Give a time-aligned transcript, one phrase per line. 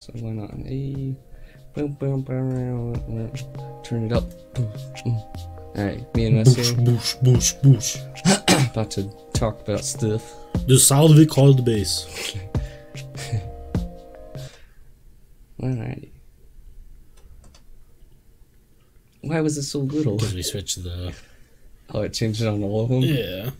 [0.00, 1.16] So why not an A?
[1.74, 3.32] Boom, boom, boom,
[3.82, 4.24] Turn it up.
[5.76, 8.70] Alright, me and Boosh, Wesley boosh, boosh, boosh.
[8.72, 10.34] about to talk about stuff.
[10.66, 12.36] The Salve called the bass.
[15.60, 16.10] Alrighty.
[19.22, 20.16] Why was it so little?
[20.16, 21.14] Because we switched the.
[21.92, 23.00] Oh, it changed it on all of them?
[23.00, 23.50] Yeah.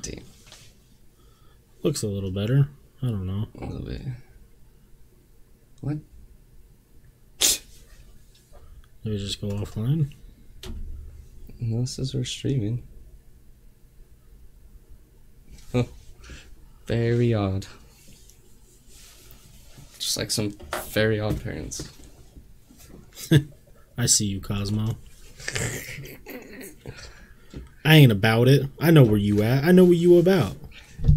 [0.00, 0.24] Damn.
[1.82, 2.68] Looks a little better.
[3.02, 3.46] I don't know.
[3.60, 4.02] A little bit.
[5.80, 5.98] What?
[9.04, 10.12] Maybe just go offline.
[11.60, 12.82] No, this is we're streaming.
[15.72, 15.84] Huh.
[16.86, 17.66] Very odd.
[19.98, 20.56] Just like some
[20.88, 21.90] very odd parents.
[23.98, 24.96] I see you, Cosmo.
[27.84, 28.68] I ain't about it.
[28.80, 29.64] I know where you at.
[29.64, 30.56] I know what you about.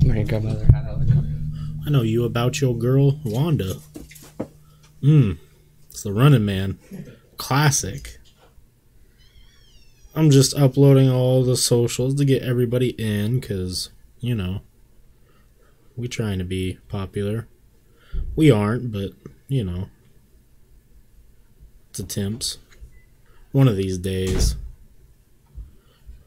[0.06, 1.00] My grandmother had a.
[1.86, 3.78] I know you about your girl, Wanda.
[5.02, 5.38] Mmm.
[5.90, 6.78] It's the running man.
[7.38, 8.18] Classic.
[10.16, 14.62] I'm just uploading all the socials to get everybody in because, you know,
[15.96, 17.48] we trying to be popular.
[18.36, 19.12] We aren't, but,
[19.48, 19.90] you know,
[21.90, 22.58] it's attempts.
[23.52, 24.56] One of these days.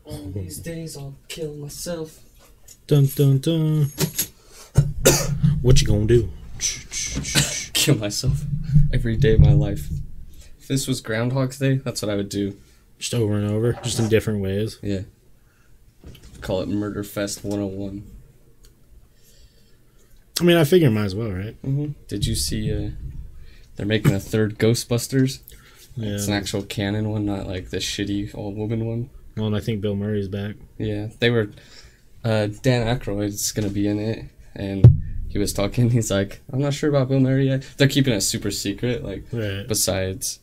[0.05, 2.21] One of these days I'll kill myself.
[2.87, 3.87] Dun dun dun.
[5.63, 6.31] what you gonna do?
[7.83, 8.43] Kill myself
[8.93, 9.89] every day of my life.
[10.61, 12.57] If this was Groundhog's Day, that's what I would do.
[12.99, 14.79] Just over and over, just in different ways.
[14.83, 15.01] Yeah.
[16.41, 18.05] Call it Murder Fest 101.
[20.41, 21.61] I mean, I figure might as well, right?
[21.63, 21.93] Mm-hmm.
[22.07, 22.91] Did you see uh,
[23.75, 25.41] they're making a third Ghostbusters?
[25.97, 26.15] Yeah.
[26.15, 29.11] It's an actual canon one, not like the shitty old woman one.
[29.37, 30.55] Well, and I think Bill Murray's back.
[30.79, 31.51] Yeah, they were.
[32.25, 35.02] Uh, Dan Aykroyd's gonna be in it, and
[35.33, 35.91] he was talking.
[35.91, 39.03] He's like, "I'm not sure about Bill Murray yet." They're keeping it super secret.
[39.05, 39.67] Like, Right.
[39.67, 40.41] besides,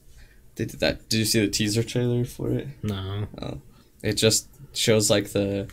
[0.55, 1.07] they did that.
[1.09, 2.67] Did you see the teaser trailer for it?
[2.83, 3.27] No.
[3.41, 3.61] Oh,
[4.03, 5.67] it just shows like the,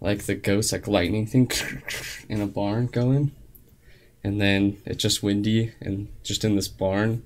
[0.00, 1.50] like the ghost like lightning thing,
[2.28, 3.32] in a barn going,
[4.24, 7.22] and then it's just windy and just in this barn,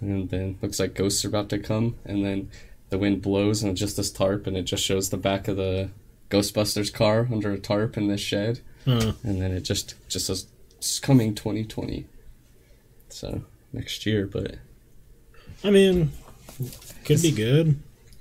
[0.00, 2.48] and then looks like ghosts are about to come, and then
[2.90, 5.56] the wind blows and it's just this tarp, and it just shows the back of
[5.56, 5.90] the
[6.30, 10.46] Ghostbusters car under a tarp in this shed, Uh, and then it just just says
[10.78, 12.06] it's coming 2020.
[13.10, 14.56] So next year, but
[15.62, 16.10] I mean,
[17.04, 17.78] could be good.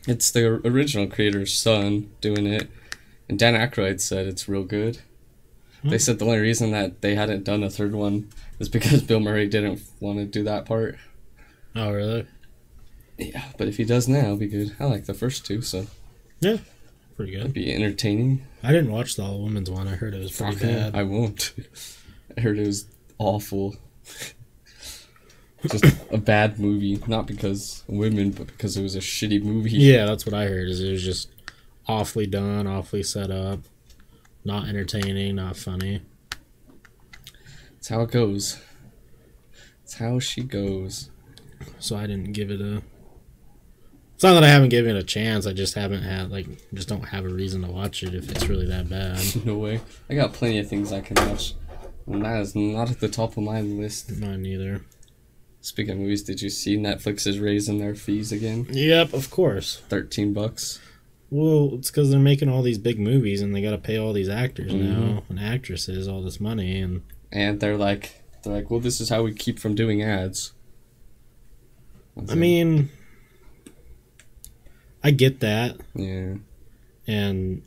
[0.08, 2.70] it's the original creator's son doing it,
[3.30, 5.00] and Dan Aykroyd said it's real good.
[5.84, 5.98] They Hmm.
[5.98, 8.30] said the only reason that they hadn't done a third one
[8.60, 10.98] is because Bill Murray didn't want to do that part.
[11.76, 12.26] Oh, really?
[13.18, 14.76] Yeah, but if he does now, it'll be good.
[14.80, 15.88] I like the first two, so
[17.18, 17.52] Pretty good.
[17.52, 18.46] be entertaining.
[18.62, 19.88] I didn't watch the All Women's one.
[19.88, 20.96] I heard it was pretty Fuck bad.
[20.96, 21.54] I won't.
[22.38, 23.76] I heard it was awful.
[25.68, 29.72] Just a bad movie, not because women, but because it was a shitty movie.
[29.72, 30.70] Yeah, that's what I heard.
[30.70, 31.30] Is it was just
[31.88, 33.62] awfully done, awfully set up,
[34.46, 36.04] not entertaining, not funny.
[37.78, 38.62] It's how it goes.
[39.84, 41.10] It's how she goes.
[41.80, 42.84] So I didn't give it a.
[44.18, 45.46] It's not that I haven't given it a chance.
[45.46, 48.50] I just haven't had like just don't have a reason to watch it if it's
[48.50, 49.22] really that bad.
[49.46, 49.80] No way.
[50.10, 51.54] I got plenty of things I can watch.
[52.08, 54.18] And that is not at the top of my list.
[54.18, 54.82] Mine neither.
[55.62, 58.66] Speaking of movies, did you see Netflix is raising their fees again?
[58.72, 59.84] Yep, of course.
[59.88, 60.80] Thirteen bucks.
[61.30, 64.14] Well, it's because they're making all these big movies and they got to pay all
[64.14, 64.82] these actors Mhm.
[64.82, 69.10] now and actresses all this money and And they're like they're like, Well this is
[69.10, 70.54] how we keep from doing ads.
[72.30, 72.90] I mean,
[75.04, 76.36] I get that, Yeah.
[77.08, 77.62] and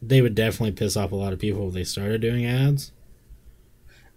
[0.00, 2.90] they would definitely piss off a lot of people if they started doing ads.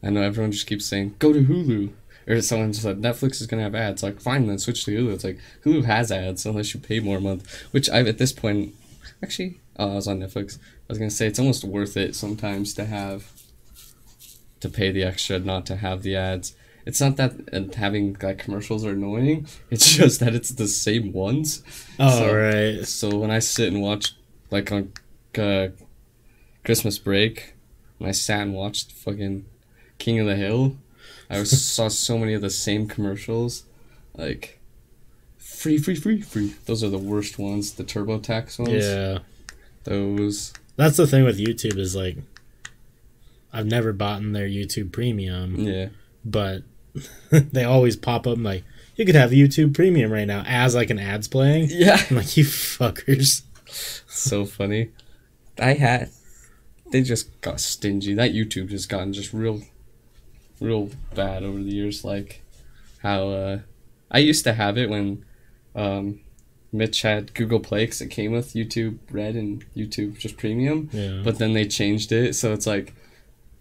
[0.03, 1.91] I know everyone just keeps saying, Go to Hulu
[2.27, 4.01] or someone just said Netflix is gonna have ads.
[4.03, 5.13] Like, fine then switch to Hulu.
[5.13, 7.63] It's like Hulu has ads unless you pay more a month.
[7.71, 8.73] Which I've at this point
[9.23, 10.57] actually oh, I was on Netflix.
[10.57, 13.31] I was gonna say it's almost worth it sometimes to have
[14.59, 16.55] to pay the extra not to have the ads.
[16.85, 19.47] It's not that uh, having like commercials are annoying.
[19.72, 21.64] It's just that it's the same ones.
[21.99, 22.87] Oh, So- right.
[22.87, 24.14] So when I sit and watch,
[24.52, 24.91] like on
[25.37, 25.70] uh,
[26.64, 27.55] Christmas break,
[27.97, 29.46] when I sat and watched fucking
[29.97, 30.78] King of the Hill,
[31.29, 33.64] I was, saw so many of the same commercials,
[34.16, 34.59] like
[35.37, 36.53] free, free, free, free.
[36.67, 37.73] Those are the worst ones.
[37.73, 38.85] The TurboTax ones.
[38.85, 39.20] Yeah.
[39.85, 40.53] Those.
[40.76, 42.17] That's the thing with YouTube is like,
[43.53, 45.90] I've never bought in their YouTube Premium, Yeah.
[46.26, 46.64] but
[47.30, 48.64] they always pop up like,
[48.96, 51.68] you could have YouTube Premium right now as like an ad's playing.
[51.70, 52.02] Yeah.
[52.09, 53.44] I'm like, you fuckers.
[54.08, 54.90] so funny.
[55.59, 56.09] I had.
[56.92, 58.14] They just got stingy.
[58.14, 59.62] That YouTube just gotten just real
[60.62, 62.06] real bad over the years.
[62.06, 62.42] Like
[63.02, 63.59] how uh,
[64.12, 65.26] I used to have it when
[65.76, 66.22] um,
[66.72, 70.90] Mitch had Google Play because it came with YouTube Red and YouTube just Premium.
[70.92, 71.22] Yeah.
[71.24, 72.94] But then they changed it, so it's like,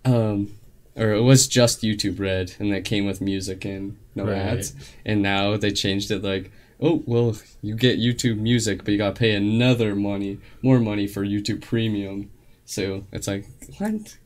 [0.05, 0.53] um,
[0.96, 4.37] or it was just YouTube Red, and that came with music and no Right.
[4.37, 4.75] ads.
[5.05, 6.50] And now they changed it like,
[6.81, 11.25] oh well, you get YouTube Music, but you gotta pay another money, more money for
[11.25, 12.31] YouTube Premium.
[12.64, 13.46] So it's like
[13.79, 14.17] what?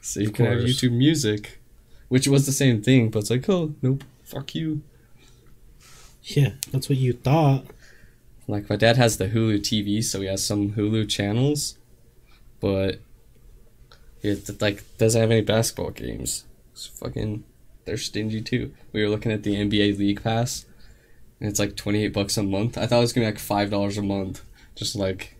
[0.00, 0.58] So you Of can have.
[0.58, 1.58] YouTube Music,
[2.08, 4.82] which was the same thing, but it's like, oh nope, fuck you.
[6.24, 7.64] yeah, that's what you thought.
[8.48, 11.78] Like my dad has the Hulu TV, so he has some Hulu channels,
[12.60, 13.00] but
[14.22, 16.44] it like doesn't have any basketball games.
[16.72, 17.44] It's fucking
[17.84, 18.72] they're stingy too.
[18.92, 20.64] We were looking at the NBA League Pass,
[21.40, 22.78] and it's like twenty eight bucks a month.
[22.78, 24.42] I thought it was gonna be like five dollars a month,
[24.74, 25.36] just like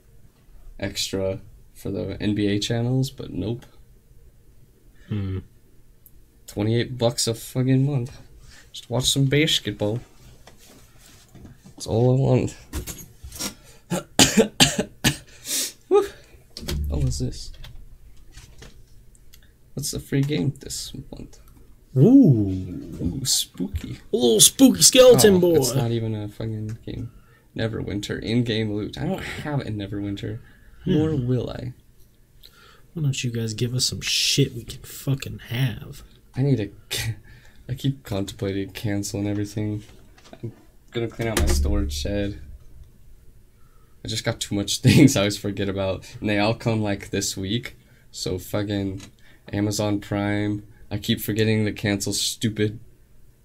[0.78, 1.40] extra
[1.72, 3.64] for the NBA channels, but nope.
[5.08, 5.38] Hmm.
[6.46, 8.20] Twenty eight bucks a fucking month.
[8.72, 10.00] Just watch some basketball.
[11.76, 12.56] That's all I want.
[16.88, 17.52] What was this?
[19.74, 21.40] What's the free game this month?
[21.96, 22.48] Ooh,
[23.02, 23.98] Ooh, spooky.
[24.12, 25.56] a little spooky skeleton Oh, boy.
[25.56, 27.10] It's not even a fucking game.
[27.56, 28.98] Neverwinter in-game loot.
[28.98, 30.38] I don't have it in Neverwinter,
[30.84, 30.92] hmm.
[30.92, 31.74] nor will I.
[32.94, 36.02] Why don't you guys give us some shit we can fucking have?
[36.34, 37.14] I need to.
[37.68, 39.82] I keep contemplating canceling everything.
[40.42, 40.52] I'm
[40.92, 42.40] gonna clean out my storage shed.
[44.04, 47.10] I just got too much things I always forget about, and they all come like
[47.10, 47.76] this week.
[48.10, 49.02] So fucking
[49.52, 50.64] Amazon Prime.
[50.90, 52.78] I keep forgetting to cancel stupid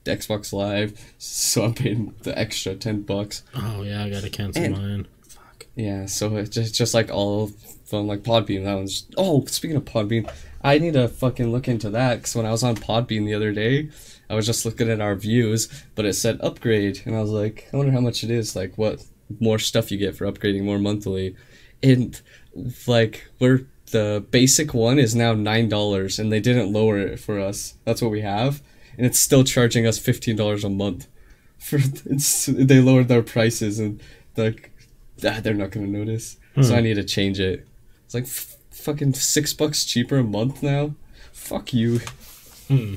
[0.05, 3.43] Xbox Live, so I'm paying the extra ten bucks.
[3.55, 5.07] Oh yeah, I gotta cancel And- mine.
[5.27, 5.65] Fuck.
[5.75, 7.47] Yeah, so it's just just like all
[7.85, 8.63] from like Podbean.
[8.65, 9.05] That one's.
[9.17, 10.29] Oh, speaking of Podbean,
[10.61, 13.51] I need to fucking look into that because when I was on Podbean the other
[13.51, 13.89] day,
[14.29, 17.67] I was just looking at our views, but it said upgrade, and I was like,
[17.73, 18.55] I wonder how much it is.
[18.55, 19.03] Like, what
[19.39, 21.35] more stuff you get for upgrading more monthly,
[21.83, 22.19] and
[22.87, 27.39] like we're the basic one is now nine dollars, and they didn't lower it for
[27.39, 27.75] us.
[27.85, 28.61] That's what we have,
[28.97, 31.07] and it's still charging us fifteen dollars a month.
[31.57, 34.01] For it's they lowered their prices and
[34.35, 34.71] like
[35.25, 36.37] ah, they're not gonna notice.
[36.61, 37.67] So I need to change it.
[38.05, 40.95] It's like f- fucking six bucks cheaper a month now.
[41.31, 41.99] Fuck you.
[42.67, 42.95] Hmm.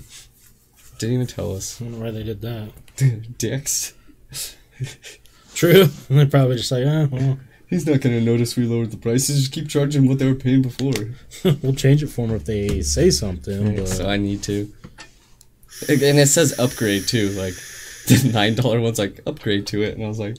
[0.98, 1.78] Didn't even tell us.
[1.80, 2.72] I wonder why they did that.
[3.38, 3.92] Dicks.
[5.54, 5.82] True.
[5.82, 7.38] And they're probably just like, oh, well,
[7.70, 9.38] He's not gonna notice we lowered the prices.
[9.38, 10.92] Just keep charging what they were paying before.
[11.62, 13.76] we'll change it for them if they say something.
[13.76, 14.72] But So I need to.
[15.88, 17.28] And it says upgrade too.
[17.30, 17.54] Like
[18.08, 20.36] the nine dollar one's like upgrade to it, and I was like,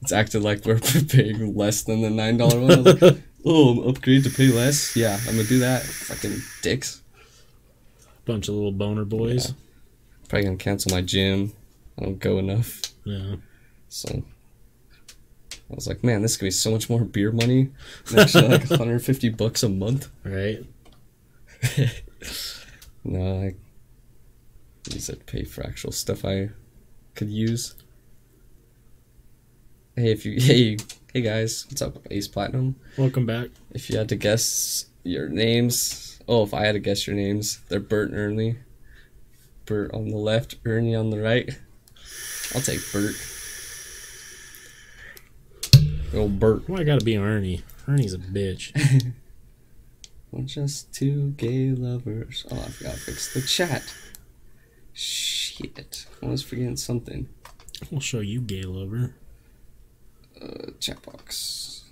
[0.00, 0.78] it's acted like we're
[1.08, 2.70] paying less than the nine dollar one.
[2.72, 4.96] I was like, oh, upgrade to pay less.
[4.96, 5.82] Yeah, I'm gonna do that.
[5.82, 7.02] Fucking dicks.
[8.24, 9.52] bunch of little boner boys.
[10.30, 11.52] Probably gonna cancel my gym.
[11.98, 12.80] I don't go enough.
[13.04, 13.36] Yeah.
[13.90, 14.24] So
[15.70, 17.70] I was like, man, this could be so much more beer money.
[18.16, 20.08] Actually, like 150 bucks a month.
[20.24, 20.64] Right.
[23.04, 23.54] No, I
[24.90, 26.48] use it to pay for actual stuff I
[27.14, 27.74] could use.
[29.94, 30.78] Hey, if you hey
[31.12, 32.76] hey guys, what's up, Ace Platinum?
[32.96, 33.50] Welcome back.
[33.72, 37.60] If you had to guess your names, oh, if I had to guess your names,
[37.68, 38.56] they're Bert and Ernie.
[39.66, 41.50] Bert on the left, Ernie on the right.
[42.54, 43.14] I'll take Bert.
[46.14, 46.68] Oh, Bert.
[46.68, 47.62] Why I gotta be Ernie?
[47.88, 48.72] Ernie's a bitch.
[50.30, 52.46] We're just two gay lovers.
[52.50, 53.94] Oh, I forgot to fix the chat.
[54.92, 56.06] Shit.
[56.22, 57.28] I was forgetting something.
[57.92, 59.16] I'll show you, gay lover.
[60.40, 61.84] Uh, chat box.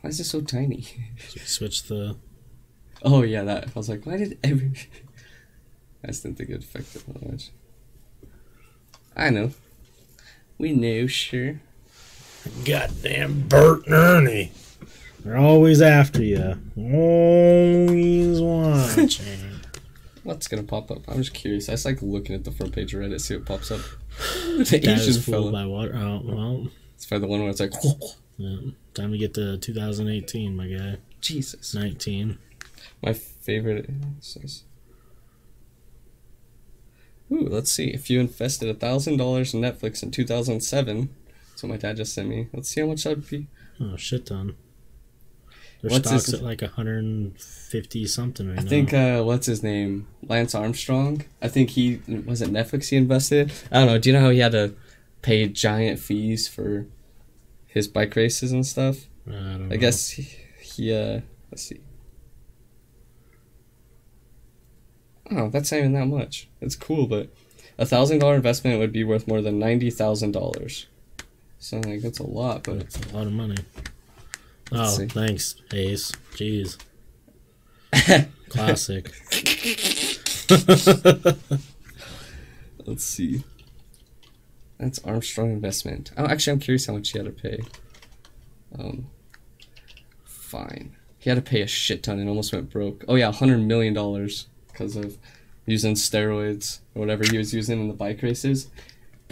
[0.00, 0.86] Why is it so tiny?
[1.44, 2.16] Switch the.
[3.02, 3.68] Oh, yeah, that.
[3.68, 4.72] I was like, why did every.
[6.04, 7.50] I just didn't think it affected that much.
[9.16, 9.50] I know.
[10.58, 11.60] We know, sure.
[12.64, 14.52] Goddamn Bert and Ernie.
[15.24, 16.56] They're always after you.
[16.76, 19.50] Always watching.
[20.24, 21.08] What's gonna pop up?
[21.08, 21.68] I'm just curious.
[21.68, 23.80] I just like looking at the front page of Reddit, see what pops up.
[24.56, 25.94] the Asian is fooled by water.
[25.96, 26.68] Oh well.
[26.94, 27.72] It's by the one where it's like.
[28.36, 28.70] yeah.
[28.94, 30.98] Time to get to 2018, my guy.
[31.20, 31.74] Jesus.
[31.74, 32.38] 19.
[33.02, 33.88] My favorite.
[37.32, 37.88] Ooh, let's see.
[37.88, 41.08] If you invested $1,000 in Netflix in 2007,
[41.62, 42.48] so my dad just sent me.
[42.52, 43.46] Let's see how much that would be.
[43.80, 44.56] Oh shit, Done.
[45.80, 48.66] Their what's stock's his, at like 150 something right I now.
[48.66, 51.24] I think uh, what's his name, Lance Armstrong.
[51.40, 53.52] I think he was it Netflix he invested.
[53.70, 53.98] I don't know.
[53.98, 54.74] Do you know how he had to
[55.22, 56.88] pay giant fees for
[57.64, 59.06] his bike races and stuff?
[59.28, 59.46] I don't.
[59.46, 59.76] I know.
[59.76, 60.22] guess he.
[60.60, 61.20] he uh,
[61.52, 61.80] let's see.
[65.30, 66.48] Oh, that's not even that much.
[66.60, 67.32] It's cool, but
[67.78, 70.88] a thousand dollar investment would be worth more than ninety thousand dollars.
[71.62, 73.54] So like that's a lot, but it's a lot of money.
[74.72, 75.06] Oh, see.
[75.06, 76.10] thanks, Ace.
[76.32, 76.76] Jeez.
[78.48, 79.12] Classic.
[82.84, 83.44] let's see.
[84.78, 86.10] That's Armstrong investment.
[86.16, 87.60] Oh, actually, I'm curious how much he had to pay.
[88.76, 89.06] Um,
[90.24, 90.96] fine.
[91.20, 93.04] He had to pay a shit ton and almost went broke.
[93.06, 95.16] Oh yeah, hundred million dollars because of
[95.64, 98.68] using steroids or whatever he was using in the bike races.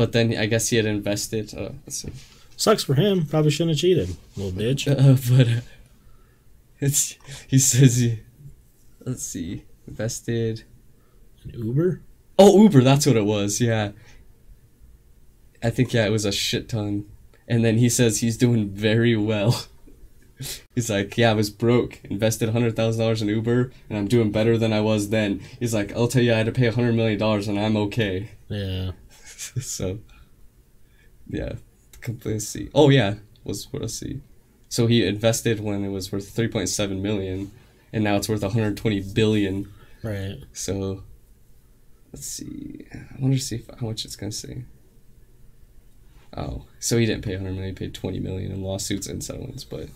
[0.01, 1.53] But then I guess he had invested.
[1.53, 2.11] Uh, let's see.
[2.57, 3.27] Sucks for him.
[3.27, 4.87] Probably shouldn't have cheated, little bitch.
[4.91, 5.61] Uh, but uh,
[6.79, 8.21] it's he says he.
[9.05, 9.65] Let's see.
[9.87, 10.63] Invested.
[11.45, 12.01] An Uber?
[12.39, 12.83] Oh, Uber.
[12.83, 13.61] That's what it was.
[13.61, 13.91] Yeah.
[15.63, 17.05] I think yeah, it was a shit ton.
[17.47, 19.67] And then he says he's doing very well.
[20.75, 24.33] He's like, yeah, I was broke, invested hundred thousand dollars in Uber, and I'm doing
[24.33, 25.43] better than I was then.
[25.59, 27.77] He's like, I'll tell you, I had to pay a hundred million dollars, and I'm
[27.77, 28.31] okay.
[28.49, 28.93] Yeah.
[29.61, 29.99] so,
[31.29, 31.55] yeah,
[32.39, 32.69] see.
[32.75, 34.21] Oh yeah, was let's see.
[34.69, 37.51] So he invested when it was worth three point seven million,
[37.93, 39.73] and now it's worth one hundred twenty billion.
[40.03, 40.39] Right.
[40.53, 41.03] So,
[42.13, 42.87] let's see.
[42.93, 44.65] I wonder to see if, how much it's gonna say.
[46.37, 47.75] Oh, so he didn't pay 100 million.
[47.75, 49.65] He paid 20 million in lawsuits and settlements.
[49.65, 49.89] But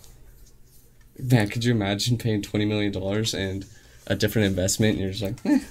[1.17, 3.65] man, could you imagine paying 20 million dollars and
[4.07, 4.93] a different investment?
[4.97, 5.63] And you're just like, eh,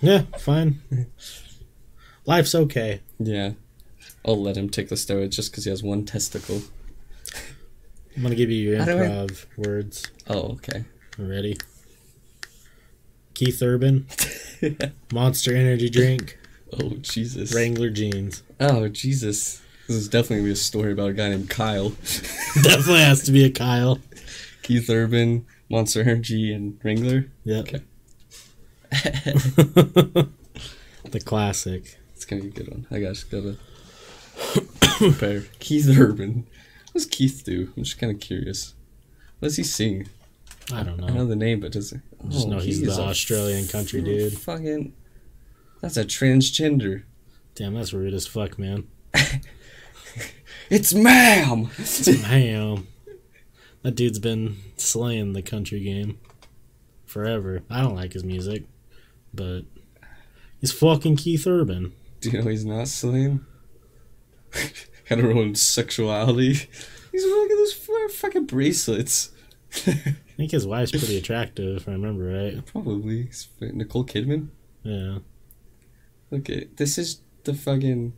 [0.00, 0.80] Yeah, fine.
[2.26, 3.00] Life's okay.
[3.18, 3.52] yeah,
[4.24, 6.62] I'll let him take the steroids just because he has one testicle.
[8.16, 10.04] I'm gonna give you your How do I- improv words.
[10.28, 10.84] Oh, okay.
[11.18, 11.56] Ready?
[13.34, 14.06] Keith Urban,
[15.12, 16.38] Monster Energy Drink,
[16.80, 17.54] oh Jesus.
[17.54, 18.42] Wrangler jeans.
[18.60, 19.60] Oh Jesus.
[19.88, 21.88] This is definitely gonna be a story about a guy named Kyle.
[22.62, 23.98] Definitely has to be a Kyle.
[24.62, 27.26] Keith Urban, Monster Energy, and Wrangler.
[27.44, 27.68] Yep.
[27.68, 27.82] Okay.
[31.10, 31.98] the classic.
[32.22, 32.86] It's gonna be a good one.
[32.88, 33.56] I gotta gotta
[34.96, 35.40] prepare.
[35.58, 36.46] Keith Urban.
[36.92, 37.72] What does Keith do?
[37.76, 38.74] I'm just kind of curious.
[39.40, 40.08] What does he sing?
[40.72, 41.08] I don't know.
[41.08, 42.00] I know the name, but does it?
[42.28, 44.38] Just know oh, he's he is the Australian country dude.
[44.38, 44.92] Fucking.
[45.80, 47.02] That's a transgender.
[47.56, 48.86] Damn, that's rude as fuck, man.
[50.70, 51.70] It's ma'am.
[52.04, 52.86] Damn.
[53.82, 56.20] That dude's been slaying the country game
[57.04, 57.62] forever.
[57.68, 58.62] I don't like his music,
[59.34, 59.62] but
[60.60, 61.92] he's fucking Keith Urban.
[62.22, 63.44] Do you know he's not slaying?
[65.04, 66.54] Hetero sexuality.
[67.10, 69.30] He's look at those fucking bracelets.
[69.86, 72.64] I think his wife's pretty attractive, if I remember right.
[72.64, 73.28] Probably
[73.60, 74.48] Nicole Kidman.
[74.82, 75.18] Yeah.
[76.32, 78.14] Okay, this is the fucking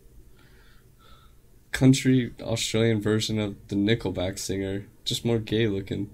[1.73, 6.11] country Australian version of the Nickelback singer, just more gay looking.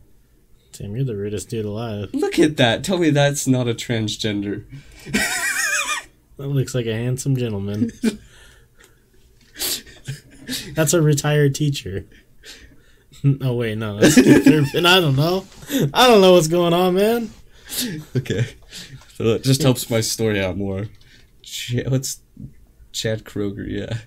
[0.72, 2.10] Damn, you're the rudest dude alive.
[2.12, 2.84] Look at that.
[2.84, 4.64] Tell me that's not a transgender.
[6.40, 7.92] That looks like a handsome gentleman.
[10.74, 12.06] That's a retired teacher.
[13.42, 14.08] Oh wait, no, Urban.
[14.86, 15.44] I don't know.
[15.92, 17.28] I don't know what's going on, man.
[18.16, 18.46] Okay.
[19.12, 20.86] So it just helps my story out more.
[21.42, 22.20] Ch- what's
[22.92, 23.98] Chad Kroeger?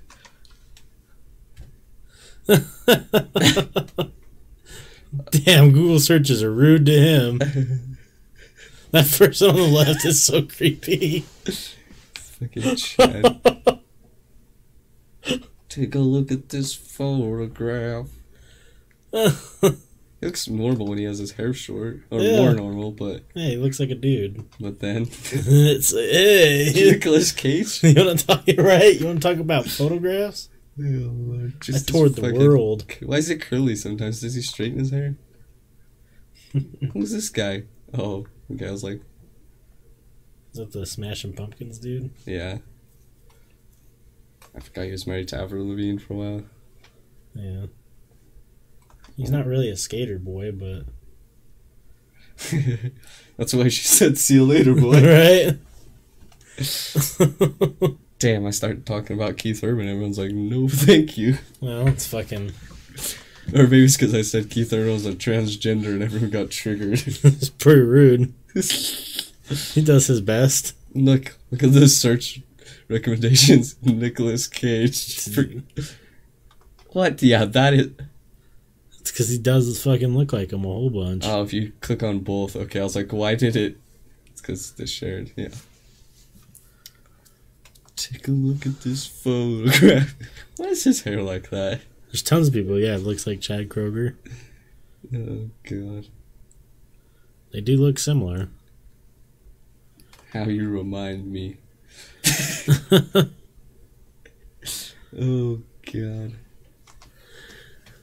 [2.48, 2.48] Yeah.
[5.30, 7.38] Damn, Google searches are rude to him.
[8.90, 11.24] That person on the left is so creepy.
[12.44, 13.80] Fucking Chad.
[15.70, 18.10] Take a look at this photograph.
[19.12, 22.38] He looks normal when he has his hair short, or Yeah.
[22.38, 24.44] more normal, but Hey, he looks like a dude.
[24.60, 26.72] but then it's hey.
[26.92, 27.84] Nicolas Cage.
[27.84, 29.00] You want to talk right?
[29.00, 30.50] You want to talk about photographs?
[30.80, 32.86] I Just toured the world.
[33.04, 34.22] Why is it curly sometimes?
[34.22, 35.16] Does he straighten his hair?
[36.94, 37.64] Who's this guy?
[37.94, 38.68] Oh, okay.
[38.68, 39.02] I was like,
[40.54, 42.12] Is that the Smashing Pumpkins dude?
[42.26, 42.60] yeah.
[44.56, 46.44] I forgot he was married to Avril Lavigne for a while.
[47.34, 47.66] Yeah.
[49.18, 50.84] He's not really a skater boy, but
[53.38, 55.02] That's why she said, "See you later, boy."
[55.58, 55.58] right.
[58.20, 59.88] Damn, I started talking about Keith Urban.
[59.88, 62.52] Everyone's like, "No, thank you." well, it's fucking.
[63.54, 67.04] Or maybe it's because I said Keith Urban was a transgender and everyone got triggered.
[67.06, 68.34] It's pretty rude.
[69.50, 70.76] He does his best.
[70.94, 72.42] look, look at those search
[72.88, 73.76] recommendations.
[73.84, 75.30] Nicolas Cage.
[76.92, 77.22] what?
[77.22, 77.90] Yeah, that is.
[79.00, 81.26] It's because he does fucking look like him a whole bunch.
[81.28, 82.80] Oh, if you click on both, okay.
[82.80, 83.78] I was like, why did it?
[84.28, 85.32] It's because they shared.
[85.36, 85.50] Yeah.
[87.96, 90.16] Take a look at this photograph.
[90.58, 91.82] Why is his hair like that?
[92.08, 92.78] There's tons of people.
[92.80, 94.16] Yeah, it looks like Chad Kroeger.
[95.16, 96.08] Oh god.
[97.52, 98.50] They do look similar.
[100.34, 101.58] How you remind me.
[105.20, 105.62] oh
[105.92, 106.34] god.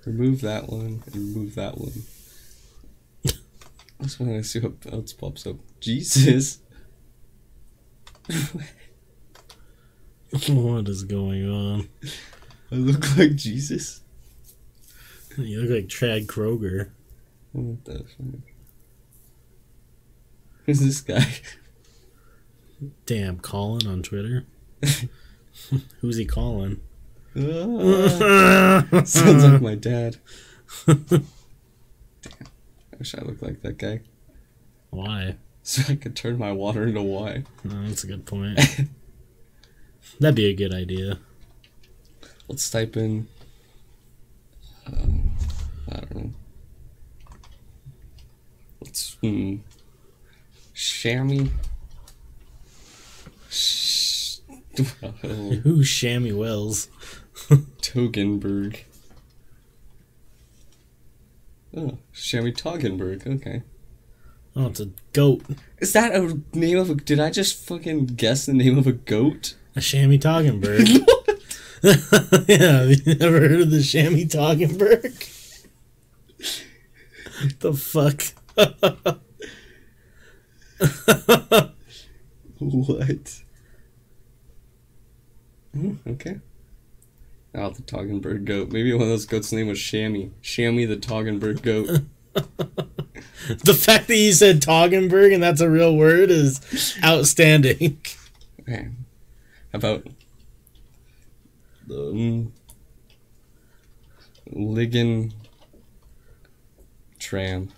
[0.06, 2.04] Remove that one and remove that one.
[3.26, 5.56] I just want to see what else pops up.
[5.80, 6.60] Jesus.
[10.48, 11.88] what is going on?
[12.70, 14.02] I look like Jesus.
[15.36, 16.90] You look like Chad Kroeger.
[17.50, 18.40] What the fuck?
[20.66, 21.26] Who's this guy?
[23.06, 24.46] Damn, Colin on Twitter.
[26.00, 26.80] Who's he calling?
[27.36, 30.16] Ah, sounds like my dad.
[30.86, 31.26] Damn.
[32.92, 34.00] I wish I looked like that guy.
[34.90, 35.36] Why?
[35.62, 37.46] So I could turn my water into wine.
[37.64, 38.58] No, that's a good point.
[40.18, 41.18] That'd be a good idea.
[42.48, 43.28] Let's type in.
[44.86, 45.36] Um,
[45.92, 46.30] I don't know.
[48.80, 49.18] Let's.
[49.22, 49.56] Hmm.
[50.72, 51.50] Chamois.
[53.50, 54.38] Sh-
[55.02, 55.08] oh,
[55.62, 56.88] Who's Shammy Wells?
[57.82, 58.84] Toggenburg.
[61.76, 63.26] Oh, Chamois Toggenburg.
[63.26, 63.62] Okay.
[64.56, 65.42] Oh, it's a goat.
[65.78, 66.94] Is that a name of a?
[66.96, 69.54] Did I just fucking guess the name of a goat?
[69.76, 70.88] A Shammy Toggenburg.
[72.48, 75.36] yeah, have you never heard of the Shammy Toggenburg?
[77.60, 78.34] the fuck?
[82.64, 83.42] what?
[85.76, 86.40] Oh, okay.
[87.54, 88.70] Oh, the Toggenburg goat.
[88.70, 90.30] Maybe one of those goats' name was Shammy.
[90.42, 92.02] Shammy the Toggenburg goat.
[92.34, 97.98] the fact that you said Toggenburg and that's a real word is outstanding.
[98.60, 98.88] Okay.
[99.72, 100.06] How about
[101.86, 102.52] the um,
[104.52, 105.32] Ligon
[107.18, 107.70] Tram?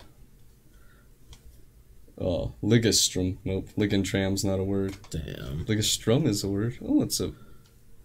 [2.20, 3.38] Oh, Ligustrum.
[3.44, 4.96] Nope, Ligantram's not a word.
[5.10, 5.64] Damn.
[5.66, 6.76] Ligustrum is a word.
[6.84, 7.32] Oh, it's a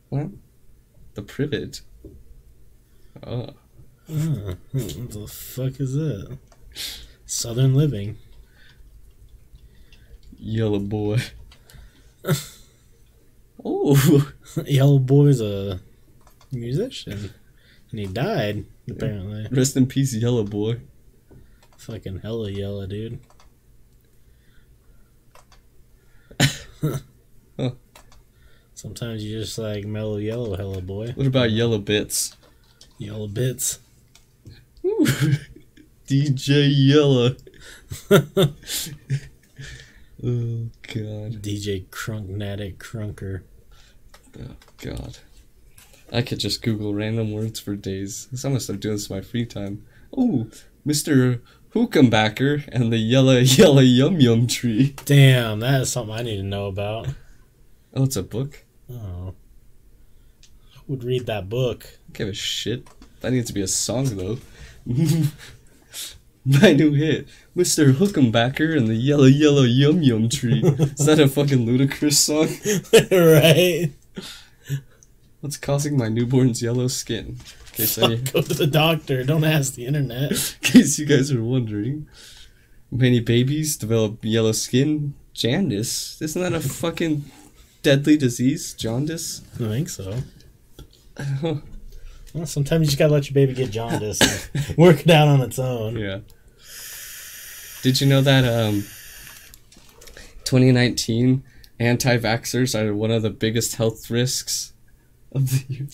[0.10, 0.28] what?
[1.16, 1.82] The privet.
[3.26, 3.50] Oh,
[4.10, 6.38] Ah, what the fuck is that?
[7.26, 8.18] Southern Living.
[10.38, 11.20] yellow boy.
[13.66, 14.32] oh,
[14.66, 15.82] Yellow Boy's a
[16.54, 17.34] musician.
[17.92, 19.48] And he died, apparently.
[19.52, 20.80] rest in peace, yellow boy.
[21.78, 23.20] Fucking hella yellow, dude.
[26.40, 26.48] Huh.
[28.74, 31.12] Sometimes you just like mellow yellow, hello boy.
[31.16, 32.36] What about yellow bits?
[32.98, 33.80] Yellow bits.
[34.86, 35.06] Ooh.
[36.08, 37.36] DJ Yellow.
[38.12, 38.20] oh
[40.84, 41.42] God.
[41.42, 43.44] DJ Crunknatic Crunker.
[44.40, 45.18] Oh God.
[46.12, 48.28] I could just Google random words for days.
[48.32, 49.86] I'm gonna start doing this in my free time.
[50.16, 50.48] Oh,
[50.86, 51.42] Mr.
[51.78, 54.96] Hookenbacker and the yellow yellow yum yum tree.
[55.06, 57.08] Damn, that is something I need to know about.
[57.94, 58.66] Oh, it's a book.
[58.92, 59.36] Oh.
[60.74, 62.00] Who would read that book?
[62.14, 62.88] Give a shit.
[63.22, 64.38] That needs to be a song though.
[66.46, 67.94] My new hit, Mr.
[67.94, 70.62] Hookenbacker and the yellow yellow yum yum tree.
[70.64, 72.48] Is that a fucking ludicrous song?
[73.12, 73.92] right?
[75.42, 77.38] What's causing my newborn's yellow skin?
[77.78, 79.24] Case, any, Go to the doctor.
[79.24, 80.32] Don't ask the internet.
[80.32, 82.08] in case you guys are wondering.
[82.92, 85.14] Many babies develop yellow skin.
[85.34, 86.20] Jaundice?
[86.20, 87.26] Isn't that a fucking
[87.84, 88.74] deadly disease?
[88.74, 89.44] Jaundice?
[89.56, 90.24] I think so.
[92.34, 95.42] Well, sometimes you just gotta let your baby get jaundice and work it out on
[95.42, 95.98] its own.
[95.98, 96.20] Yeah.
[97.84, 98.84] Did you know that um
[100.44, 101.44] 2019
[101.80, 104.74] anti-vaxxers are one of the biggest health risks
[105.32, 105.88] of the year?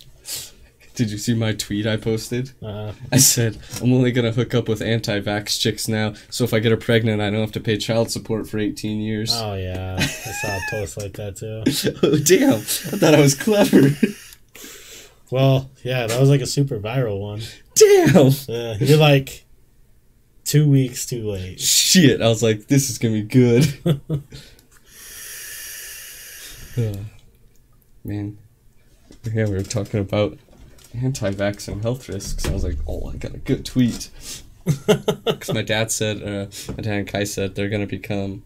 [0.96, 2.52] Did you see my tweet I posted?
[2.62, 6.60] Uh, I said, I'm only gonna hook up with anti-vax chicks now, so if I
[6.60, 9.32] get her pregnant, I don't have to pay child support for 18 years.
[9.34, 11.64] oh yeah, I saw a post like that too.
[12.04, 12.60] oh, damn.
[12.60, 13.90] I thought I was clever.
[15.32, 17.42] Well, yeah, that was like a super viral one.
[17.74, 18.28] damn.
[18.56, 19.46] Uh, you're like
[20.46, 21.60] two weeks too late.
[21.60, 22.22] Shit.
[22.22, 23.74] I was like, this is gonna be good.
[26.76, 26.94] Uh,
[28.04, 28.38] Man.
[29.32, 30.40] Yeah, we were talking about
[30.94, 32.46] anti-vax and health risks.
[32.48, 34.10] I was like, oh, I got a good tweet.
[34.66, 38.44] Because my dad said, uh, my dad and Kai said they're gonna become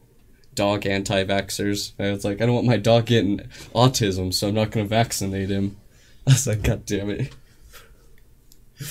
[0.55, 1.91] dog anti-vaxxers.
[1.99, 3.41] I was like, I don't want my dog getting
[3.75, 5.77] autism, so I'm not gonna vaccinate him.
[6.25, 7.31] I was like, God damn it.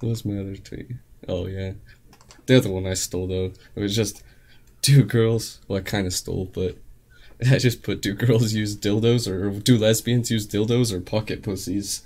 [0.00, 0.92] what was my other tweet?
[1.28, 1.72] Oh yeah,
[2.46, 3.52] the other one I stole though.
[3.74, 4.22] It was just
[4.82, 5.60] two girls.
[5.68, 6.76] Well, I kind of stole, but
[7.50, 12.02] I just put do girls use dildos or do lesbians use dildos or pocket pussies?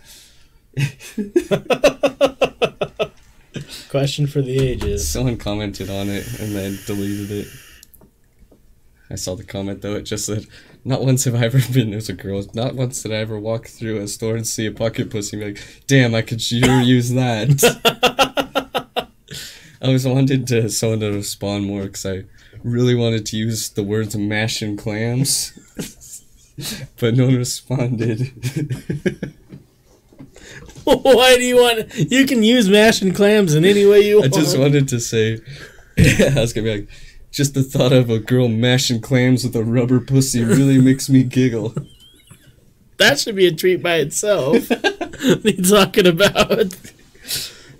[3.88, 5.08] Question for the ages.
[5.08, 7.48] Someone commented on it and then deleted it.
[9.10, 9.94] I saw the comment though.
[9.94, 10.46] It just said,
[10.84, 12.44] "Not once have I ever been as a girl.
[12.54, 15.44] Not once did I ever walk through a store and see a pocket pussy and
[15.44, 19.06] be like, damn, I could sure use that."
[19.82, 22.24] I was wanted to someone to respond more because I
[22.62, 25.58] really wanted to use the words "mash" and clams,
[27.00, 28.32] but no one responded.
[30.84, 31.94] Why do you want?
[31.94, 34.36] You can use mash and clams in any way you want.
[34.36, 35.40] I just wanted to say,
[35.98, 36.88] I was gonna be like,
[37.30, 41.24] just the thought of a girl mashing clams with a rubber pussy really makes me
[41.24, 41.74] giggle.
[42.98, 44.68] that should be a treat by itself.
[44.68, 46.76] what are you talking about?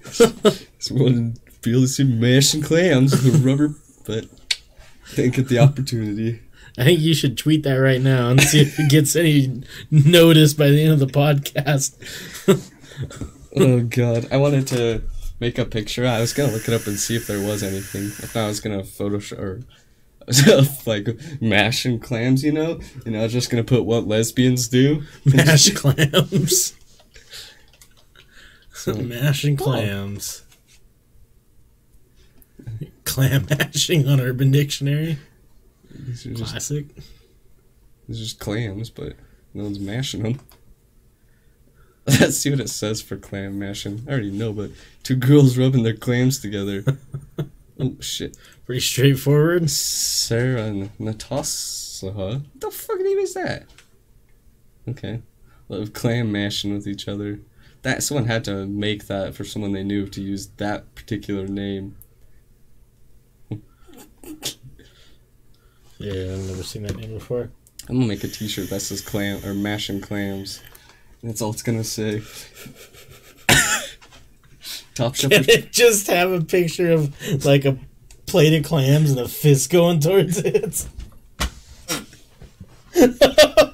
[0.04, 3.74] Just wanted to be able to mashing clams with a rubber,
[4.06, 4.26] but
[5.14, 6.40] didn't get the opportunity.
[6.78, 10.54] I think you should tweet that right now and see if it gets any notice
[10.54, 11.94] by the end of the podcast.
[13.56, 15.02] Oh god, I wanted to
[15.38, 16.06] make a picture.
[16.06, 18.04] I was gonna look it up and see if there was anything.
[18.06, 19.62] If not, I was gonna Photoshop or
[20.86, 21.08] like
[21.40, 22.80] mashing clams, you know.
[23.04, 25.02] You know, I was just gonna put what lesbians do.
[25.24, 26.74] Mash clams.
[28.72, 30.43] So- Mashing clams.
[33.04, 35.18] Clam mashing on Urban Dictionary.
[35.90, 36.86] These are just Classic.
[38.08, 39.14] It's just clams, but
[39.54, 40.40] no one's mashing them.
[42.06, 44.04] Let's see what it says for clam mashing.
[44.06, 44.70] I already know, but
[45.02, 46.84] two girls rubbing their clams together.
[47.80, 48.36] oh shit.
[48.66, 49.70] Pretty straightforward.
[49.70, 52.10] Sarah Natasha.
[52.10, 53.64] What the fuck name is that?
[54.86, 55.22] Okay.
[55.70, 57.40] Love clam mashing with each other.
[57.82, 61.96] That someone had to make that for someone they knew to use that particular name.
[65.98, 67.50] Yeah, I've never seen that name before.
[67.88, 70.60] I'm gonna make a T-shirt that says "clam" or "mashing clams."
[71.22, 72.22] That's all it's gonna say.
[74.94, 75.14] Top.
[75.16, 77.78] Can it just have a picture of like a
[78.26, 80.86] plate of clams and a fist going towards it?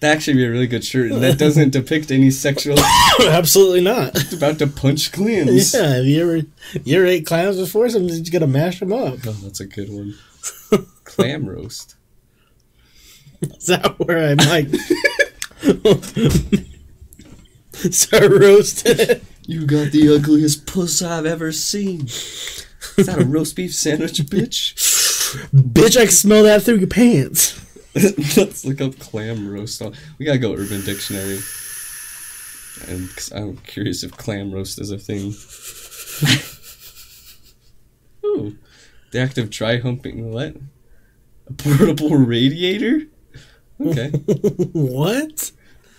[0.00, 2.78] That actually be a really good shirt, and that doesn't depict any sexual.
[3.20, 4.32] Absolutely not.
[4.32, 5.74] about to punch clams.
[5.74, 6.36] Yeah, have you ever
[6.84, 7.88] you ever ate clams before?
[7.90, 9.18] Sometimes you gotta mash them up.
[9.26, 10.14] Oh, that's a good one.
[11.04, 11.96] Clam roast.
[13.42, 14.70] Is that where I might
[17.90, 19.22] start roasting it?
[19.46, 22.06] You got the ugliest puss I've ever seen.
[22.06, 24.74] Is that a roast beef sandwich, bitch?
[25.52, 27.60] Bitch, I can smell that through your pants.
[27.94, 29.82] Let's look up clam roast.
[29.82, 29.92] On.
[30.18, 31.40] We gotta go Urban Dictionary.
[32.86, 35.34] And i I'm curious if clam roast is a thing.
[38.24, 38.56] Ooh,
[39.10, 40.56] the act of dry humping what?
[41.48, 43.06] A portable radiator?
[43.80, 44.10] Okay,
[44.72, 45.50] what?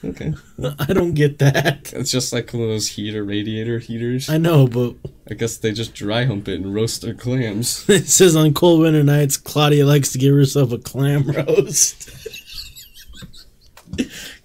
[0.04, 0.34] Okay.
[0.80, 1.94] I don't get that.
[1.94, 4.30] It's just like one of those heater radiator heaters.
[4.30, 4.96] I know, but
[5.30, 7.86] I guess they just dry hump it and roast their clams.
[7.90, 12.10] it says on cold winter nights, Claudia likes to give herself a clam roast.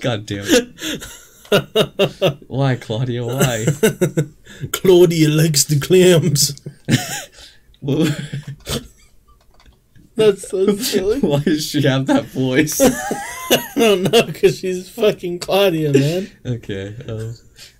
[0.00, 2.38] God damn it.
[2.48, 3.24] Why, Claudia?
[3.24, 3.66] Why?
[4.72, 6.60] Claudia likes the clams.
[7.80, 8.08] Well,
[10.16, 11.20] That's so silly.
[11.20, 12.80] Why does she have that voice?
[13.50, 16.30] I don't know, because she's fucking Claudia, man.
[16.44, 17.34] Okay, um,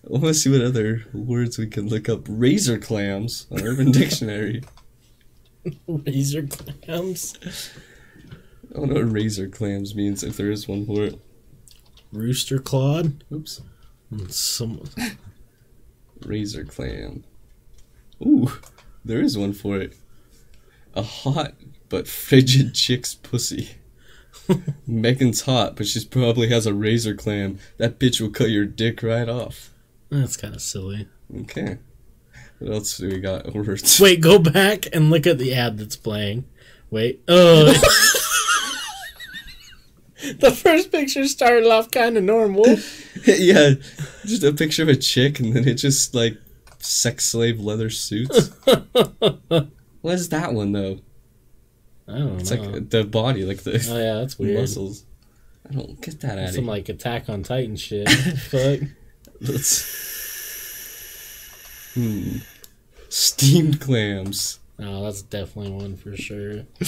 [0.04, 2.22] I want to see what other words we can look up.
[2.28, 4.62] Razor clams on Urban Dictionary.
[5.88, 7.38] Razor clams.
[8.70, 11.18] I don't know what razor clams means if there is one for it.
[12.12, 13.24] Rooster clawed.
[13.32, 13.62] Oops.
[14.28, 14.82] Some
[16.24, 17.24] Razor clam.
[18.24, 18.52] Ooh,
[19.04, 19.96] there is one for it.
[20.94, 21.54] A hot
[21.88, 23.70] but frigid chick's pussy.
[24.86, 27.58] Megan's hot, but she probably has a razor clam.
[27.78, 29.70] That bitch will cut your dick right off.
[30.10, 31.08] That's kind of silly.
[31.42, 31.78] Okay.
[32.58, 33.52] What else do we got?
[33.52, 34.00] Words.
[34.00, 36.44] Wait, go back and look at the ad that's playing.
[36.90, 37.22] Wait.
[37.28, 37.72] Oh.
[40.38, 42.64] the first picture started off kind of normal.
[43.26, 43.74] yeah,
[44.24, 46.38] just a picture of a chick, and then it just like
[46.78, 48.50] sex slave leather suits.
[48.62, 51.00] what is that one though?
[52.08, 52.62] I don't It's know.
[52.62, 54.60] like the body, like the oh yeah, that's weird.
[54.60, 55.04] muscles.
[55.68, 58.08] I don't get that out Some like Attack on Titan shit.
[58.50, 58.80] Fuck?
[61.94, 62.38] Hmm.
[63.08, 64.60] Steamed clams.
[64.78, 66.62] Oh, that's definitely one for sure.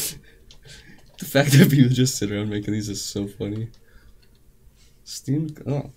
[1.19, 3.71] The fact that people just sit around making these is so funny.
[5.03, 5.61] Steamed.
[5.67, 5.91] Oh.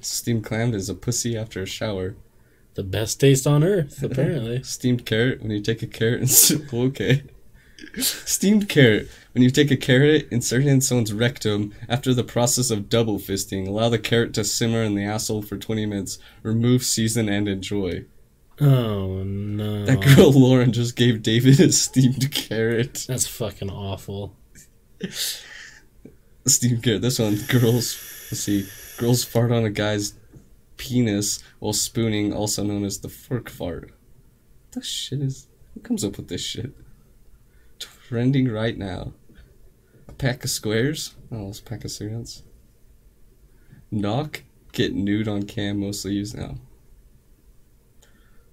[0.00, 2.14] Steamed clam is a pussy after a shower.
[2.74, 4.62] The best taste on earth, apparently.
[4.62, 6.20] Steamed carrot when you take a carrot
[6.52, 7.24] and okay.
[8.00, 12.70] Steamed carrot when you take a carrot, insert it in someone's rectum after the process
[12.70, 13.68] of double fisting.
[13.68, 16.18] Allow the carrot to simmer in the asshole for 20 minutes.
[16.42, 18.04] Remove, season, and enjoy.
[18.60, 19.84] Oh no.
[19.84, 23.04] That girl Lauren just gave David a steamed carrot.
[23.06, 24.34] That's fucking awful.
[26.46, 27.02] Steamed carrot.
[27.02, 27.96] This one, girls.
[28.30, 28.66] Let's see.
[28.96, 30.14] Girls fart on a guy's
[30.76, 33.92] penis while spooning, also known as the fork fart.
[33.92, 35.46] What the shit is?
[35.74, 36.74] Who comes up with this shit?
[38.08, 39.12] Trending right now.
[40.08, 41.14] A pack of squares.
[41.30, 42.42] Oh, it's a pack of cigarettes.
[43.90, 44.44] Knock.
[44.72, 45.80] Get nude on cam.
[45.80, 46.54] Mostly used now.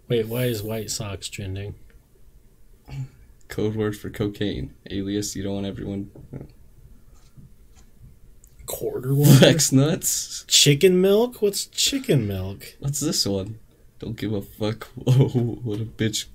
[0.10, 1.76] Wait, why is White Sox trending?
[3.48, 4.74] Code word for cocaine.
[4.92, 5.38] Alias.
[5.38, 6.12] You don't want everyone.
[6.36, 6.48] Oh.
[8.66, 9.38] Quarter water?
[9.38, 10.44] Flex nuts.
[10.50, 11.42] chicken milk?
[11.42, 12.76] What's chicken milk?
[12.80, 13.60] What's this one?
[14.00, 14.84] Don't give a fuck.
[14.96, 15.30] Whoa,
[15.64, 16.26] what a bitch.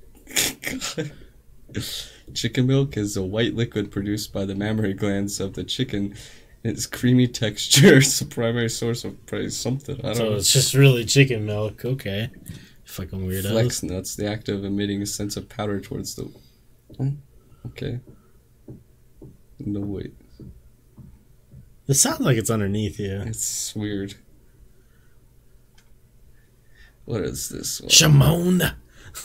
[2.34, 6.14] chicken milk is a white liquid produced by the mammary glands of the chicken.
[6.62, 9.98] Its creamy texture is the primary source of probably something.
[10.00, 10.34] I don't So know.
[10.36, 11.84] it's just really chicken milk.
[11.84, 12.30] Okay.
[12.84, 13.50] Fucking weirdos.
[13.50, 16.30] Flex nuts, the act of emitting a sense of powder towards the.
[16.98, 17.12] Oh,
[17.68, 18.00] okay.
[19.60, 20.14] No wait,
[21.86, 23.22] It sounds like it's underneath you.
[23.26, 24.14] it's weird.
[27.04, 27.80] What is this?
[27.80, 27.90] one?
[27.90, 28.62] Shimon.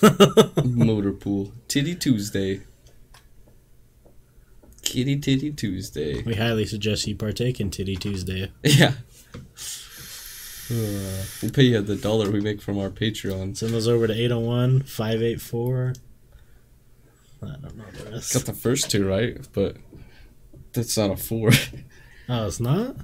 [0.63, 1.53] Motor pool.
[1.67, 2.61] Titty Tuesday.
[4.85, 6.21] Kitty Titty Tuesday.
[6.23, 8.51] we highly suggest you partake in Titty Tuesday.
[8.63, 8.93] Yeah.
[10.67, 13.55] Uh, we'll pay you the dollar we make from our Patreon.
[13.55, 15.93] Send those over to 801 584.
[17.43, 18.33] I don't know the rest.
[18.33, 19.77] Got the first two right, but
[20.73, 21.51] that's not a four.
[22.27, 22.95] Oh, it's not?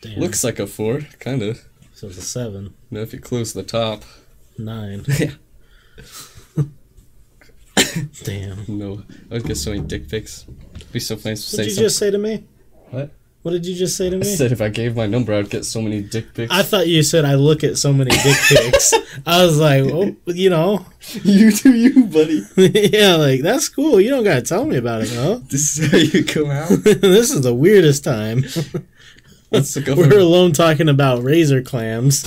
[0.00, 0.18] Damn.
[0.18, 1.64] Looks like a four, kind of.
[1.92, 2.74] So it's a 7.
[2.90, 4.02] Now if you close the top.
[4.58, 5.04] 9.
[5.20, 5.30] Yeah.
[8.24, 8.64] Damn.
[8.68, 10.46] No, I would get so many dick pics.
[10.76, 11.84] It'd be so funny to What say did you something.
[11.86, 12.44] just say to me?
[12.90, 13.10] What?
[13.42, 14.24] What did you just say to I me?
[14.36, 16.52] said if I gave my number, I'd get so many dick pics.
[16.54, 18.94] I thought you said I look at so many dick pics.
[19.26, 20.86] I was like, well, you know,
[21.24, 22.42] you do you, buddy.
[22.92, 24.00] yeah, like that's cool.
[24.00, 25.38] You don't gotta tell me about it though.
[25.38, 26.68] This is how you come out.
[26.68, 28.44] this is the weirdest time.
[29.50, 32.24] Let's go We're for alone talking about razor clams.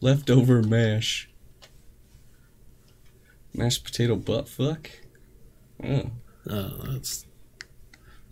[0.00, 1.27] leftover mash.
[3.54, 4.90] Mashed potato butt fuck.
[5.82, 6.10] Oh.
[6.50, 7.26] oh, that's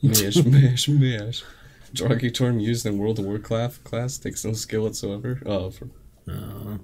[0.02, 1.42] Mash, mash, mash.
[1.92, 5.40] Derogatory term used in World of Warcraft class takes no skill whatsoever.
[5.46, 5.88] Oh, for
[6.28, 6.78] uh,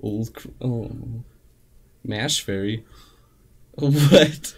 [0.00, 0.34] old.
[0.34, 0.90] Cr- oh.
[2.04, 2.84] Mash fairy.
[3.74, 4.54] What?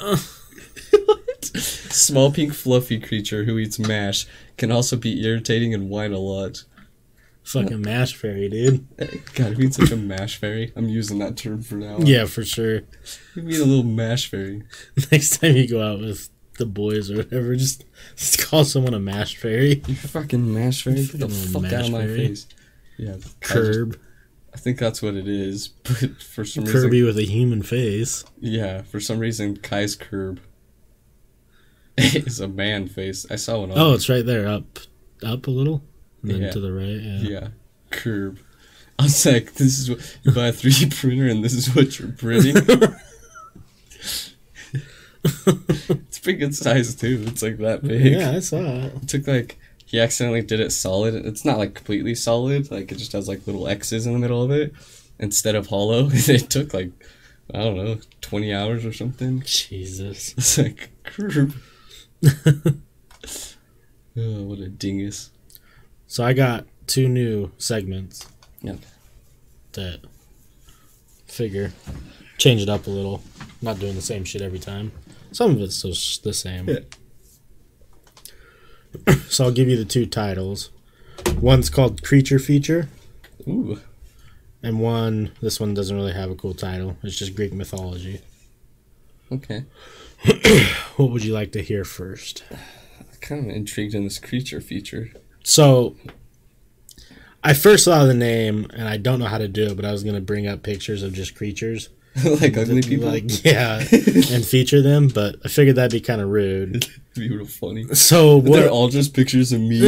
[0.00, 1.44] what?
[1.44, 6.62] Small pink fluffy creature who eats mash can also be irritating and whine a lot.
[7.44, 8.86] Fucking mash fairy, dude.
[9.34, 10.72] God, it means such a mash fairy.
[10.76, 11.98] I'm using that term for now.
[12.00, 12.82] Yeah, for sure.
[13.34, 14.62] You mean a little mash fairy.
[15.12, 16.28] Next time you go out with
[16.58, 17.84] the boys or whatever, just,
[18.16, 19.82] just call someone a mash fairy.
[19.86, 21.04] You fucking mash fairy?
[21.06, 22.28] Get the fuck out of my fairy.
[22.28, 22.46] face.
[22.96, 23.98] Yeah, I just- Curb.
[24.52, 28.24] I think that's what it is, but for some reason, Kirby with a human face.
[28.38, 30.38] yeah, for some reason, Kai's curb
[31.96, 33.26] is a man face.
[33.30, 33.72] I saw one.
[33.72, 34.78] On, Oh, it's right there, up,
[35.24, 35.82] up a little,
[36.24, 36.50] then Yeah.
[36.50, 37.00] to the right.
[37.00, 37.18] Yeah.
[37.40, 37.48] yeah,
[37.90, 38.38] curb.
[38.98, 41.98] I was like, this is what you buy a 3D printer, and this is what
[41.98, 42.56] you're printing.
[45.24, 47.24] it's pretty good size too.
[47.26, 48.12] It's like that big.
[48.12, 48.94] Yeah, I saw it.
[49.02, 51.14] It took like he accidentally did it solid.
[51.14, 52.70] It's not like completely solid.
[52.70, 54.72] Like it just has like little X's in the middle of it
[55.18, 56.08] instead of hollow.
[56.12, 56.90] it took like
[57.52, 59.42] I don't know twenty hours or something.
[59.46, 60.34] Jesus.
[60.36, 61.54] It's like curb.
[64.16, 65.30] oh, what a dingus.
[66.06, 68.28] So I got two new segments.
[68.62, 68.78] Yep.
[69.72, 70.00] That
[71.26, 71.72] figure
[72.38, 73.22] change it up a little.
[73.62, 74.92] Not doing the same shit every time.
[75.32, 76.68] Some of it's just the same.
[76.68, 76.78] Yeah.
[79.28, 80.70] So I'll give you the two titles.
[81.40, 82.88] One's called Creature Feature,
[83.48, 83.80] Ooh,
[84.62, 86.96] and one this one doesn't really have a cool title.
[87.02, 88.20] It's just Greek mythology.
[89.32, 89.64] okay.
[90.96, 92.44] What would you like to hear first?
[92.52, 92.58] I'm
[93.20, 95.10] Kind of intrigued in this creature feature.
[95.44, 95.94] So
[97.42, 99.92] I first saw the name and I don't know how to do it, but I
[99.92, 101.90] was gonna bring up pictures of just creatures.
[102.40, 103.08] like ugly people.
[103.08, 103.78] Like yeah.
[103.78, 106.86] and feature them, but I figured that'd be kind of rude.
[107.14, 107.86] be real funny.
[107.94, 109.80] So They're all just pictures of me.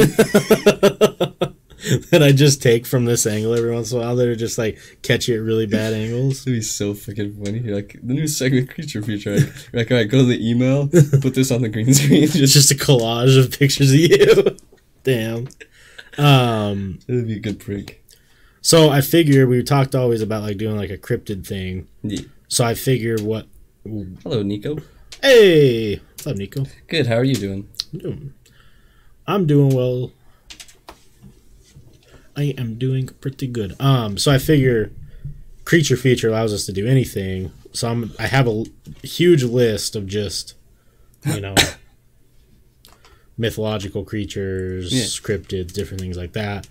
[2.10, 4.58] that I just take from this angle every once in a while that are just
[4.58, 6.42] like catch you at really bad angles.
[6.42, 7.60] It'd be so fucking funny.
[7.60, 9.34] You're like the new segment creature feature.
[9.36, 12.24] Like, you're like, all right, go to the email, put this on the green screen.
[12.24, 14.56] It's Just, just a collage of pictures of you.
[15.06, 15.46] Damn.
[16.18, 18.02] Um it'd be a good prank.
[18.60, 21.86] so I figured we talked always about like doing like a cryptid thing.
[22.02, 22.22] Yeah.
[22.48, 23.46] So I figured what
[23.84, 24.78] Hello, Nico.
[25.22, 26.64] Hey, what's up, Nico?
[26.88, 27.06] Good.
[27.06, 27.68] How are you doing?
[27.92, 28.34] I'm doing?
[29.28, 30.10] I'm doing well.
[32.36, 33.76] I am doing pretty good.
[33.80, 34.90] Um, so I figure
[35.64, 37.52] creature feature allows us to do anything.
[37.72, 38.64] So I'm I have a
[39.04, 40.54] huge list of just
[41.24, 41.54] you know
[43.38, 45.02] mythological creatures, Yeah.
[45.04, 46.66] cryptids, different things like that.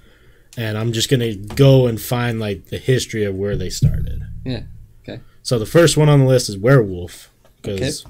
[0.57, 4.21] And I'm just gonna go and find like the history of where they started.
[4.45, 4.63] Yeah.
[5.03, 5.21] Okay.
[5.43, 7.29] So the first one on the list is werewolf
[7.61, 8.09] because I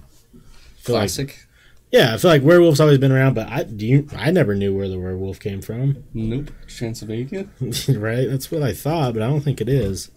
[0.78, 1.46] feel like Classic.
[1.92, 4.76] yeah, I feel like werewolf's always been around, but I do you, I never knew
[4.76, 6.04] where the werewolf came from.
[6.14, 6.52] Nope.
[6.68, 7.48] Transylvania.
[7.90, 8.28] right?
[8.30, 10.12] That's what I thought, but I don't think it is.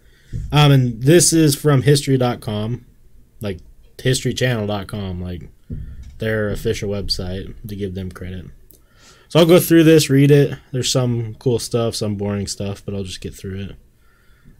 [0.53, 2.85] Um, and this is from history.com,
[3.41, 3.61] like
[3.97, 5.49] historychannel.com, like
[6.19, 8.47] their official website to give them credit.
[9.29, 10.59] So I'll go through this, read it.
[10.73, 13.77] There's some cool stuff, some boring stuff, but I'll just get through it.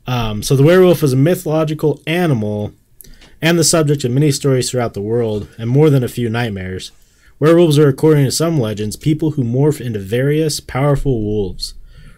[0.07, 2.73] Um, so the werewolf is a mythological animal
[3.41, 6.93] and the subject of many stories throughout the world and more than a few nightmares.
[7.39, 11.75] Werewolves are, according to some legends, people who morph into various powerful wolves.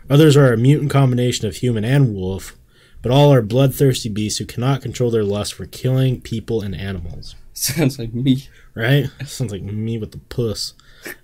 [0.09, 2.57] Others are a mutant combination of human and wolf,
[3.03, 7.35] but all are bloodthirsty beasts who cannot control their lust for killing people and animals.
[7.77, 8.49] Sounds like me.
[8.75, 9.11] Right?
[9.27, 10.75] Sounds like me with the puss.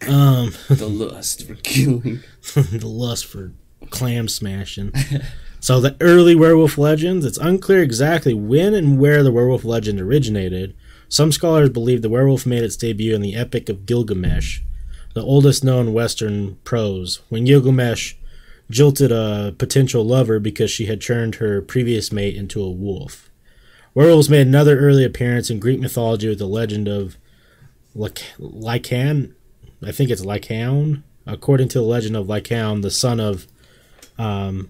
[0.09, 2.21] Um, The lust for killing.
[2.55, 3.53] the lust for
[3.91, 4.91] clam smashing.
[5.61, 10.75] So the early werewolf legends, it's unclear exactly when and where the werewolf legend originated.
[11.11, 14.61] Some scholars believe the werewolf made its debut in the Epic of Gilgamesh,
[15.15, 18.15] the oldest known Western prose, when Gilgamesh
[18.71, 23.26] jilted a potential lover because she had turned her previous mate into a wolf.
[23.97, 27.17] Werewolves made another early appearance in Greek mythology with the legend of
[27.95, 29.33] Lyc- Lycan.
[29.83, 31.03] I think it's Lycaon.
[31.25, 33.47] According to the legend of Lycaon, the son of
[34.19, 34.69] um,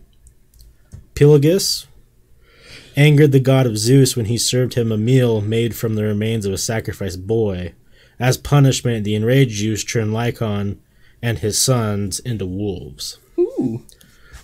[1.16, 1.86] Pelagus,
[2.96, 6.46] angered the god of Zeus when he served him a meal made from the remains
[6.46, 7.74] of a sacrificed boy.
[8.20, 10.78] As punishment, the enraged Zeus turned Lycaon
[11.20, 13.18] and his sons into wolves.
[13.36, 13.84] Ooh.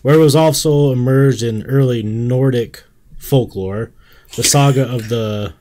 [0.03, 2.83] Werewolves also emerged in early Nordic
[3.17, 3.93] folklore.
[4.35, 5.55] The saga of the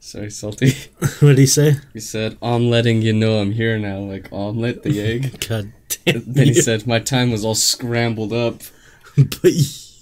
[0.00, 0.70] Sorry, salty.
[1.00, 1.76] what did he say?
[1.92, 5.46] He said, "I'm letting you know I'm here now." Like omelet, the egg.
[5.48, 6.22] God damn.
[6.24, 8.62] then he said, "My time was all scrambled up."
[9.30, 9.52] put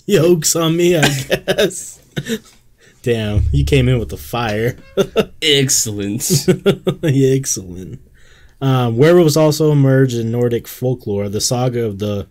[0.06, 2.00] yolks on me, I guess.
[3.02, 4.76] Damn, you came in with the fire.
[5.40, 6.22] Excellent.
[7.02, 8.00] excellent.
[8.60, 11.28] Um, werewolves also emerged in Nordic folklore.
[11.28, 12.28] The saga of the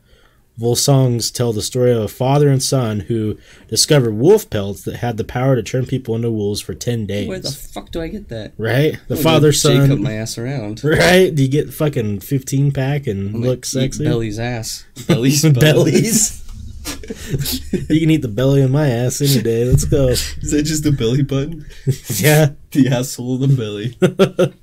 [0.60, 3.38] Volsungs tell the story of a father and son who
[3.68, 7.28] discovered wolf pelts that had the power to turn people into wolves for 10 days.
[7.28, 8.54] Where the fuck do I get that?
[8.58, 8.98] right?
[9.08, 10.84] The father gonna Jacob my ass around.
[10.84, 11.34] Right?
[11.34, 14.06] Do you get fucking 15 pack and I'm look eat sexy?
[14.06, 14.86] Belly's ass.
[15.08, 16.42] Belly's Bellies.
[17.90, 19.66] you can eat the belly of my ass any day.
[19.66, 20.10] Let's go.
[20.10, 21.66] Is that just a belly button?
[22.08, 22.52] Yeah.
[22.72, 24.56] The asshole of the belly.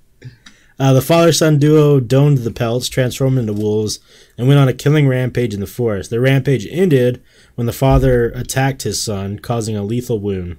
[0.82, 4.00] Uh, the father son duo donned the pelts, transformed into wolves,
[4.36, 6.10] and went on a killing rampage in the forest.
[6.10, 7.22] Their rampage ended
[7.54, 10.56] when the father attacked his son, causing a lethal wound.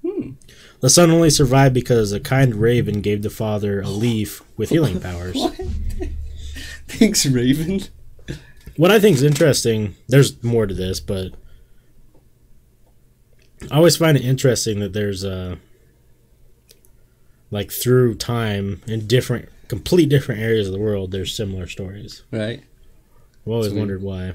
[0.00, 0.30] Hmm.
[0.80, 4.98] The son only survived because a kind raven gave the father a leaf with healing
[5.02, 5.36] powers.
[6.88, 7.82] Thanks, Raven.
[8.76, 11.34] What I think is interesting, there's more to this, but
[13.70, 15.56] I always find it interesting that there's uh
[17.50, 22.22] like through time in different complete different areas of the world there's similar stories.
[22.30, 22.62] Right.
[23.44, 23.78] I've always Sweet.
[23.78, 24.34] wondered why.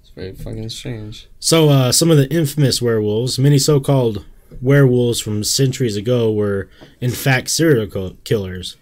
[0.00, 1.28] It's very fucking strange.
[1.40, 4.24] So uh some of the infamous werewolves, many so-called
[4.60, 6.68] werewolves from centuries ago were
[7.00, 8.76] in fact serial killers.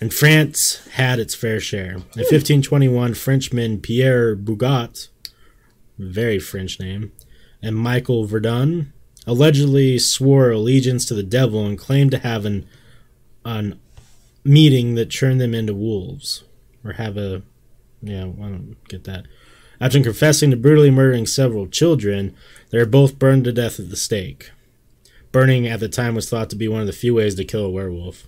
[0.00, 1.92] And France had its fair share.
[1.94, 5.08] In 1521, Frenchman Pierre Burgot,
[5.98, 7.12] very French name,
[7.62, 8.92] and Michael Verdun
[9.26, 12.66] allegedly swore allegiance to the devil and claimed to have an
[13.44, 13.80] an
[14.46, 16.44] meeting that turned them into wolves,
[16.84, 17.42] or have a
[18.02, 19.26] yeah, I don't get that.
[19.80, 22.34] After confessing to brutally murdering several children,
[22.70, 24.50] they were both burned to death at the stake.
[25.32, 27.66] Burning at the time was thought to be one of the few ways to kill
[27.66, 28.26] a werewolf.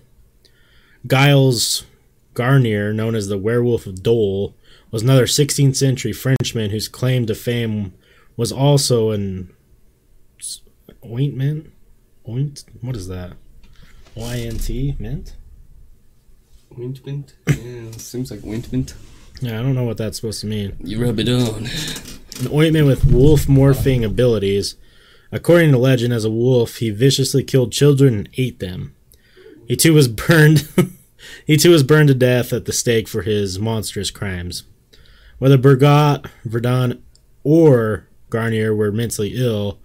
[1.07, 1.85] Giles
[2.33, 4.55] Garnier, known as the Werewolf of Dole,
[4.91, 7.93] was another 16th century Frenchman whose claim to fame
[8.37, 9.51] was also an
[11.05, 11.71] ointment.
[12.27, 12.65] Oint?
[12.81, 13.33] What is that?
[14.15, 14.95] Y-N-T?
[14.99, 15.35] Mint?
[16.79, 17.33] Ointment?
[17.49, 18.93] Yeah, seems like ointment.
[19.41, 20.77] Yeah, I don't know what that's supposed to mean.
[20.83, 21.67] You rub it on.
[22.39, 24.75] An ointment with wolf morphing abilities.
[25.31, 28.95] According to legend, as a wolf, he viciously killed children and ate them.
[29.67, 30.67] He too was burned.
[31.45, 34.63] he too was burned to death at the stake for his monstrous crimes.
[35.37, 37.01] Whether Burgot, Verdun,
[37.43, 39.79] or Garnier were mentally ill,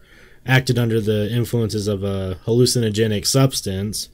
[0.46, 4.08] acted under the influences of a hallucinogenic substance,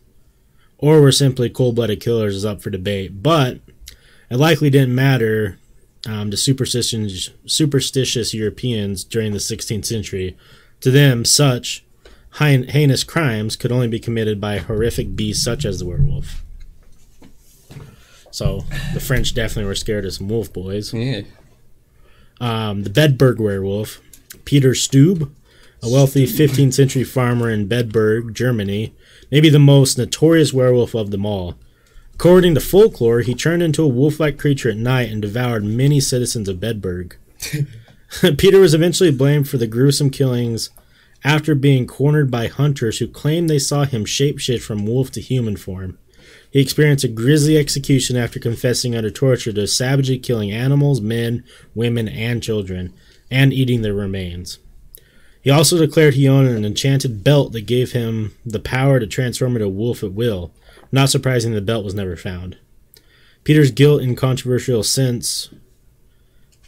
[0.80, 3.22] or were simply cold-blooded killers is up for debate.
[3.22, 3.60] But
[4.30, 5.58] it likely didn't matter
[6.06, 10.36] um, to superstitious, superstitious Europeans during the 16th century.
[10.80, 11.84] To them, such
[12.30, 16.42] hein- heinous crimes could only be committed by horrific beasts such as the werewolf.
[18.30, 18.64] So
[18.94, 20.94] the French definitely were scared of some wolf boys.
[20.94, 21.22] Yeah.
[22.40, 24.00] Um, the Bedburg werewolf,
[24.46, 25.30] Peter Stube,
[25.82, 28.94] a wealthy 15th century farmer in Bedburg, Germany,
[29.30, 31.56] maybe the most notorious werewolf of them all.
[32.14, 36.00] According to folklore, he turned into a wolf like creature at night and devoured many
[36.00, 37.14] citizens of Bedburg.
[38.38, 40.70] Peter was eventually blamed for the gruesome killings
[41.24, 45.56] after being cornered by hunters who claimed they saw him shapeshift from wolf to human
[45.56, 45.98] form.
[46.50, 52.08] He experienced a grisly execution after confessing under torture to savagely killing animals, men, women,
[52.08, 52.92] and children,
[53.30, 54.58] and eating their remains.
[55.42, 59.56] He also declared he owned an enchanted belt that gave him the power to transform
[59.56, 60.52] into a wolf at will.
[60.92, 62.58] Not surprising, the belt was never found.
[63.44, 65.48] Peter's guilt and controversial since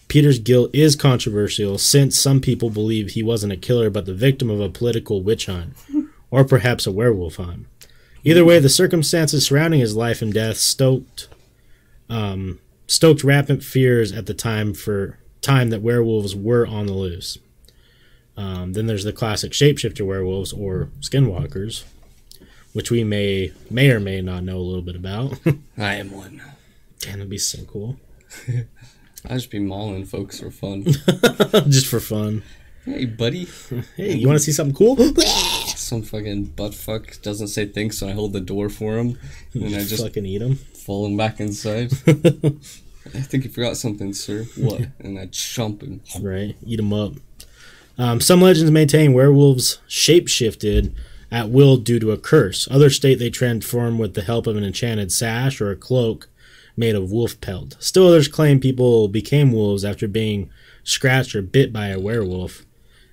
[0.09, 4.51] Peter's guilt is controversial since some people believe he wasn't a killer but the victim
[4.51, 5.75] of a political witch hunt,
[6.31, 7.67] or perhaps a werewolf hunt.
[8.25, 11.29] Either way, the circumstances surrounding his life and death stoked
[12.09, 17.39] um, stoked rampant fears at the time for time that werewolves were on the loose.
[18.37, 21.85] Um, then there's the classic shapeshifter werewolves or skinwalkers,
[22.73, 25.39] which we may may or may not know a little bit about.
[25.79, 26.43] I am one.
[27.01, 27.99] Damn, that'd be so cool.
[29.29, 30.85] I'd just be mauling folks for fun.
[31.69, 32.43] Just for fun.
[32.85, 33.47] hey, buddy.
[33.97, 34.97] Hey, you want to see something cool?
[35.77, 39.19] Some fucking butt fuck doesn't say thanks, so I hold the door for him,
[39.55, 41.93] and I just fucking eat him, fall him back inside.
[42.07, 44.45] I think you forgot something, sir.
[44.57, 44.89] What?
[45.01, 46.01] And I chomp him.
[46.21, 47.13] Right, eat him up.
[47.99, 50.93] Um, some legends maintain werewolves shapeshifted
[51.31, 52.69] at will due to a curse.
[52.71, 56.29] Others state they transform with the help of an enchanted sash or a cloak
[56.77, 57.77] made of wolf pelt.
[57.81, 60.51] Still others claim people became wolves after being
[60.85, 62.65] scratched or bit by a werewolf.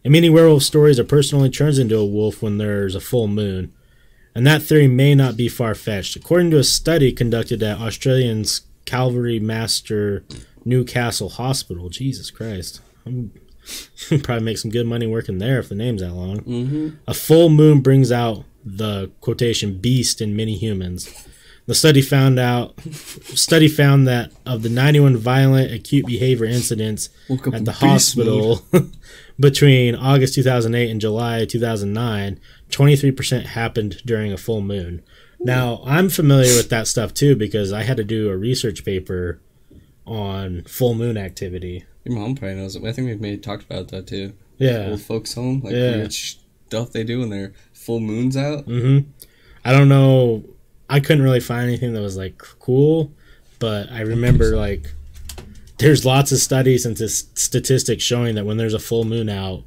[0.04, 3.28] In many werewolf stories, a person only turns into a wolf when there's a full
[3.28, 3.74] moon.
[4.34, 6.16] And that theory may not be far fetched.
[6.16, 10.24] According to a study conducted at Australian's Calvary Master
[10.64, 12.82] Newcastle Hospital, Jesus Christ.
[13.06, 13.32] I'm
[14.24, 16.39] probably make some good money working there if the name's that long.
[16.41, 16.89] Mm-hmm.
[17.07, 21.28] A full moon brings out the quotation beast in many humans.
[21.65, 27.53] The study found out study found that of the 91 violent acute behavior incidents up
[27.53, 28.65] at the hospital
[29.39, 32.39] between August 2008 and July 2009,
[32.72, 35.03] 23% happened during a full moon.
[35.39, 39.39] Now, I'm familiar with that stuff too because I had to do a research paper
[40.10, 41.86] on full moon activity.
[42.03, 42.84] Your mom probably knows it.
[42.84, 44.34] I think we've maybe talked about that too.
[44.57, 44.88] Yeah.
[44.89, 45.97] Old folks home, like Yeah.
[45.97, 48.66] weird stuff they do when their full moon's out.
[48.66, 48.99] hmm
[49.64, 50.43] I don't know.
[50.89, 53.12] I couldn't really find anything that was like cool,
[53.60, 54.93] but I remember like
[55.78, 59.64] there's lots of studies and statistics showing that when there's a full moon out,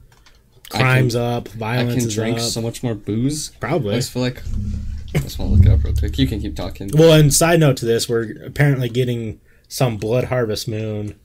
[0.73, 2.43] I crimes up, I violence can is drink up.
[2.45, 3.51] so much more booze.
[3.55, 3.95] I Probably.
[3.97, 4.43] just feel like
[5.15, 6.19] I just want to look it up real quick.
[6.19, 6.91] You can keep talking.
[6.95, 9.41] Well, and side note to this, we're apparently getting
[9.73, 11.19] some blood harvest moon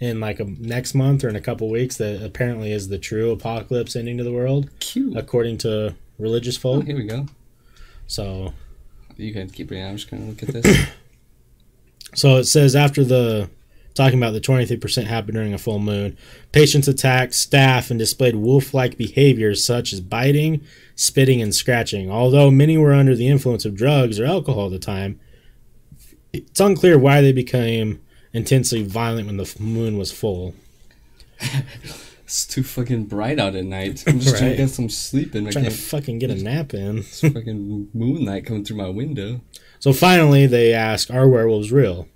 [0.00, 3.30] in like a next month or in a couple weeks that apparently is the true
[3.30, 5.16] apocalypse ending to the world Cute.
[5.16, 6.86] according to religious Oh, folk.
[6.86, 7.26] here we go.
[8.08, 8.52] So
[9.16, 9.86] You can keep reading.
[9.86, 10.86] I'm just gonna look at this.
[12.14, 13.50] So it says after the
[13.94, 16.16] talking about the 23% happened during a full moon,
[16.52, 20.60] patients attacked staff and displayed wolf-like behaviors such as biting,
[20.96, 22.10] spitting, and scratching.
[22.10, 25.18] Although many were under the influence of drugs or alcohol at the time,
[26.34, 28.00] it's unclear why they became
[28.32, 30.54] intensely violent when the moon was full.
[32.24, 34.04] it's too fucking bright out at night.
[34.06, 35.46] I'm just trying to get some sleep in.
[35.46, 36.98] I'm trying to fucking get a nap in.
[36.98, 39.40] It's fucking moonlight coming through my window.
[39.78, 42.08] So finally, they ask, "Are werewolves real?"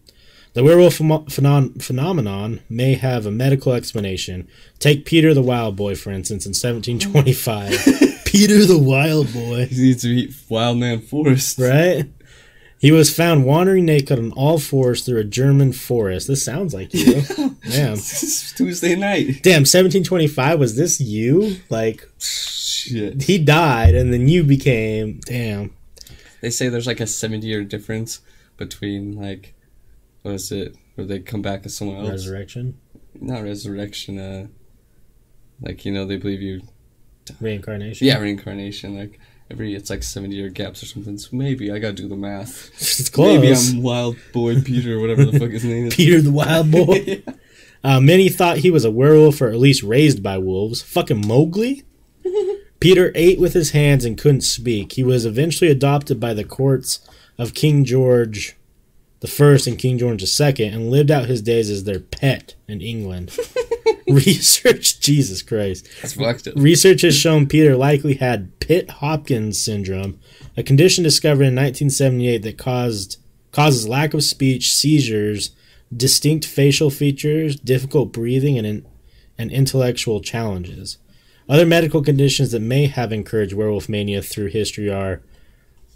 [0.54, 4.48] The werewolf phenom- phenomenon may have a medical explanation.
[4.78, 8.24] Take Peter the Wild Boy, for instance, in 1725.
[8.24, 11.58] Peter the Wild Boy, He needs to eat Wild Man Forrest.
[11.58, 12.06] right?
[12.80, 16.28] He was found wandering naked on all fours through a German forest.
[16.28, 17.22] This sounds like you.
[17.68, 17.96] Damn.
[17.96, 19.42] This is Tuesday night.
[19.42, 21.56] Damn, 1725, was this you?
[21.70, 23.22] Like, Shit.
[23.22, 25.20] he died and then you became.
[25.26, 25.74] Damn.
[26.40, 28.20] They say there's like a 70 year difference
[28.56, 29.54] between like,
[30.22, 30.76] what is it?
[30.94, 32.10] Where they come back as someone else.
[32.10, 32.78] Resurrection?
[33.14, 34.18] Not resurrection.
[34.18, 34.46] Uh,
[35.60, 36.62] like you know they believe you.
[37.40, 38.06] Reincarnation?
[38.06, 38.96] Yeah, reincarnation.
[38.96, 39.18] Like
[39.50, 41.18] every it's like 70 year gaps or something.
[41.18, 42.70] So maybe I gotta do the math.
[42.74, 43.40] It's close.
[43.40, 45.94] Maybe I'm Wild Boy Peter or whatever the fuck his name is.
[45.96, 47.22] Peter the Wild Boy.
[47.84, 50.82] Uh, many thought he was a werewolf or at least raised by wolves.
[50.82, 51.84] Fucking Mowgli?
[52.80, 54.94] Peter ate with his hands and couldn't speak.
[54.94, 56.98] He was eventually adopted by the courts
[57.38, 58.56] of King George
[59.20, 62.54] the First and King George the Second and lived out his days as their pet
[62.66, 63.36] in England.
[64.08, 65.88] Research, Jesus Christ.
[66.00, 66.54] That's fucked up.
[66.56, 70.18] Research has shown Peter likely had Pitt Hopkins syndrome,
[70.56, 73.18] a condition discovered in 1978 that caused
[73.52, 75.50] causes lack of speech, seizures,
[75.94, 78.86] distinct facial features, difficult breathing, and in,
[79.38, 80.98] and intellectual challenges.
[81.48, 85.22] Other medical conditions that may have encouraged werewolf mania through history are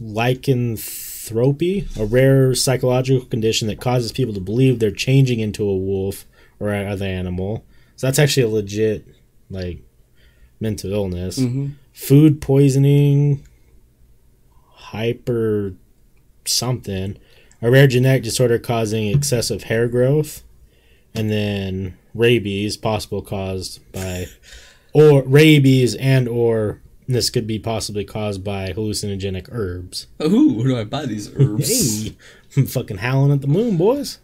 [0.00, 6.24] lycanthropy, a rare psychological condition that causes people to believe they're changing into a wolf
[6.58, 7.64] or other animal.
[8.02, 9.06] So that's actually a legit,
[9.48, 9.78] like,
[10.58, 11.38] mental illness.
[11.38, 11.74] Mhm.
[11.92, 13.44] Food poisoning,
[14.70, 15.74] hyper
[16.44, 17.16] something,
[17.62, 20.42] a rare genetic disorder causing excessive hair growth,
[21.14, 24.26] and then rabies, possible caused by,
[24.92, 30.08] or rabies and or this could be possibly caused by hallucinogenic herbs.
[30.20, 31.68] Ooh, where do I buy these herbs?
[32.08, 32.16] Hey,
[32.56, 34.18] I'm fucking howling at the moon, boys.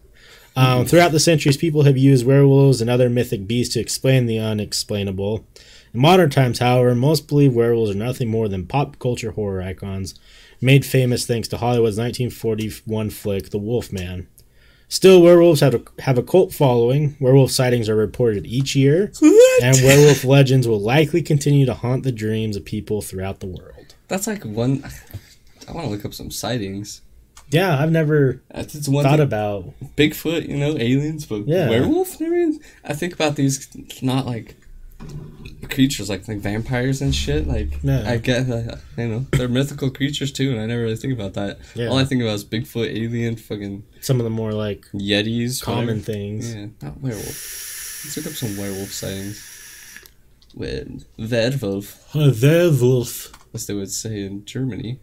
[0.58, 4.40] Um, throughout the centuries, people have used werewolves and other mythic beasts to explain the
[4.40, 5.46] unexplainable.
[5.94, 10.18] In modern times, however, most believe werewolves are nothing more than pop culture horror icons,
[10.60, 14.26] made famous thanks to Hollywood's 1941 flick, The Wolfman.
[14.88, 17.16] Still, werewolves have a, have a cult following.
[17.20, 19.12] Werewolf sightings are reported each year,
[19.62, 23.94] and werewolf legends will likely continue to haunt the dreams of people throughout the world.
[24.08, 24.82] That's like one.
[25.68, 27.02] I want to look up some sightings.
[27.50, 31.68] Yeah, I've never That's it's one thought thing- about Bigfoot, you know, aliens, but Yeah.
[31.70, 32.20] werewolf.
[32.20, 32.52] Never.
[32.84, 33.68] I think about these
[34.02, 34.56] not like
[35.70, 37.46] creatures like like vampires and shit.
[37.46, 38.10] Like Yeah.
[38.10, 41.34] I get, uh, you know, they're mythical creatures too, and I never really think about
[41.34, 41.58] that.
[41.74, 41.86] Yeah.
[41.88, 45.86] All I think about is Bigfoot, alien, fucking some of the more like yetis, common
[45.86, 46.00] whatever.
[46.12, 46.54] things.
[46.54, 48.04] Yeah, not werewolf.
[48.04, 49.42] Let's look up some werewolf sightings.
[50.54, 53.32] With werewolf, A werewolf.
[53.54, 54.98] as they would say in Germany.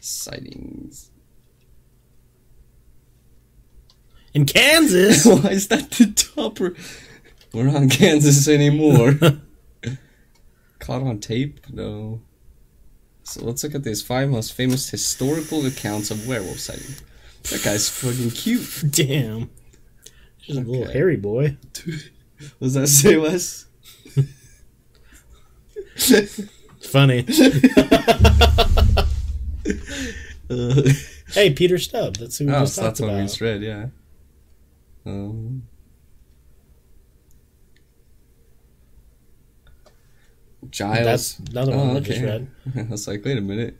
[0.00, 1.09] Sightings.
[4.32, 5.24] In Kansas.
[5.26, 6.74] Why is that the topper?
[7.52, 9.14] We're not in Kansas anymore.
[10.78, 11.60] Caught on tape?
[11.70, 12.20] No.
[13.24, 16.94] So let's look at these five most famous historical accounts of werewolf sighting.
[17.50, 18.84] That guy's fucking cute.
[18.90, 19.50] Damn.
[20.40, 21.56] Just a little hairy boy.
[22.58, 23.66] What does that say, Wes?
[26.80, 27.26] Funny.
[30.50, 30.82] Uh,
[31.32, 32.16] hey, Peter Stubb.
[32.16, 33.86] That's who we oh, just so talked that's what we just read, yeah.
[35.06, 35.62] Um,
[40.70, 41.04] Giles.
[41.38, 42.26] That's another one Oh, we just okay.
[42.26, 42.48] read.
[42.88, 43.76] I was like, wait a minute.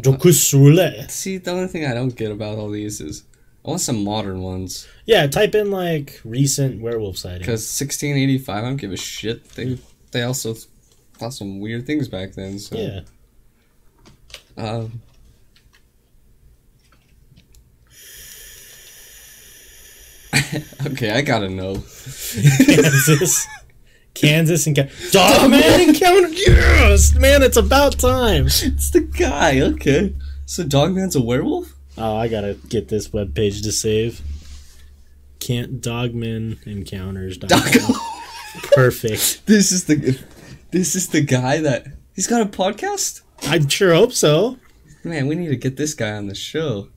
[0.00, 1.10] Jocus Roulet.
[1.10, 3.24] See, the only thing I don't get about all these is
[3.64, 4.88] I want some modern ones.
[5.04, 7.40] Yeah, type in like recent werewolf sightings.
[7.40, 9.44] Because 1685, I don't give a shit.
[9.50, 9.78] They
[10.12, 10.54] they also
[11.14, 12.58] thought some weird things back then.
[12.58, 13.00] So, Yeah.
[14.56, 15.02] Um,
[20.86, 21.74] okay, I gotta know.
[22.64, 23.46] Kansas.
[24.14, 26.28] Kansas and Ca- Dogman encounter.
[26.28, 28.46] Yes, man, it's about time.
[28.46, 29.60] It's the guy.
[29.60, 30.14] Okay,
[30.46, 31.74] so Dogman's a werewolf.
[31.96, 34.20] Oh, I gotta get this webpage to save.
[35.38, 37.38] Can't Dogman encounters.
[37.38, 37.50] Dog.
[38.72, 39.46] Perfect.
[39.46, 40.18] this is the
[40.72, 43.22] this is the guy that he's got a podcast.
[43.42, 44.58] I sure hope so.
[45.04, 46.88] Man, we need to get this guy on the show.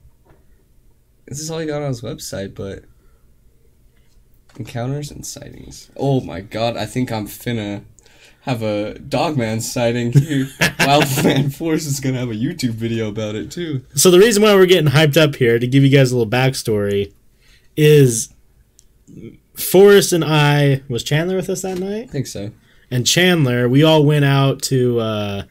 [1.26, 2.84] This is all he got on his website, but
[4.58, 5.90] encounters and sightings.
[5.96, 7.84] Oh my god, I think I'm finna
[8.42, 10.48] have a dogman sighting here.
[10.80, 13.84] Wildman Force is gonna have a YouTube video about it too.
[13.94, 16.30] So the reason why we're getting hyped up here to give you guys a little
[16.30, 17.12] backstory
[17.76, 18.32] is
[19.56, 22.50] Forrest and I was Chandler with us that night, I think so.
[22.90, 25.42] and Chandler we all went out to uh,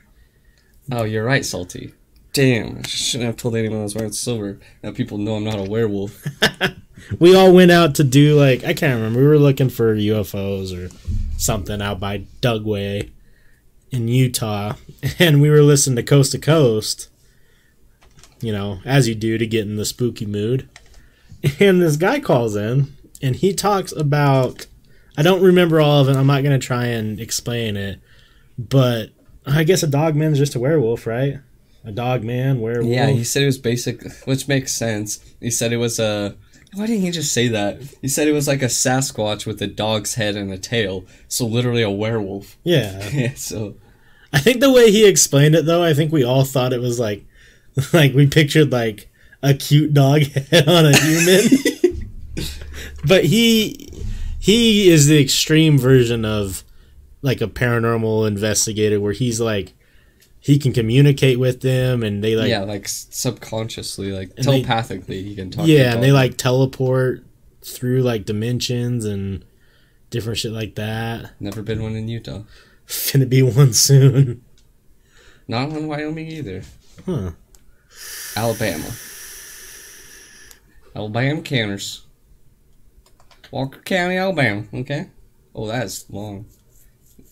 [0.91, 1.93] Oh, you're right, Salty.
[2.33, 4.59] Damn, I shouldn't have told anyone I was wearing silver.
[4.81, 6.25] Now people know I'm not a werewolf.
[7.19, 10.75] we all went out to do like I can't remember we were looking for UFOs
[10.75, 10.91] or
[11.37, 13.11] something out by Dugway
[13.91, 14.73] in Utah,
[15.19, 17.09] and we were listening to Coast to Coast.
[18.41, 20.67] You know, as you do to get in the spooky mood.
[21.59, 24.65] And this guy calls in and he talks about
[25.17, 26.15] I don't remember all of it.
[26.15, 27.99] I'm not going to try and explain it.
[28.57, 29.09] But
[29.45, 31.39] I guess a dog man's just a werewolf, right?
[31.85, 32.87] A dog man, werewolf.
[32.93, 35.19] Yeah, he said it was basic, which makes sense.
[35.39, 36.35] He said it was a.
[36.75, 37.81] Why didn't he just say that?
[38.01, 41.45] He said it was like a Sasquatch with a dog's head and a tail, so
[41.45, 42.57] literally a werewolf.
[42.63, 43.09] yeah.
[43.13, 43.75] Yeah, so
[44.31, 46.99] I think the way he explained it though, I think we all thought it was
[46.99, 47.25] like
[47.93, 49.09] like we pictured like
[49.43, 52.09] a cute dog head on a human.
[53.05, 53.89] but he
[54.39, 56.63] he is the extreme version of
[57.21, 59.73] like a paranormal investigator where he's like
[60.43, 65.23] he can communicate with them and they like yeah, like subconsciously, like And they- telepathically,
[65.23, 65.65] he can talk.
[65.65, 67.23] to yeah, and they like teleport
[67.61, 69.45] through like dimensions and
[70.09, 71.31] different shit like that.
[71.39, 72.43] Never been one in Utah.
[73.13, 74.43] gonna be one soon.
[75.47, 76.63] Not in Wyoming either.
[77.05, 77.31] Huh.
[78.35, 78.91] Alabama.
[80.93, 82.05] Alabama counters.
[83.49, 84.65] Walker County, Alabama.
[84.73, 85.09] Okay.
[85.55, 86.45] Oh, that's long.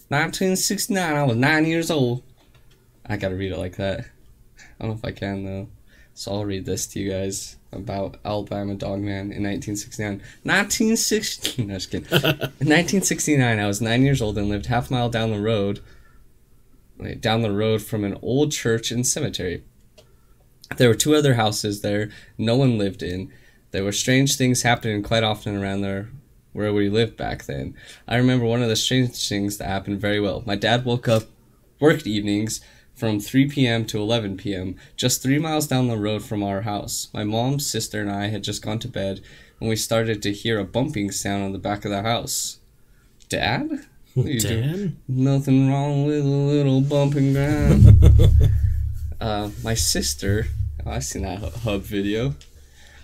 [0.08, 1.16] 1969.
[1.16, 2.24] I was nine years old.
[3.12, 4.00] I gotta read it like that.
[4.00, 5.68] I don't know if I can though.
[6.14, 10.22] So I'll read this to you guys about Alabama Dogman in 1969.
[10.44, 11.64] 1960.
[11.66, 12.08] No, just kidding.
[12.12, 15.82] in 1969, I was nine years old and lived half a mile down the road.
[16.98, 19.64] Wait, down the road from an old church and cemetery.
[20.78, 23.30] There were two other houses there no one lived in.
[23.72, 26.12] There were strange things happening quite often around there
[26.54, 27.76] where we lived back then.
[28.08, 30.44] I remember one of the strange things that happened very well.
[30.46, 31.24] My dad woke up,
[31.82, 32.62] worked evenings
[33.02, 33.84] from 3 p.m.
[33.84, 37.08] to 11 p.m., just three miles down the road from our house.
[37.16, 39.22] My mom, sister, and I had just gone to bed
[39.58, 42.60] when we started to hear a bumping sound on the back of the house.
[43.28, 43.88] Dad?
[44.14, 44.98] What are you doing?
[45.08, 48.04] Nothing wrong with a little bumping ground.
[49.20, 50.46] uh, my sister,
[50.86, 52.36] oh, I've seen that hub video.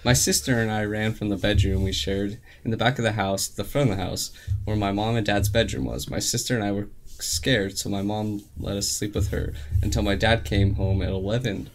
[0.03, 3.13] My sister and I ran from the bedroom we shared in the back of the
[3.13, 4.31] house, to the front of the house,
[4.63, 6.07] where my mom and dad's bedroom was.
[6.07, 6.87] My sister and I were
[7.21, 11.09] scared, so my mom let us sleep with her until my dad came home at
[11.09, 11.69] 11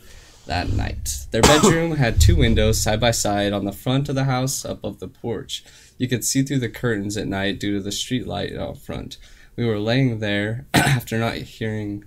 [0.47, 1.27] that night.
[1.31, 4.99] Their bedroom had two windows side by side on the front of the house above
[4.99, 5.65] the porch.
[5.99, 9.19] You could see through the curtains at night due to the street light out front.
[9.57, 12.05] We were laying there after not hearing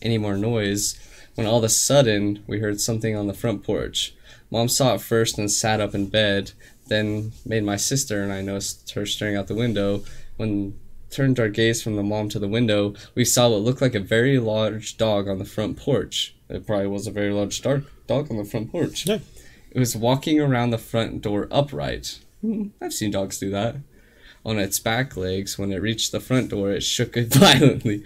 [0.00, 0.98] any more noise
[1.34, 4.14] when all of a sudden we heard something on the front porch.
[4.50, 6.52] Mom saw it first and sat up in bed,
[6.88, 10.04] then made my sister and I noticed her staring out the window.
[10.36, 10.78] When
[11.12, 14.00] turned our gaze from the mom to the window, we saw what looked like a
[14.00, 16.34] very large dog on the front porch.
[16.48, 19.06] It probably was a very large dark dog on the front porch.
[19.06, 19.18] Yeah.
[19.70, 22.18] It was walking around the front door upright.
[22.40, 23.76] Hmm, I've seen dogs do that.
[24.44, 28.04] On its back legs, when it reached the front door, it shook it violently.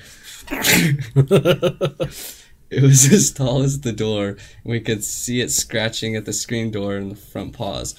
[2.68, 6.32] It was as tall as the door, and we could see it scratching at the
[6.32, 7.94] screen door in the front paws.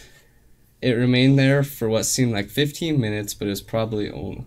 [0.81, 4.45] It remained there for what seemed like 15 minutes, but it was probably only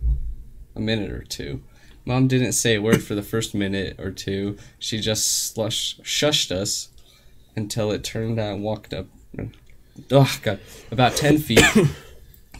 [0.80, 1.62] a minute or two.
[2.04, 4.56] Mom didn't say a word for the first minute or two.
[4.78, 6.88] She just slush, shushed us
[7.54, 9.06] until it turned out and walked up.
[10.10, 10.58] Oh, God.
[10.90, 11.62] About 10 feet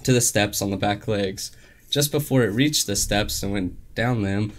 [0.05, 1.51] to the steps on the back legs.
[1.91, 4.53] Just before it reached the steps and went down them,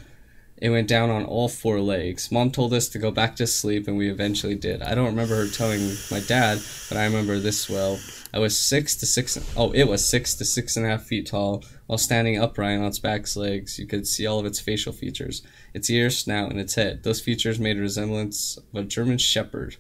[0.57, 2.31] it went down on all four legs.
[2.31, 4.81] Mom told us to go back to sleep, and we eventually did.
[4.81, 6.59] I don't remember her telling my dad,
[6.89, 7.99] but I remember this well.
[8.33, 9.37] I was six to six.
[9.57, 11.63] Oh, it was six to six and a half feet tall.
[11.87, 15.41] While standing upright on its back legs, you could see all of its facial features:
[15.73, 17.03] its ears, snout, and its head.
[17.03, 19.75] Those features made a resemblance of a German Shepherd.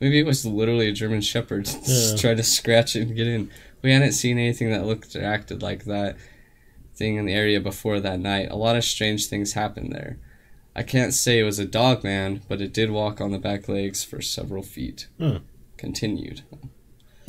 [0.00, 1.64] Maybe it was literally a German Shepherd.
[1.64, 2.20] Just Yeah.
[2.20, 3.50] tried to scratch it and get in.
[3.80, 6.16] We hadn't seen anything that looked or acted like that
[6.96, 8.48] thing in the area before that night.
[8.50, 10.18] A lot of strange things happened there.
[10.76, 13.68] I can't say it was a dog man, but it did walk on the back
[13.68, 15.06] legs for several feet.
[15.20, 15.38] Huh.
[15.76, 16.42] Continued.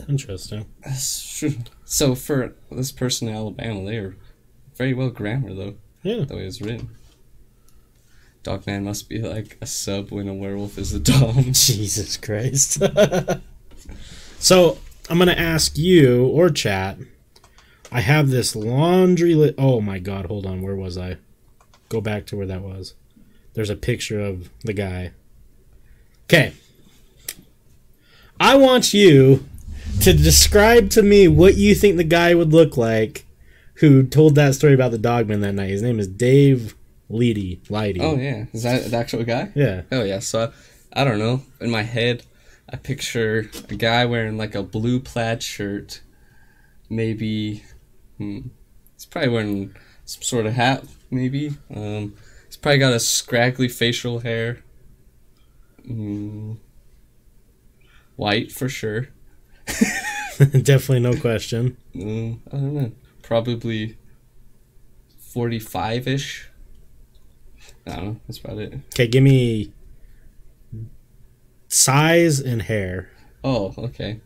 [0.08, 0.66] Interesting.
[1.88, 4.16] So for this person in Alabama, they are
[4.76, 6.26] very well grammar though, Yeah.
[6.26, 6.90] the way it's written.
[8.42, 11.36] Dog man must be like a sub when a werewolf is a dog.
[11.54, 12.82] Jesus Christ.
[14.40, 14.78] so
[15.10, 16.98] I'm gonna ask you or chat.
[17.92, 19.54] I have this laundry lit.
[19.60, 20.26] Oh my god!
[20.26, 20.62] Hold on.
[20.64, 21.18] Where was I?
[21.90, 22.96] Go back to where that was.
[23.54, 25.12] There's a picture of the guy.
[26.26, 26.54] Okay.
[28.40, 29.46] I want you
[30.02, 33.26] to describe to me what you think the guy would look like
[33.76, 35.70] who told that story about the dogman that night.
[35.70, 36.76] His name is Dave
[37.10, 37.60] Leedy.
[37.70, 38.02] Leidy.
[38.02, 39.52] Oh yeah, is that the actual guy?
[39.56, 39.84] yeah.
[39.92, 40.52] Oh yeah, so
[40.94, 41.44] I, I don't know.
[41.60, 42.24] In my head,
[42.70, 46.02] I picture a guy wearing like a blue plaid shirt.
[46.90, 47.64] Maybe,
[48.18, 48.40] hmm,
[48.94, 49.76] he's probably wearing
[50.06, 50.86] some sort of hat.
[51.12, 52.16] Maybe, um,
[52.46, 54.64] he's probably got a scraggly facial hair.
[55.88, 56.58] Mm,
[58.16, 59.10] white for sure.
[60.38, 61.78] Definitely no question.
[61.96, 62.92] Mm, I don't know.
[63.22, 63.98] Probably
[65.20, 66.50] forty-five ish.
[67.88, 68.20] I don't know.
[68.28, 68.74] That's about it.
[68.94, 69.72] Okay, give me
[71.68, 73.10] size and hair.
[73.44, 74.20] Oh, okay.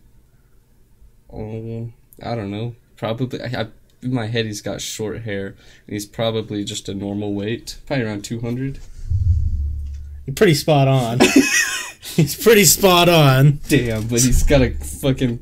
[1.31, 2.75] Um, I don't know.
[2.95, 3.67] Probably, I, I,
[4.01, 8.05] in my head, he's got short hair, and he's probably just a normal weight, probably
[8.05, 8.79] around two hundred.
[10.25, 11.19] You're pretty spot on.
[12.01, 13.59] He's pretty spot on.
[13.67, 15.39] Damn, but he's got a fucking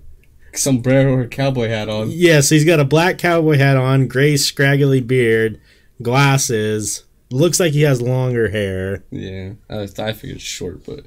[0.53, 2.09] sombrero or cowboy hat on.
[2.11, 5.61] Yes, he's got a black cowboy hat on, gray scraggly beard,
[6.01, 7.03] glasses.
[7.29, 9.03] Looks like he has longer hair.
[9.11, 11.05] Yeah, I, I figured short, but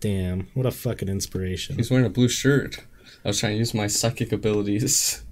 [0.00, 1.76] Damn, what a fucking inspiration.
[1.76, 2.78] he's wearing a blue shirt.
[3.24, 5.24] I was trying to use my psychic abilities.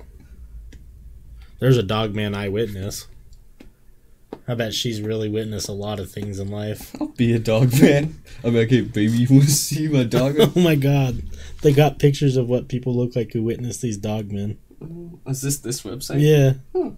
[1.61, 3.07] There's a dogman eyewitness.
[4.47, 6.95] I bet she's really witnessed a lot of things in life.
[7.01, 8.21] I'll be a dog man.
[8.43, 10.37] I'm like, hey, baby, you want to see my dog?
[10.39, 11.23] Oh my god.
[11.63, 14.57] They got pictures of what people look like who witness these dogmen.
[15.27, 16.21] Is this this website?
[16.21, 16.55] Yeah.
[16.79, 16.91] Hmm.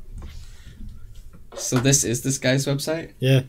[1.56, 3.42] So this is this guy's website Yeah.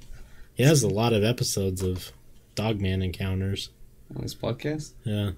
[0.53, 2.11] He has a lot of episodes of
[2.55, 3.69] dogman encounters.
[4.15, 4.91] on his podcast.
[5.03, 5.31] Yeah.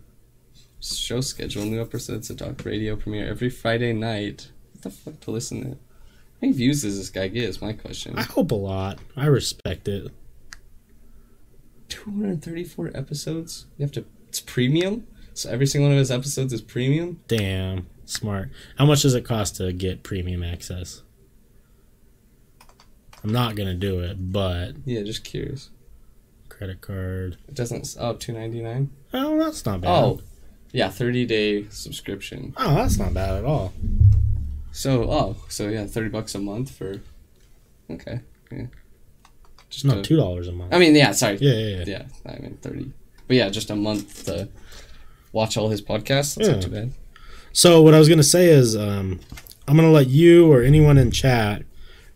[0.81, 4.49] Show schedule: new episodes of Dog Radio premiere every Friday night.
[4.73, 5.77] What the fuck to listen to?
[6.41, 7.43] How many views does this guy get?
[7.43, 8.15] Is my question.
[8.17, 8.99] I hope a lot.
[9.17, 10.09] I respect it.
[11.89, 13.65] 234 episodes.
[13.77, 14.05] You have to.
[14.27, 15.05] It's premium.
[15.33, 17.19] So every single one of his episodes is premium.
[17.27, 17.87] Damn.
[18.05, 18.49] Smart.
[18.77, 21.01] How much does it cost to get premium access?
[23.23, 25.69] I'm not gonna do it, but Yeah, just curious.
[26.47, 27.37] credit card.
[27.47, 27.95] It doesn't.
[27.99, 28.89] Oh, 299.
[29.13, 29.89] Oh, that's not bad.
[29.89, 30.21] Oh,
[30.71, 32.53] yeah, 30 day subscription.
[32.57, 33.73] Oh, that's not bad at all.
[34.71, 37.01] So oh, so yeah, 30 bucks a month for.
[37.89, 38.21] Okay.
[38.51, 38.65] Yeah.
[39.69, 40.73] Just No, a- two dollars a month.
[40.73, 41.11] I mean, yeah.
[41.11, 41.37] Sorry.
[41.39, 41.83] Yeah, yeah, yeah.
[41.85, 42.91] Yeah, I mean 30.
[43.27, 44.49] But yeah, just a month to
[45.31, 46.35] watch all his podcasts.
[46.35, 46.53] That's Yeah.
[46.55, 46.91] not too bad.
[47.51, 49.19] So what I was gonna say is, um,
[49.67, 51.63] I'm gonna let you or anyone in chat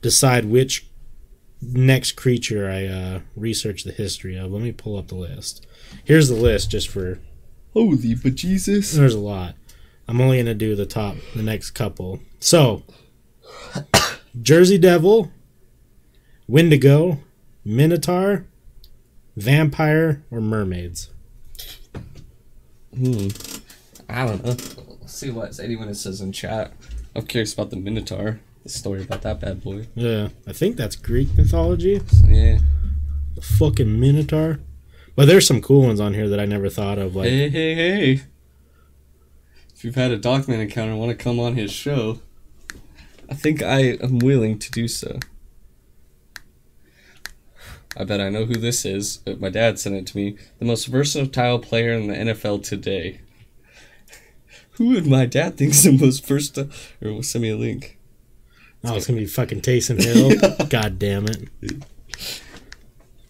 [0.01, 0.87] decide which
[1.61, 4.51] next creature I uh, research the history of.
[4.51, 5.65] Let me pull up the list.
[6.03, 7.19] Here's the list, just for
[7.73, 8.91] Holy but Jesus.
[8.91, 9.55] there's a lot.
[10.07, 12.19] I'm only gonna do the top, the next couple.
[12.39, 12.83] So,
[14.41, 15.31] Jersey Devil,
[16.47, 17.19] Wendigo,
[17.63, 18.45] Minotaur,
[19.35, 21.09] Vampire, or Mermaids.
[22.95, 23.27] Hmm.
[24.09, 24.49] I don't know.
[24.51, 26.73] Let's see what anyone says in chat.
[27.15, 28.39] I'm curious about the Minotaur.
[28.63, 29.87] The story about that bad boy.
[29.95, 32.01] Yeah, I think that's Greek mythology.
[32.25, 32.59] Yeah.
[33.35, 34.59] The fucking Minotaur.
[35.15, 37.15] But there's some cool ones on here that I never thought of.
[37.15, 38.21] Like, hey, hey, hey.
[39.83, 42.21] If you've had a Dogman encounter and want to come on his show,
[43.29, 45.19] I think I am willing to do so.
[47.97, 50.37] I bet I know who this is, but my dad sent it to me.
[50.59, 53.19] The most versatile player in the NFL today.
[54.77, 56.69] Who would my dad think is the most versatile?
[57.01, 57.99] Or send me a link.
[58.85, 60.67] oh, it's gonna be fucking Taysom Hill.
[60.69, 61.49] God damn it.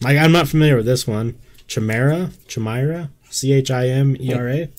[0.01, 1.35] Like, I'm not familiar with this one.
[1.65, 4.69] Chimera, Chimera, C H I M E R A.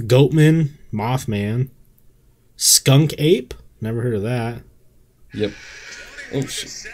[0.00, 1.70] Goatman, Mothman,
[2.56, 3.54] Skunk Ape.
[3.80, 4.62] Never heard of that.
[5.34, 5.52] Yep.
[6.32, 6.86] Oh shit.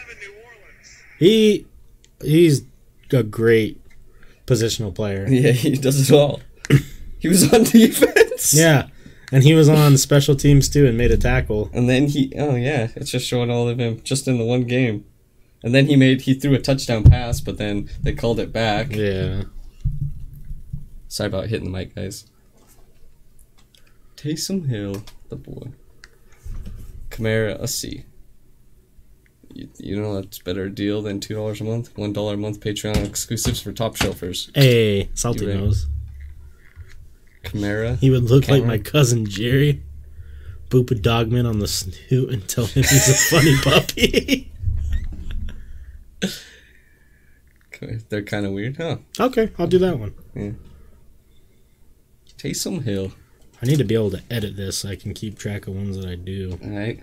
[1.19, 1.67] He,
[2.21, 2.63] he's
[3.13, 3.81] a great
[4.47, 5.27] positional player.
[5.29, 6.41] Yeah, he does it all.
[7.19, 8.55] he was on defense.
[8.55, 8.89] Yeah,
[9.31, 11.71] and he was on special teams too and made a tackle.
[11.73, 14.65] And then he, oh yeah, it's just showing all of him just in the one
[14.65, 15.05] game.
[15.65, 18.95] And then he made, he threw a touchdown pass, but then they called it back.
[18.95, 19.45] Yeah.
[21.07, 22.27] Sorry about hitting the mic, guys.
[24.23, 25.73] Taysom Hill, the boy.
[27.11, 28.05] Camara, let's see.
[29.53, 32.61] You, you know that's better deal than two dollars a month, one dollar a month
[32.61, 34.49] Patreon exclusives for top shelfers.
[34.55, 35.89] Hey, salty You nose.
[37.43, 39.83] Camara, He would look like my cousin Jerry.
[40.69, 44.53] Boop a dogman on the snoot and tell him he's a funny puppy.
[48.09, 48.99] They're kind of weird, huh?
[49.19, 50.15] okay, I'll do that one.
[50.37, 50.53] Yeah.
[52.39, 53.11] Taysom Hill,
[53.63, 55.97] I need to be able to edit this so I can keep track of ones
[55.97, 56.59] that I do.
[56.63, 57.03] all right.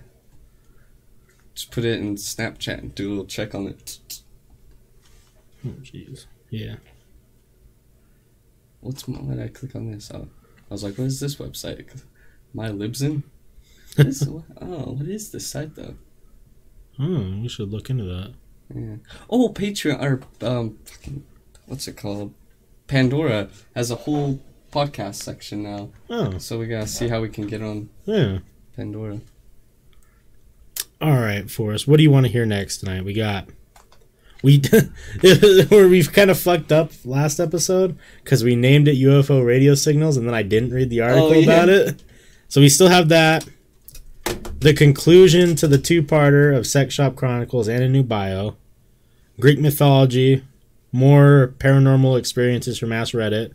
[1.55, 3.99] Just put it in Snapchat and do a little check on it.
[5.65, 6.25] Oh, jeez.
[6.49, 6.75] Yeah.
[8.81, 10.11] What's my, why did I click on this?
[10.13, 10.27] Oh,
[10.69, 12.01] I was like, what is this website?
[12.53, 13.23] My Libsyn?
[13.95, 14.25] What is,
[14.61, 15.95] oh, what is this site though?
[16.97, 18.33] Hmm, we should look into that.
[18.73, 18.97] Yeah.
[19.29, 21.25] Oh, Patreon or um, fucking,
[21.65, 22.33] what's it called?
[22.87, 24.39] Pandora has a whole
[24.71, 28.39] podcast section now, Oh, so we gotta see how we can get on yeah.
[28.75, 29.19] Pandora.
[31.01, 31.87] All right, Forrest.
[31.87, 33.05] What do you want to hear next tonight?
[33.05, 33.47] We got
[34.43, 34.61] we
[35.69, 40.17] where we've kind of fucked up last episode because we named it UFO radio signals
[40.17, 41.43] and then I didn't read the oh, article Oh, yeah.
[41.43, 42.03] about it.
[42.47, 43.47] So we still have that.
[44.59, 48.57] The conclusion to the two-parter of Sex Shop Chronicles and a new bio,
[49.39, 50.43] Greek mythology,
[50.91, 53.53] more paranormal experiences from Ask Reddit,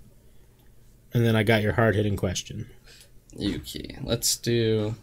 [1.15, 2.69] and then I got your hard-hitting question.
[3.37, 4.95] Yuki, let's do.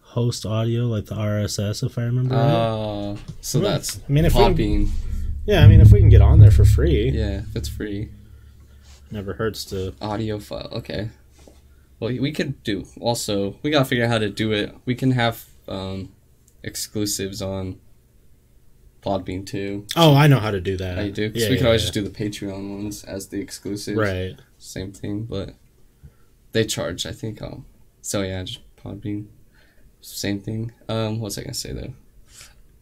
[0.00, 2.42] Host audio like the RSS, if I remember right.
[2.42, 4.88] Uh, so that's I mean, if we- Podbean.
[5.46, 8.10] Yeah, I mean, if we can get on there for free, Yeah, if it's free.
[9.10, 9.94] never hurts to.
[10.00, 10.68] audio file.
[10.72, 11.08] Okay.
[11.98, 13.56] Well, we could do also.
[13.62, 14.74] We gotta figure out how to do it.
[14.84, 16.12] We can have um,
[16.62, 17.78] exclusives on
[19.02, 19.86] Podbean too.
[19.96, 20.96] Oh, I know how to do that.
[20.96, 21.32] How you do?
[21.34, 21.90] Yeah, we could always yeah.
[21.90, 23.98] just do the Patreon ones as the exclusives.
[23.98, 24.36] Right.
[24.58, 25.54] Same thing, but
[26.52, 27.04] they charge.
[27.04, 27.42] I think.
[27.42, 27.66] Um.
[28.00, 29.26] So yeah, just Podbean.
[30.00, 30.72] Same thing.
[30.88, 31.94] Um, what's I gonna say though?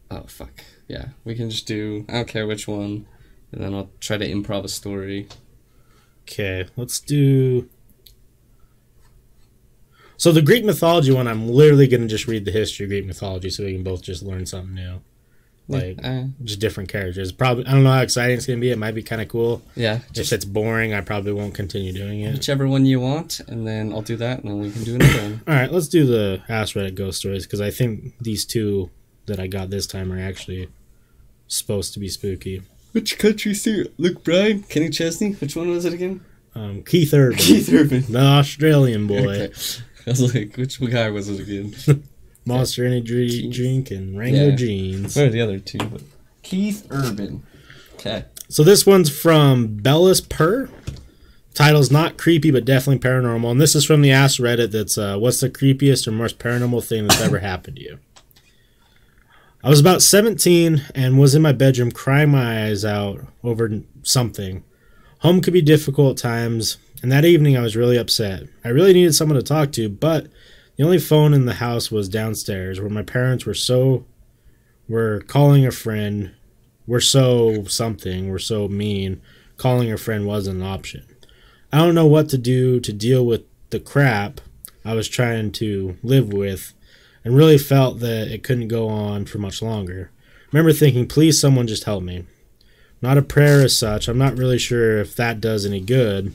[0.09, 0.63] Oh fuck.
[0.87, 2.05] Yeah, we can just do.
[2.09, 3.05] I don't care which one,
[3.51, 5.27] and then I'll try to improv a story.
[6.23, 7.69] Okay, let's do.
[10.17, 13.49] So the Greek mythology one, I'm literally gonna just read the history of Greek mythology,
[13.49, 15.01] so we can both just learn something new,
[15.71, 17.31] like Uh, just different characters.
[17.31, 18.69] Probably, I don't know how exciting it's gonna be.
[18.71, 19.61] It might be kind of cool.
[19.75, 22.33] yeah, If it's boring, I probably won't continue doing it.
[22.33, 25.21] whichever one you want, and then I'll do that, and then we can do another
[25.21, 25.41] one.
[25.47, 28.89] All right, let's do the Ask Reddit ghost stories because I think these two
[29.25, 30.67] that I got this time are actually
[31.47, 32.61] supposed to be spooky.
[32.91, 33.93] Which country suit?
[33.97, 35.31] Luke Bryan, Kenny Chesney.
[35.33, 36.21] Which one was it again?
[36.55, 38.03] Um, Keith Urban, Keith Urban.
[38.11, 39.53] the Australian boy, Okay.
[40.05, 41.73] I was like, which guy was it again?
[42.45, 43.53] Monster Energy Keith.
[43.53, 44.55] drink and Wrangler Yeah.
[44.55, 45.15] jeans.
[45.15, 45.77] Where are the other two?
[45.79, 46.01] But
[46.43, 47.43] Keith Urban.
[47.95, 48.25] Okay.
[48.49, 50.69] So this one's from Bellis Purr.
[51.53, 53.51] Title's not creepy, but definitely paranormal.
[53.51, 54.71] And this is from the Ask Reddit.
[54.71, 57.99] That's uh, what's the creepiest or most paranormal thing that's ever happened to you?
[59.63, 64.63] I was about 17 and was in my bedroom crying my eyes out over something.
[65.19, 68.43] Home could be difficult at times, and that evening I was really upset.
[68.65, 70.27] I really needed someone to talk to, but
[70.81, 74.03] the only phone in the house was downstairs, where my parents were so
[74.89, 76.31] were calling a friend
[76.87, 79.21] we're so something, we're so mean,
[79.57, 81.05] calling a friend wasn't an option.
[81.71, 84.41] I don't know what to do to deal with the crap
[84.83, 86.73] I was trying to live with
[87.23, 90.09] and really felt that it couldn't go on for much longer.
[90.51, 92.25] remember thinking, please someone just help me.
[93.03, 96.33] Not a prayer as such, I'm not really sure if that does any good.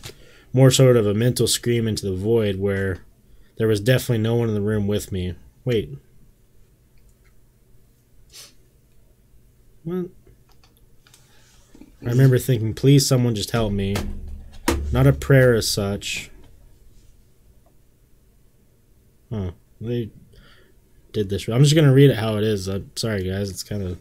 [0.52, 3.00] More sort of a mental scream into the void where
[3.56, 5.34] there was definitely no one in the room with me.
[5.64, 5.96] Wait.
[9.84, 10.06] What?
[12.02, 13.96] I remember thinking, please someone just help me.
[14.92, 16.30] Not a prayer as such.
[19.32, 20.10] Oh, they
[21.12, 21.48] did this.
[21.48, 22.68] I'm just going to read it how it is.
[22.68, 23.50] I'm sorry, guys.
[23.50, 23.98] It's kind of.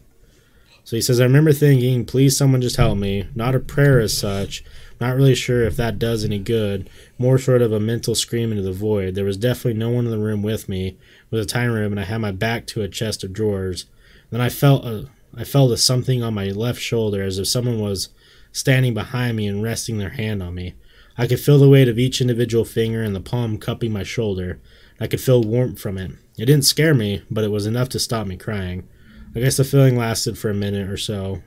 [0.84, 3.28] So he says, I remember thinking, please someone just help me.
[3.34, 4.62] Not a prayer as such.
[5.00, 6.88] Not really sure if that does any good.
[7.18, 9.14] More sort of a mental scream into the void.
[9.14, 10.88] There was definitely no one in the room with me.
[10.88, 10.96] It
[11.30, 13.86] was a tiny room, and I had my back to a chest of drawers.
[14.30, 17.78] Then I felt a I felt a something on my left shoulder as if someone
[17.78, 18.08] was
[18.52, 20.74] standing behind me and resting their hand on me.
[21.18, 24.60] I could feel the weight of each individual finger and the palm cupping my shoulder.
[24.98, 26.12] I could feel warmth from it.
[26.38, 28.88] It didn't scare me, but it was enough to stop me crying.
[29.34, 31.42] I guess the feeling lasted for a minute or so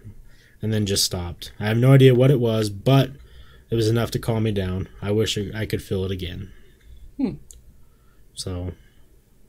[0.62, 1.52] and then just stopped.
[1.60, 3.12] I have no idea what it was, but
[3.70, 4.90] it was enough to calm me down.
[5.02, 6.52] I wish I could feel it again.
[7.18, 7.34] Hmm.
[8.34, 8.74] So,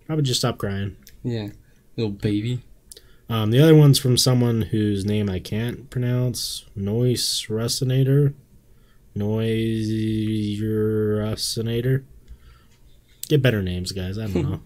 [0.09, 0.97] I would just stop crying.
[1.23, 1.49] Yeah.
[1.97, 2.63] Little baby.
[3.29, 6.65] Um, the other one's from someone whose name I can't pronounce.
[6.75, 8.35] Noise Resinator.
[9.15, 12.05] Noise Resinator.
[13.29, 14.19] Get better names, guys.
[14.19, 14.61] I don't know.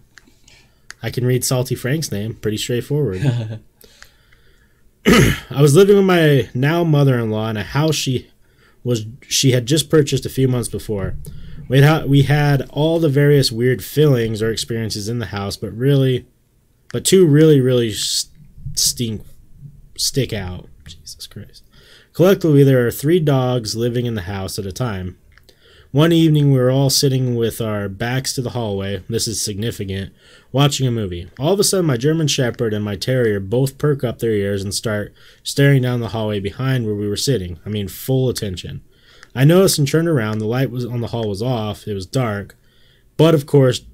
[1.03, 2.33] I can read Salty Frank's name.
[2.33, 3.21] Pretty straightforward.
[5.05, 8.31] I was living with my now mother-in-law in a house she
[8.85, 11.15] was she had just purchased a few months before.
[11.67, 15.75] We had we had all the various weird feelings or experiences in the house, but
[15.75, 16.27] really,
[16.93, 19.23] but two really really stink
[19.97, 20.69] stick out.
[20.85, 21.63] Jesus Christ!
[22.13, 25.17] Collectively, there are three dogs living in the house at a time.
[25.95, 29.01] One evening, we were all sitting with our backs to the hallway.
[29.07, 30.11] This is significant.
[30.51, 31.29] Watching a movie.
[31.39, 34.61] All of a sudden, my German Shepherd and my Terrier both perk up their ears
[34.61, 37.61] and start staring down the hallway behind where we were sitting.
[37.65, 38.81] I mean, full attention.
[39.33, 40.39] I noticed and turned around.
[40.39, 41.87] The light was on the hall was off.
[41.87, 42.57] It was dark,
[43.15, 43.85] but of course,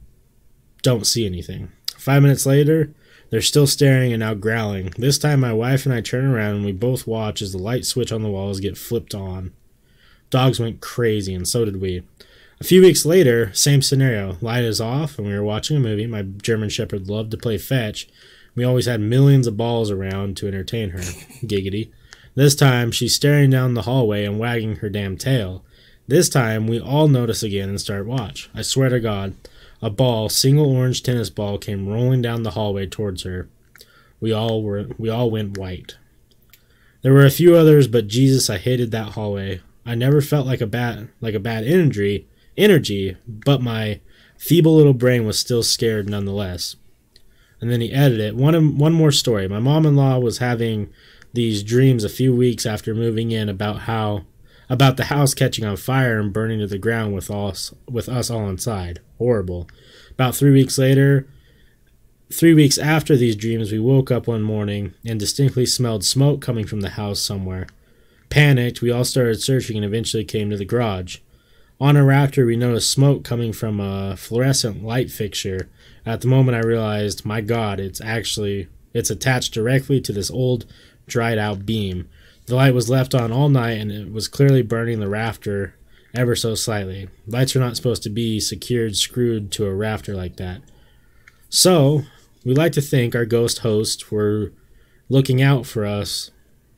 [0.82, 1.72] don't see anything.
[2.00, 2.96] Five minutes later,
[3.30, 4.92] they're still staring and now growling.
[4.98, 7.86] This time, my wife and I turn around and we both watch as the light
[7.86, 9.54] switch on the walls get flipped on.
[10.32, 12.02] Dogs went crazy, and so did we.
[12.60, 14.38] A few weeks later, same scenario.
[14.42, 16.08] Light is off, and we were watching a movie.
[16.08, 18.08] My German Shepherd loved to play fetch.
[18.56, 21.00] We always had millions of balls around to entertain her.
[21.44, 21.92] Giggity.
[22.34, 25.66] This time, she's staring down the hallway and wagging her damn tail.
[26.08, 28.50] This time, we all notice again and start watch.
[28.56, 29.36] I swear to God,
[29.82, 33.50] a ball, single orange tennis ball, came rolling down the hallway towards her.
[34.22, 35.98] We all were, we all went white.
[37.02, 39.62] There were a few others, but Jesus, I hated that hallway.
[39.86, 42.28] I never felt like a bad, like a bad energy,
[42.58, 44.02] energy, but my
[44.38, 46.76] feeble little brain was still scared nonetheless.
[47.60, 48.36] And then he edited it.
[48.36, 49.48] One, one more story.
[49.48, 50.90] My mom-in-law was having
[51.34, 54.26] these dreams a few weeks after moving in about how
[54.70, 58.30] about the house catching on fire and burning to the ground with us with us
[58.30, 59.00] all inside.
[59.18, 59.68] Horrible.
[60.12, 61.28] About 3 weeks later,
[62.34, 66.66] 3 weeks after these dreams, we woke up one morning and distinctly smelled smoke coming
[66.66, 67.68] from the house somewhere.
[68.32, 71.18] Panicked, we all started searching and eventually came to the garage.
[71.82, 75.70] On a rafter, we noticed smoke coming from a fluorescent light fixture.
[76.06, 80.66] At the moment, I realized, my God, it's actually it's attached directly to this old,
[81.08, 82.08] dried out beam.
[82.46, 85.76] The light was left on all night, and it was clearly burning the rafter
[86.14, 87.10] ever so slightly.
[87.28, 90.62] Lights are not supposed to be secured, screwed to a rafter like that.
[91.50, 92.04] So,
[92.46, 94.54] we like to think our ghost hosts were
[95.10, 96.32] looking out for us,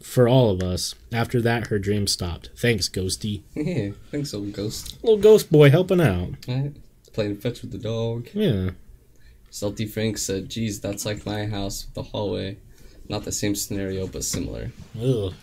[0.04, 0.96] for all of us.
[1.12, 2.50] After that, her dream stopped.
[2.56, 3.42] Thanks, Ghosty.
[3.56, 5.02] Yeah, thanks, old ghost.
[5.04, 6.30] Little ghost boy helping out.
[6.48, 6.74] Right?
[7.14, 8.28] Playing fetch with the dog.
[8.34, 8.72] Yeah.
[9.50, 12.58] Salty Frank said, geez, that's like my house the hallway.
[13.08, 14.72] Not the same scenario, but similar.
[15.02, 15.34] Ugh.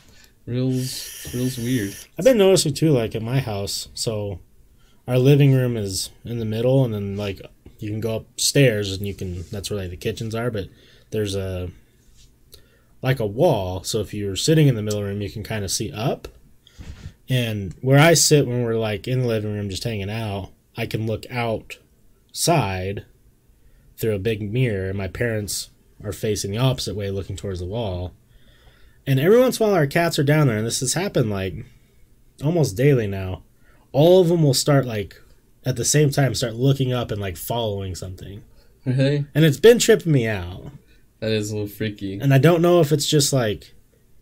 [0.47, 1.95] Reals, reals weird.
[2.19, 3.89] I've been noticing too, like at my house.
[3.95, 4.41] So,
[5.07, 7.41] our living room is in the middle, and then like
[7.79, 9.45] you can go upstairs, and you can.
[9.53, 10.51] That's where like the kitchens are.
[10.51, 10.69] But
[11.11, 11.71] there's a
[13.03, 13.83] like a wall.
[13.83, 16.29] So if you're sitting in the middle room, you can kind of see up.
[17.29, 20.87] And where I sit when we're like in the living room, just hanging out, I
[20.87, 23.05] can look outside
[23.97, 24.89] through a big mirror.
[24.89, 25.71] And my parents
[26.03, 28.13] are facing the opposite way, looking towards the wall.
[29.07, 31.31] And every once in a while, our cats are down there, and this has happened
[31.31, 31.55] like
[32.45, 33.43] almost daily now.
[33.93, 35.21] All of them will start like
[35.65, 38.43] at the same time start looking up and like following something,
[38.85, 40.71] Hey, and it's been tripping me out.
[41.21, 42.19] That is a little freaky.
[42.19, 43.73] And I don't know if it's just like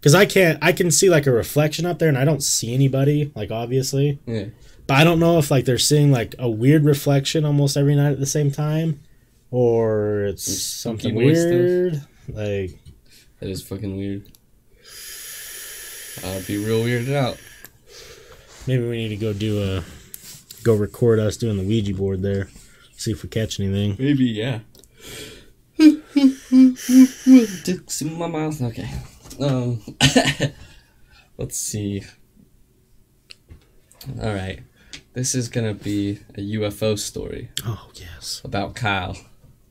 [0.01, 2.75] because I can't I can see like a reflection up there, and I don't see
[2.75, 4.47] anybody like obviously, Yeah.
[4.87, 8.13] but I don't know if like they're seeing like a weird reflection almost every night
[8.13, 9.01] at the same time,
[9.51, 11.25] or it's Some something stuff.
[11.51, 12.03] weird.
[12.29, 12.79] Like
[13.41, 14.27] That is fucking weird.
[16.25, 17.39] I'd be real weirded out.
[18.67, 19.85] maybe we need to go do a
[20.65, 22.49] go record us doing the Ouija board there,
[22.97, 23.95] see if we catch anything.
[23.99, 24.61] Maybe, yeah.
[26.51, 28.61] Dicks in my mouth.
[28.63, 28.91] Okay.
[29.41, 29.83] Um.
[31.37, 32.05] let's see.
[34.23, 34.61] All right.
[35.13, 39.17] This is gonna be a UFO story Oh yes, about Kyle.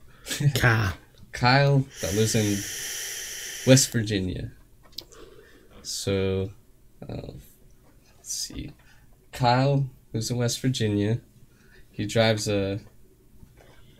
[0.56, 0.94] Kyle.
[1.32, 4.52] Kyle that lives in West Virginia.
[5.84, 6.50] So,
[7.08, 7.32] uh,
[8.18, 8.72] let's see.
[9.32, 11.22] Kyle lives in West Virginia.
[11.92, 12.82] He drives a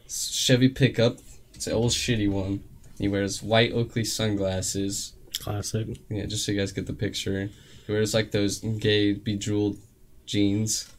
[0.10, 1.20] Chevy pickup.
[1.54, 2.64] It's an old shitty one.
[2.98, 5.14] He wears white Oakley sunglasses.
[5.40, 5.88] Classic.
[6.10, 7.50] Yeah, just so you guys get the picture.
[7.86, 9.78] He wears like those gay bejeweled
[10.26, 10.92] jeans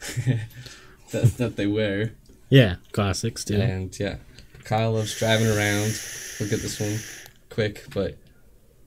[1.12, 2.12] that, that they wear.
[2.48, 3.60] Yeah, classics too.
[3.60, 4.16] And yeah,
[4.64, 5.98] Kyle loves driving around.
[6.40, 6.98] Look at this one,
[7.48, 8.16] quick, but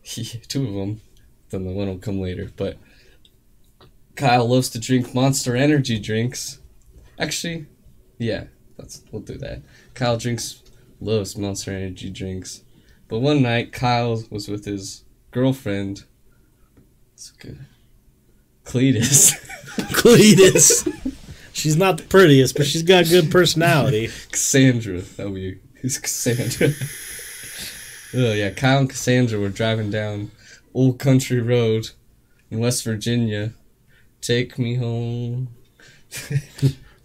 [0.02, 1.02] he, two of them.
[1.50, 2.52] Then the one will come later.
[2.56, 2.78] But
[4.16, 6.60] Kyle loves to drink Monster Energy drinks.
[7.18, 7.68] Actually,
[8.18, 8.46] yeah,
[8.78, 9.62] that's we'll do that.
[9.94, 10.63] Kyle drinks
[11.04, 12.64] loves Monster Energy drinks.
[13.08, 16.06] But one night, Kyle was with his girlfriend.
[17.14, 17.66] It's good.
[18.66, 19.34] Cletus.
[19.92, 21.16] Cletus.
[21.52, 24.08] she's not the prettiest, but she's got good personality.
[24.32, 25.02] Cassandra.
[25.02, 26.70] That would be who's Cassandra?
[28.16, 30.32] oh yeah, Kyle and Cassandra were driving down
[30.74, 31.90] Old Country Road
[32.50, 33.54] in West Virginia.
[34.22, 35.50] Take me home.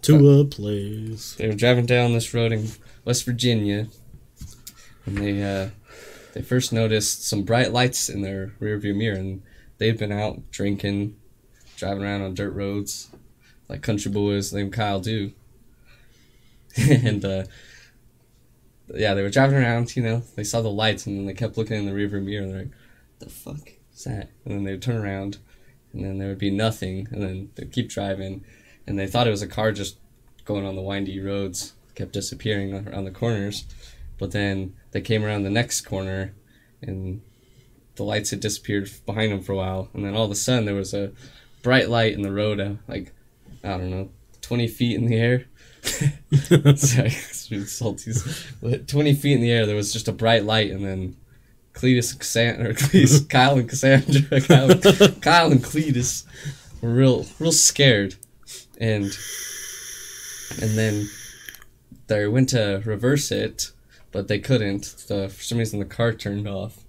[0.03, 1.35] To a place.
[1.35, 2.69] They were driving down this road in
[3.09, 3.87] West Virginia,
[5.07, 5.69] and they uh,
[6.33, 9.41] they first noticed some bright lights in their rearview mirror, and
[9.79, 11.15] they'd been out drinking,
[11.75, 13.09] driving around on dirt roads,
[13.67, 15.31] like country boys named Kyle do.
[16.77, 17.45] and uh,
[18.93, 19.95] yeah, they were driving around.
[19.95, 22.43] You know, they saw the lights, and then they kept looking in the rearview mirror.
[22.43, 22.71] And they're like,
[23.17, 25.39] "The fuck is that?" And then they would turn around,
[25.93, 28.45] and then there would be nothing, and then they'd keep driving,
[28.85, 29.97] and they thought it was a car just
[30.45, 33.65] going on the windy roads, kept disappearing around the corners.
[34.17, 36.33] But then they came around the next corner,
[36.81, 37.21] and
[37.95, 39.89] the lights had disappeared behind them for a while.
[39.93, 41.11] And then all of a sudden, there was a
[41.61, 43.13] bright light in the road, uh, like
[43.63, 44.09] I don't know,
[44.41, 45.45] twenty feet in the air.
[46.75, 47.09] Sorry,
[47.65, 48.11] salty.
[48.61, 51.17] But Twenty feet in the air, there was just a bright light, and then
[51.73, 54.77] Cletus Cassandra, or Cletus, Kyle and Cassandra, Kyle,
[55.21, 56.23] Kyle and Cletus
[56.81, 58.15] were real, real scared,
[58.77, 59.17] and
[60.61, 61.09] and then
[62.09, 63.71] they went to reverse it,
[64.11, 65.05] but they couldn't.
[65.07, 66.83] The, for some reason, the car turned off,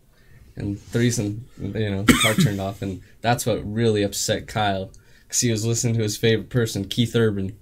[0.56, 4.90] and the reason you know the car turned off, and that's what really upset Kyle,
[5.22, 7.56] because he was listening to his favorite person, Keith Urban,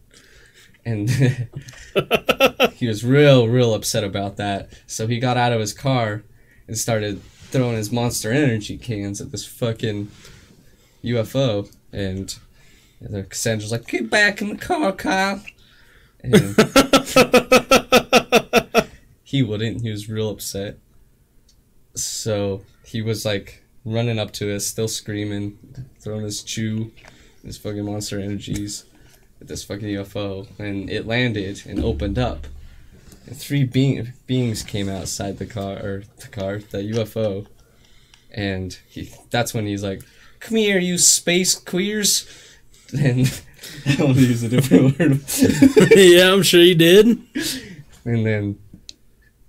[0.86, 1.10] and
[2.74, 4.70] he was real, real upset about that.
[4.86, 6.22] So he got out of his car
[6.66, 10.10] and started throwing his Monster Energy cans at this fucking
[11.04, 12.38] UFO, and
[13.00, 15.42] the Cassandra's like, "Get back in the car, Kyle."
[16.20, 16.32] And
[19.22, 19.82] he wouldn't.
[19.82, 20.78] He was real upset.
[21.94, 25.58] So he was like running up to us, still screaming,
[26.00, 26.92] throwing his chew,
[27.44, 28.84] his fucking monster energies.
[29.40, 32.46] at this fucking UFO, and it landed and opened up.
[33.26, 37.46] And three being, beings came outside the car, or the car, the UFO,
[38.30, 40.02] and he, that's when he's like,
[40.40, 42.26] "Come here, you space queers,"
[42.92, 43.42] and
[43.86, 45.20] I want to use a different word.
[45.96, 47.06] yeah, I'm sure you did.
[48.04, 48.58] And then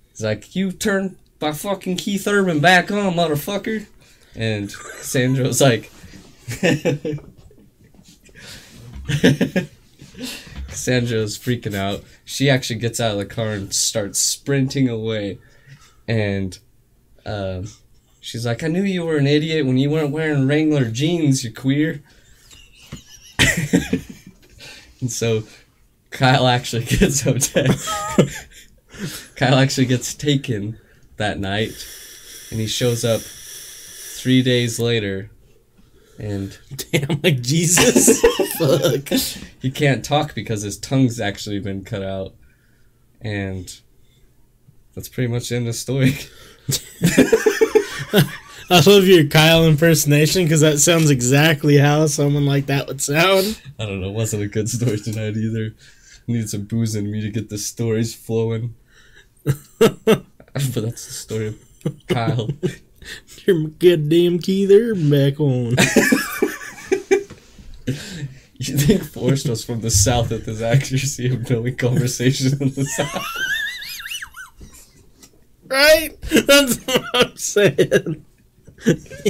[0.09, 3.85] he's like, "You turn my fucking Keith Urban back on, motherfucker."
[4.35, 5.91] And Sandra's like,
[10.69, 12.03] Sandra's freaking out.
[12.25, 15.39] She actually gets out of the car and starts sprinting away.
[16.07, 16.57] And
[17.25, 17.67] um,
[18.21, 21.51] she's like, I knew you were an idiot when you weren't wearing Wrangler jeans, you
[21.51, 22.01] queer.
[25.01, 25.43] and so
[26.11, 27.67] Kyle actually gets hotel.
[29.35, 30.79] Kyle actually gets taken
[31.17, 31.71] that night.
[32.51, 35.29] And he shows up three days later.
[36.17, 36.57] And
[36.91, 38.21] Damn, like Jesus.
[38.57, 39.09] Fuck.
[39.61, 42.33] he can't talk because his tongue's actually been cut out.
[43.21, 43.79] And
[44.95, 46.17] that's pretty much the end of the story.
[48.71, 53.59] I love your Kyle impersonation because that sounds exactly how someone like that would sound.
[53.79, 55.73] I don't know, it wasn't a good story tonight either.
[56.27, 58.75] Need some booze in me to get the stories flowing.
[59.43, 62.49] but that's the story of Kyle.
[63.45, 65.75] Your goddamn key there, back on.
[68.61, 72.83] You think Forrest was from the South with his accuracy of knowing conversations in the
[72.83, 73.25] South?
[75.69, 76.09] right?
[76.21, 78.25] That's what I'm saying.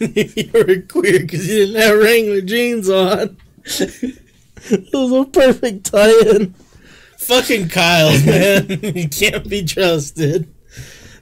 [0.00, 3.36] you were queer because you didn't have Wrangler jeans on.
[3.64, 6.54] It was a perfect tie-in.
[7.18, 8.66] Fucking Kyle, man.
[8.68, 10.52] you can't be trusted.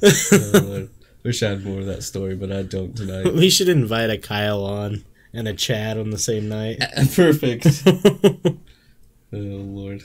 [0.03, 0.91] Oh, Lord.
[1.23, 3.35] Wish I had more of that story, but I don't tonight.
[3.35, 6.79] We should invite a Kyle on and a Chad on the same night.
[7.15, 7.67] Perfect.
[9.33, 10.03] Oh Lord.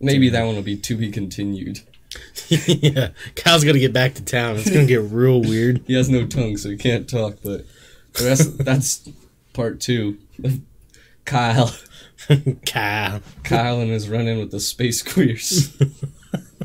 [0.00, 1.80] Maybe that one will be to be continued.
[2.48, 4.56] yeah, Kyle's gonna get back to town.
[4.56, 5.82] It's gonna get real weird.
[5.86, 7.38] He has no tongue, so he can't talk.
[7.42, 7.66] But
[8.12, 9.08] that's that's
[9.52, 10.18] part two.
[11.24, 11.74] Kyle,
[12.66, 15.76] Kyle, Kyle, and his run-in with the space queers.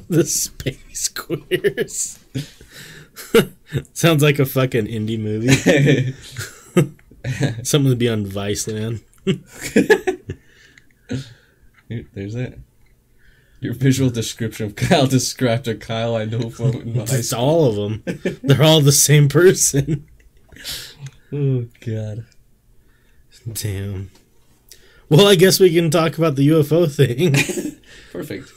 [0.07, 2.19] the space queers.
[3.93, 6.13] Sounds like a fucking indie movie.
[7.63, 8.99] Something to be on Vice, man.
[12.13, 12.59] There's it.
[13.61, 18.03] Your visual description of Kyle described a Kyle I know from It's all of them.
[18.41, 20.07] They're all the same person.
[21.33, 22.25] Oh God.
[23.53, 24.11] Damn.
[25.07, 27.33] Well, I guess we can talk about the UFO thing.
[28.11, 28.51] Perfect.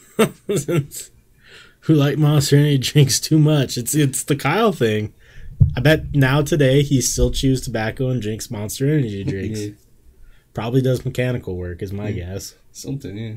[1.83, 3.79] Who like Monster Energy drinks too much.
[3.79, 5.15] It's it's the Kyle thing.
[5.77, 9.61] I bet now today he still chews tobacco and drinks Monster Energy drinks.
[9.61, 9.71] Yeah,
[10.53, 12.17] Probably does mechanical work, is my hmm.
[12.17, 12.57] guess.
[12.73, 13.17] something.
[13.17, 13.35] Yeah.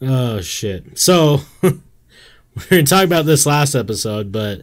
[0.00, 0.98] Oh shit!
[0.98, 4.62] So we are gonna talk about this last episode, but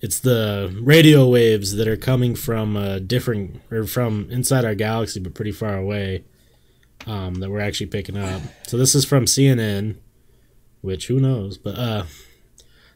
[0.00, 5.20] it's the radio waves that are coming from a different or from inside our galaxy,
[5.20, 6.24] but pretty far away.
[7.06, 8.40] Um, that we're actually picking up.
[8.66, 9.96] So this is from CNN,
[10.80, 12.04] which who knows, but uh,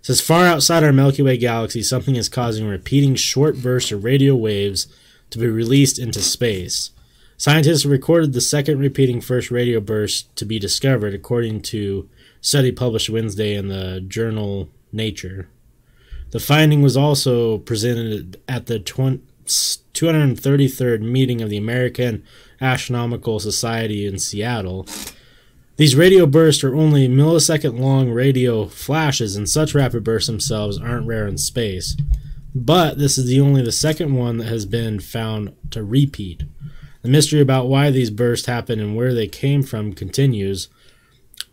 [0.01, 4.34] says far outside our Milky Way galaxy, something is causing repeating short bursts of radio
[4.34, 4.86] waves
[5.30, 6.90] to be released into space.
[7.41, 12.09] Scientists recorded the second repeating first radio burst to be discovered, according to
[12.40, 15.48] study published Wednesday in the journal Nature.
[16.31, 22.24] The finding was also presented at the twen- 233rd meeting of the American
[22.60, 24.86] Astronomical Society in Seattle.
[25.77, 31.06] These radio bursts are only millisecond long radio flashes, and such rapid bursts themselves aren't
[31.06, 31.97] rare in space.
[32.52, 36.43] But this is the only the second one that has been found to repeat.
[37.02, 40.68] The mystery about why these bursts happen and where they came from continues,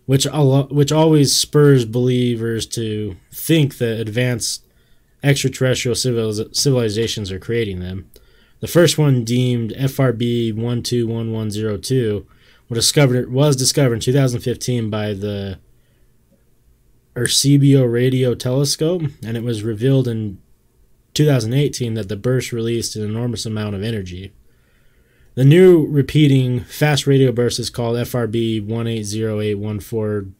[0.05, 4.63] which al- which always spurs believers to think that advanced
[5.23, 8.09] extraterrestrial civiliz- civilizations are creating them.
[8.59, 12.26] The first one, deemed FRB 121102,
[12.69, 15.59] was discovered was discovered in 2015 by the
[17.15, 20.39] Arecibo Radio Telescope, and it was revealed in
[21.13, 24.34] 2018 that the burst released an enormous amount of energy.
[25.36, 30.34] The new repeating fast radio burst is called FRB 180814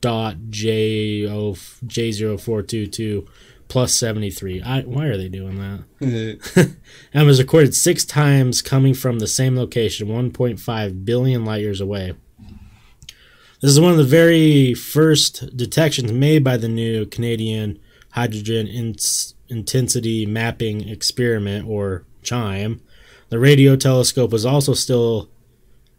[0.00, 3.26] dot J O J zero four two two
[3.68, 4.60] plus seventy three.
[4.60, 5.84] I why are they doing that?
[7.12, 11.44] and it was recorded six times coming from the same location, one point five billion
[11.44, 12.14] light years away.
[13.60, 17.78] This is one of the very first detections made by the new Canadian
[18.12, 22.80] Hydrogen Ins- Intensity Mapping Experiment, or CHIME.
[23.30, 25.28] The radio telescope was also still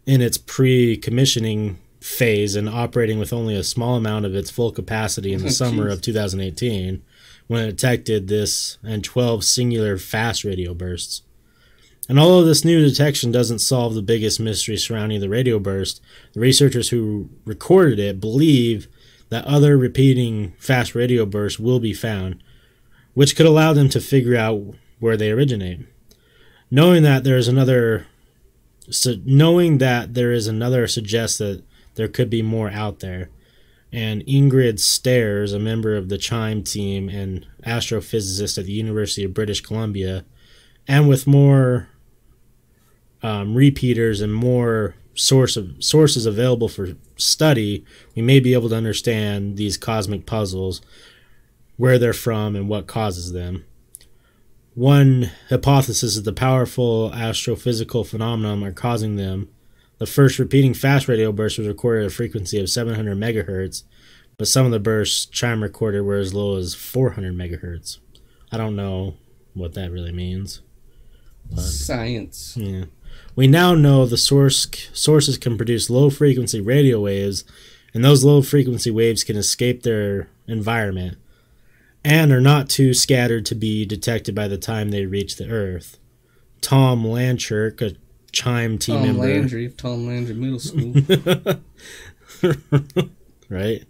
[0.06, 4.72] in its pre commissioning phase and operating with only a small amount of its full
[4.72, 7.02] capacity in the oh, summer of 2018
[7.46, 11.22] when it detected this and 12 singular fast radio bursts.
[12.08, 16.00] And although this new detection doesn't solve the biggest mystery surrounding the radio burst,
[16.32, 18.88] the researchers who recorded it believe
[19.28, 22.42] that other repeating fast radio bursts will be found,
[23.14, 25.86] which could allow them to figure out where they originate.
[26.70, 28.06] Knowing that there is another,
[28.90, 31.62] so knowing that there is another suggests that
[31.96, 33.28] there could be more out there.
[33.92, 39.34] And Ingrid Stairs, a member of the CHIME team and astrophysicist at the University of
[39.34, 40.24] British Columbia,
[40.86, 41.88] and with more
[43.22, 47.84] um, repeaters and more source of sources available for study,
[48.14, 50.80] we may be able to understand these cosmic puzzles,
[51.76, 53.64] where they're from, and what causes them.
[54.74, 59.48] One hypothesis is the powerful astrophysical phenomenon are causing them.
[59.98, 63.82] The first repeating fast radio burst was recorded at a frequency of 700 megahertz,
[64.38, 67.98] but some of the bursts Chime recorded were as low as 400 megahertz.
[68.52, 69.16] I don't know
[69.54, 70.62] what that really means.
[71.56, 72.56] Science.
[72.56, 72.84] Yeah.
[73.34, 77.44] We now know the source sources can produce low frequency radio waves,
[77.92, 81.18] and those low frequency waves can escape their environment
[82.04, 85.98] and are not too scattered to be detected by the time they reach the Earth.
[86.60, 87.96] Tom Lanchurk, a
[88.32, 90.94] Chime team Tom member, Landry Tom Landry Middle School.
[93.48, 93.84] right?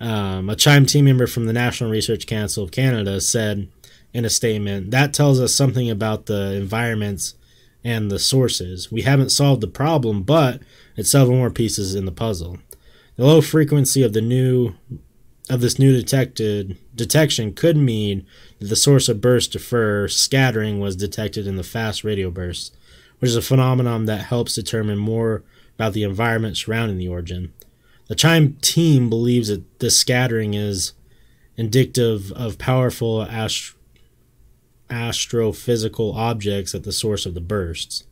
[0.00, 3.68] Um, a Chime team member from the National Research Council of Canada said
[4.12, 7.34] in a statement that tells us something about the environments
[7.82, 8.90] and the sources.
[8.90, 10.62] We haven't solved the problem, but
[10.96, 12.58] it's several more pieces in the puzzle.
[13.16, 14.74] The low frequency of the new
[15.50, 18.26] of this new detected detection could mean
[18.58, 22.74] that the source of burst defer scattering was detected in the fast radio bursts,
[23.18, 25.42] which is a phenomenon that helps determine more
[25.74, 27.52] about the environment surrounding the origin.
[28.08, 30.92] The Chime team believes that this scattering is
[31.56, 33.74] indicative of powerful ast-
[34.90, 38.04] astrophysical objects at the source of the bursts.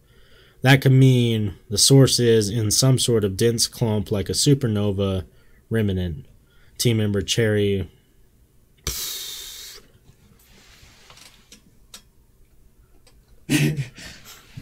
[0.63, 5.25] That could mean the source is in some sort of dense clump like a supernova
[5.71, 6.27] remnant.
[6.79, 7.89] Team member Cherry.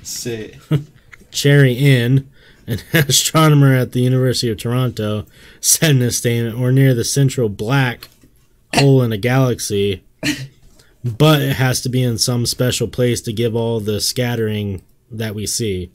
[0.03, 0.59] Say
[1.31, 2.29] Cherry Ng,
[2.67, 5.27] an astronomer at the University of Toronto,
[5.61, 8.09] said in a statement, We're near the central black
[8.75, 10.03] hole in a galaxy,
[11.05, 15.35] but it has to be in some special place to give all the scattering that
[15.35, 15.91] we see.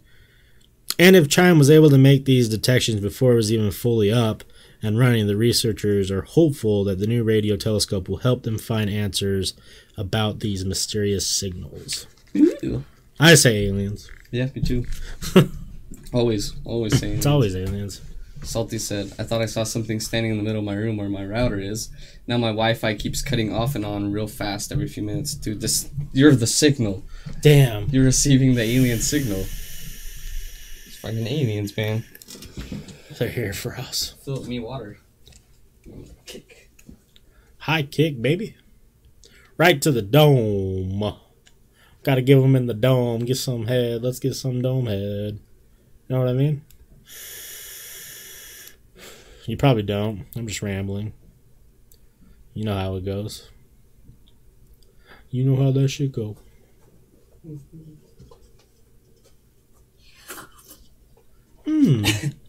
[0.98, 4.44] And if Chime was able to make these detections before it was even fully up
[4.86, 8.88] and running, the researchers are hopeful that the new radio telescope will help them find
[8.88, 9.56] answers
[9.98, 12.06] about these mysterious signals.
[12.36, 12.84] Ooh.
[13.20, 14.12] I say aliens.
[14.30, 14.86] Yeah, me too.
[16.14, 17.18] always, always saying.
[17.18, 18.02] It's always aliens.
[18.44, 21.10] Salty said, I thought I saw something standing in the middle of my room where
[21.10, 21.90] my router is.
[22.28, 25.34] Now my Wi Fi keeps cutting off and on real fast every few minutes.
[25.34, 27.04] Dude, this you're the signal.
[27.42, 27.90] Damn.
[27.90, 29.40] You're receiving the alien signal.
[29.40, 32.04] It's fucking aliens, man.
[33.18, 34.16] They're here for us.
[34.24, 34.98] Fill me water.
[36.26, 36.70] Kick.
[37.60, 38.56] High kick, baby.
[39.58, 41.16] Right to the dome.
[42.04, 43.26] Gotta give them in the dome.
[43.26, 44.04] Get some head.
[44.04, 45.40] Let's get some dome head.
[46.08, 46.64] You know what I mean?
[49.46, 50.26] You probably don't.
[50.36, 51.14] I'm just rambling.
[52.54, 53.50] You know how it goes.
[55.30, 56.38] You know how that shit go.
[61.66, 62.34] Mmm,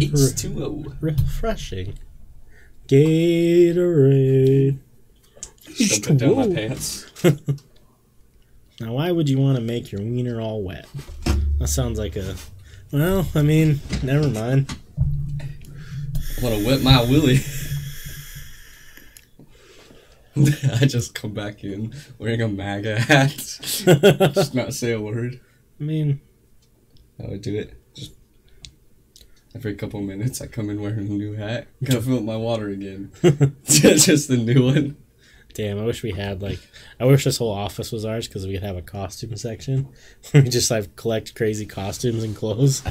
[0.00, 0.96] H2O.
[1.00, 1.98] refreshing.
[2.88, 4.78] Gatorade.
[5.64, 7.06] Dump it down my pants.
[8.80, 10.86] Now, why would you want to make your wiener all wet?
[11.60, 12.34] That sounds like a.
[12.90, 14.76] Well, I mean, never mind.
[15.40, 17.38] I want to wet my willy.
[20.80, 23.36] I just come back in wearing a MAGA hat.
[24.34, 25.40] just not say a word.
[25.80, 26.20] I mean,
[27.22, 27.80] I would do it.
[29.54, 31.66] Every couple minutes, I come in wearing a new hat.
[31.84, 33.12] Gotta fill up my water again.
[33.64, 34.96] just the new one.
[35.54, 36.58] damn, I wish we had, like,
[36.98, 39.88] I wish this whole office was ours because we could have a costume section.
[40.32, 42.82] we just, like, collect crazy costumes and clothes.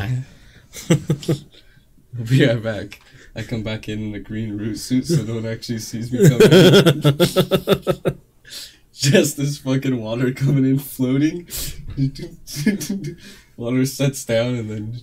[2.14, 3.02] We'll be right back.
[3.36, 6.28] I come back in in a green root suit so no one actually sees me
[6.28, 8.20] coming in.
[8.94, 11.48] Just this fucking water coming in, floating.
[13.58, 15.00] water sets down and then.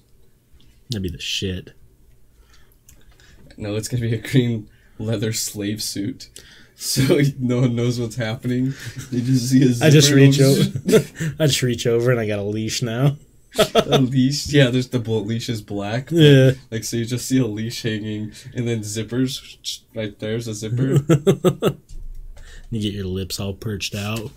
[0.90, 1.73] That'd be the shit.
[3.56, 6.28] No, it's gonna be a green leather slave suit.
[6.77, 8.74] so no one knows what's happening.
[9.10, 10.62] You just see a I just reach over.
[11.40, 13.16] I just reach over and I got a leash now.
[13.74, 14.48] a leash.
[14.52, 16.10] Yeah, there's the leash is black.
[16.10, 16.52] Yeah.
[16.70, 19.82] Like so, you just see a leash hanging, and then zippers.
[19.94, 21.02] Right there's a zipper.
[22.70, 24.31] you get your lips all perched out.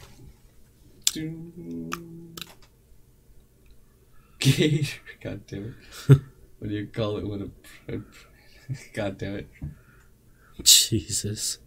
[4.40, 4.98] Gator.
[5.22, 5.76] God damn
[6.10, 6.22] it.
[6.62, 7.52] What do you call it when
[7.90, 7.98] a?
[8.94, 9.50] God damn it.
[10.62, 11.58] Jesus.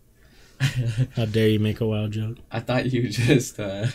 [1.16, 2.36] How dare you make a wild joke?
[2.52, 3.88] I thought you just uh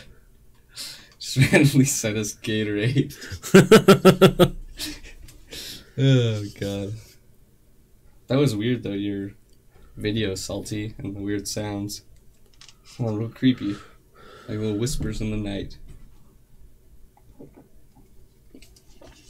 [1.18, 3.16] just randomly sent us Gatorade.
[6.02, 6.94] Oh god.
[8.28, 9.32] That was weird though, your
[9.96, 12.02] video salty and the weird sounds.
[12.98, 13.72] Oh, real creepy.
[14.48, 15.78] Like little whispers in the night.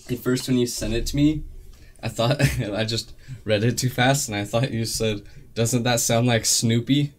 [0.09, 1.45] At first when you sent it to me,
[2.03, 3.15] I thought I just
[3.45, 5.23] read it too fast and I thought you said,
[5.55, 7.13] Doesn't that sound like Snoopy?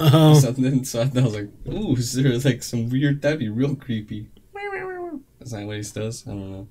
[0.00, 0.84] or oh, something.
[0.84, 3.20] So I thought I was like, ooh, is there like some weird?
[3.20, 4.28] That'd be real creepy.
[5.40, 6.26] Is that what he does?
[6.26, 6.68] I don't know.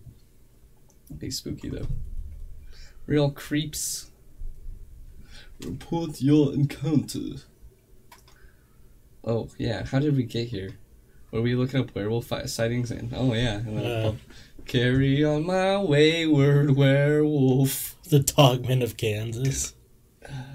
[1.18, 1.88] Be spooky though.
[3.06, 4.11] Real creeps.
[5.65, 7.41] Report your encounter.
[9.23, 10.72] Oh yeah, how did we get here?
[11.31, 12.91] Were we looking up werewolf fi- sightings?
[12.91, 14.14] And oh yeah, and then Uh.
[14.70, 17.96] Carry on my wayward werewolf.
[18.04, 19.74] the dogman of Kansas.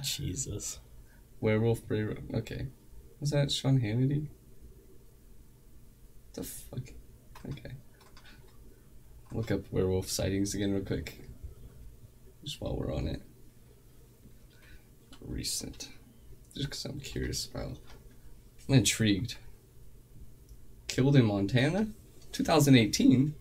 [0.03, 0.78] Jesus.
[1.41, 2.15] Werewolf Bray.
[2.32, 2.69] Okay.
[3.20, 4.28] Was that Sean Hannity?
[6.35, 6.93] The fuck?
[7.51, 7.74] Okay.
[9.32, 11.19] Look up werewolf sightings again, real quick.
[12.45, 13.20] Just while we're on it.
[15.20, 15.89] Recent.
[16.55, 17.78] Just because I'm curious about.
[18.69, 19.39] I'm intrigued.
[20.86, 21.89] Killed in Montana?
[22.31, 23.35] 2018?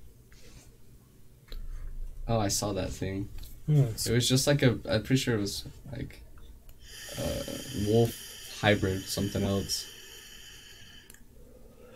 [2.28, 3.30] Oh, I saw that thing.
[3.70, 4.80] Oh, it's- It was just like a.
[4.90, 6.22] I'm pretty sure it was like
[7.20, 7.44] uh,
[7.88, 9.86] wolf hybrid, something else.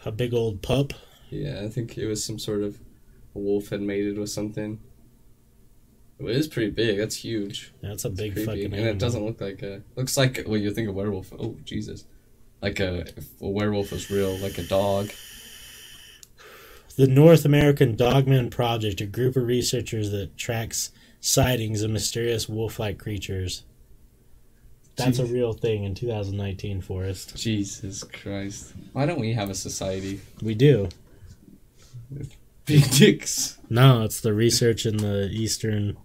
[0.05, 0.93] a big old pup.
[1.29, 2.77] Yeah, I think it was some sort of
[3.35, 4.79] a wolf had mated with something.
[6.19, 6.97] It is pretty big.
[6.97, 7.73] That's huge.
[7.81, 8.91] That's a big fucking and animal.
[8.93, 9.81] it doesn't look like a.
[9.95, 11.31] Looks like well, you think of werewolf.
[11.37, 12.05] Oh Jesus,
[12.61, 15.09] like a if a werewolf was real, like a dog.
[16.97, 20.91] The North American Dogman Project, a group of researchers that tracks
[21.21, 23.63] sightings of mysterious wolf-like creatures.
[24.95, 27.37] That's a real thing in 2019, Forrest.
[27.37, 28.73] Jesus Christ!
[28.93, 30.21] Why don't we have a society?
[30.41, 30.89] We do.
[32.65, 35.97] Big dicks No, it's the research in the Eastern.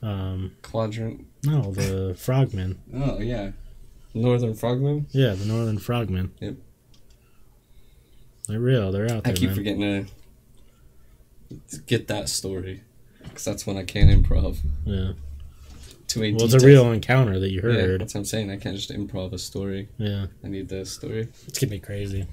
[0.00, 1.26] Um, quadrant.
[1.42, 2.78] no, the frogmen.
[2.94, 3.50] Oh yeah,
[4.14, 5.08] northern frogman.
[5.10, 6.32] Yeah, the Northern frogmen.
[6.40, 6.54] Yep.
[8.48, 8.90] They're real.
[8.92, 9.32] They're out there.
[9.32, 9.56] I keep man.
[9.56, 10.08] forgetting
[11.70, 12.82] to get that story
[13.22, 14.58] because that's when I can't improv.
[14.84, 15.12] Yeah.
[16.08, 18.00] To a Well, it's a real encounter that you Yeah, heard.
[18.00, 18.50] that's what I'm saying.
[18.50, 19.88] I can't just improv a story.
[19.98, 20.26] Yeah.
[20.42, 21.28] I need the story.
[21.46, 22.26] It's gonna be crazy.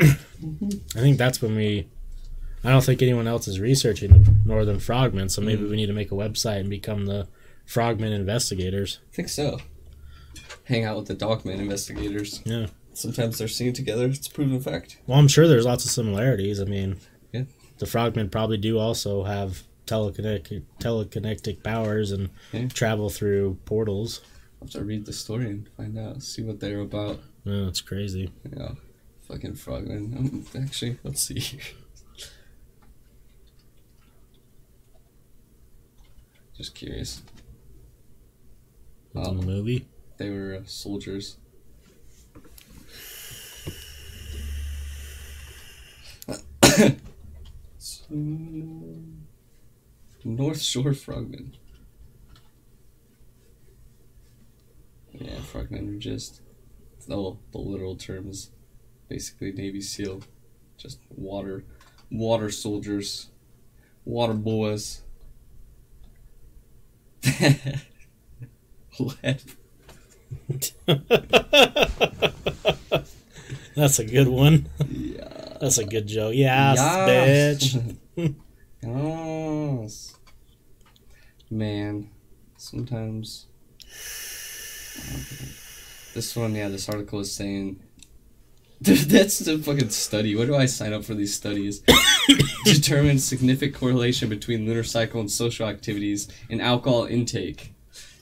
[0.00, 0.16] I
[0.94, 1.88] think that's when we.
[2.64, 5.70] I don't think anyone else is researching the northern frogmen, so maybe Mm.
[5.70, 7.28] we need to make a website and become the
[7.66, 8.98] frogmen investigators.
[9.12, 9.60] I think so.
[10.64, 12.40] Hang out with the Dogman investigators.
[12.44, 12.66] Yeah.
[12.98, 14.06] Sometimes they're seen together.
[14.06, 14.98] It's a proven fact.
[15.06, 16.60] Well, I'm sure there's lots of similarities.
[16.60, 16.96] I mean,
[17.32, 17.44] Yeah.
[17.78, 22.66] the frogmen probably do also have telekinetic telekinetic powers and Yeah.
[22.68, 24.20] travel through portals.
[24.60, 27.20] I'll have to read the story and find out, see what they're about.
[27.44, 28.32] Yeah, it's crazy.
[28.56, 28.72] Yeah,
[29.28, 30.14] fucking frogman.
[30.56, 31.40] Um, actually, let's see.
[36.56, 37.22] Just curious.
[39.12, 39.86] What's in the movie?
[40.16, 41.36] They were uh, soldiers.
[47.78, 48.04] So,
[50.24, 51.54] North Shore Frogmen.
[55.12, 56.42] Yeah, frogmen are just.
[57.10, 58.50] Oh, the literal term is
[59.08, 60.22] basically Navy SEAL.
[60.76, 61.64] Just water.
[62.10, 63.28] Water soldiers.
[64.04, 65.02] Water boys.
[68.98, 69.44] What?
[73.76, 74.66] That's a good one.
[74.88, 75.37] Yeah.
[75.60, 76.34] That's a good joke.
[76.34, 77.74] Yes, Yes.
[78.16, 78.34] bitch.
[79.82, 80.14] yes.
[81.50, 82.10] Man,
[82.56, 83.46] sometimes.
[86.14, 87.80] This one, yeah, this article is saying.
[88.80, 90.36] That's the fucking study.
[90.36, 91.82] Where do I sign up for these studies?
[92.64, 97.72] Determine significant correlation between lunar cycle and social activities and alcohol intake.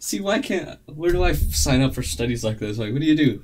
[0.06, 0.78] See, why can't.
[0.86, 2.78] Where do I f- sign up for studies like this?
[2.78, 3.42] Like, what do you do?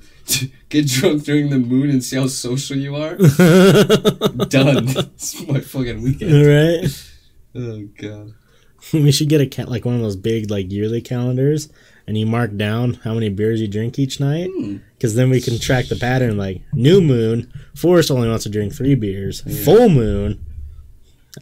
[0.69, 3.15] Get drunk during the moon and see how social you are?
[4.47, 4.87] Done.
[4.87, 6.31] it's my fucking weekend.
[6.47, 7.09] right?
[7.55, 8.33] Oh god.
[8.93, 11.69] We should get a cat like one of those big like yearly calendars
[12.07, 14.77] and you mark down how many beers you drink each night, Hmm.
[14.97, 16.37] because then we can track the pattern.
[16.37, 19.41] Like new moon, Forrest only wants to drink three beers.
[19.65, 20.45] Full moon,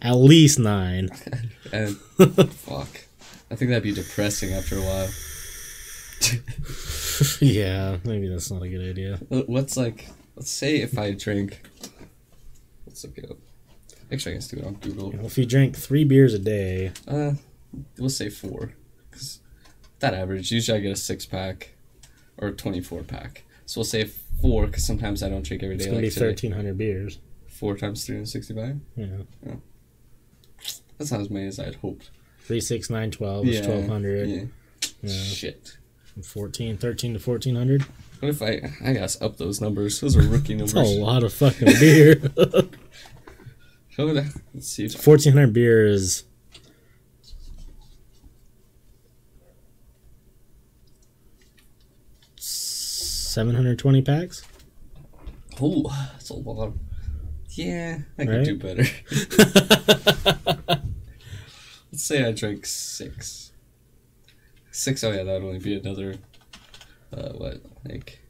[0.02, 1.10] at least nine.
[1.72, 1.96] And
[2.52, 3.01] fuck.
[3.52, 5.10] I think that'd be depressing after a while.
[7.42, 9.18] yeah, maybe that's not a good idea.
[9.48, 10.08] What's like?
[10.36, 11.62] Let's say if I drink.
[12.88, 13.38] Let's look it up.
[14.12, 15.26] Actually, I guess do it on Google.
[15.26, 17.34] If you drink three beers a day, Uh,
[17.98, 18.74] we'll say four,
[19.10, 19.40] because
[20.00, 20.52] that average.
[20.52, 21.72] Usually, I get a six pack,
[22.38, 23.44] or a twenty-four pack.
[23.66, 24.06] So we'll say
[24.42, 25.84] four, because sometimes I don't drink every day.
[25.84, 27.20] it's gonna like be thirteen hundred beers.
[27.48, 28.80] Four times three hundred sixty-five.
[28.96, 29.54] Yeah,
[30.98, 32.12] That's not as many as I had hoped.
[32.46, 34.30] Three, six, nine, twelve is twelve hundred.
[34.30, 34.44] Yeah.
[35.02, 35.14] Yeah.
[35.14, 35.78] Shit.
[36.24, 37.84] 14, 13 to fourteen hundred.
[38.20, 40.00] What if I I gotta up those numbers?
[40.02, 40.74] Those are rookie numbers.
[40.74, 42.22] That's a lot of fucking beer.
[43.98, 44.88] Let's see.
[44.90, 46.24] Fourteen hundred beer is
[52.38, 54.44] seven hundred twenty packs.
[55.62, 56.74] oh, that's a lot.
[57.50, 58.46] Yeah, I could Right?
[58.46, 58.84] do better.
[62.02, 63.52] Let's say I drank six.
[64.72, 65.04] Six.
[65.04, 66.16] Oh yeah, that would only be another.
[67.14, 68.24] Uh, what like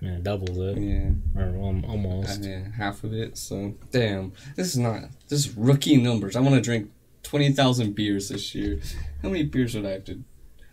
[0.00, 2.42] Yeah, doubles it, yeah, or um, almost.
[2.42, 3.36] yeah, half of it.
[3.36, 6.36] So damn, this is not this is rookie numbers.
[6.36, 6.90] I want to drink
[7.22, 8.80] twenty thousand beers this year.
[9.20, 10.24] How many beers would I have to?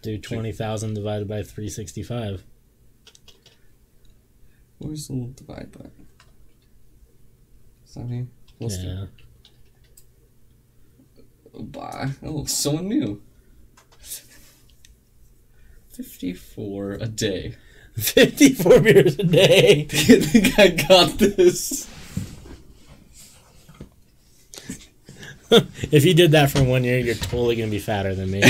[0.02, 2.46] Do twenty thousand divided by three sixty five.
[4.78, 6.08] Where's the little divide button?
[7.86, 8.28] Is that me?
[8.60, 9.08] Yeah,
[11.54, 12.12] Oh, bye.
[12.24, 13.22] Oh, someone new.
[15.90, 17.56] 54 a day.
[17.98, 19.88] fifty four beers a day.
[19.92, 21.90] I think I got this.
[25.92, 28.42] if you did that for one year, you're totally gonna be fatter than me.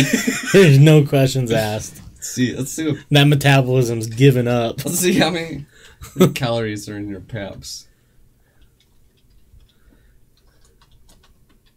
[0.53, 2.01] There's no questions asked.
[2.15, 2.55] Let's see.
[2.55, 2.91] Let's see.
[2.91, 4.83] What, That metabolism's given up.
[4.85, 5.65] let's see how many
[6.35, 7.87] calories are in your Pabst.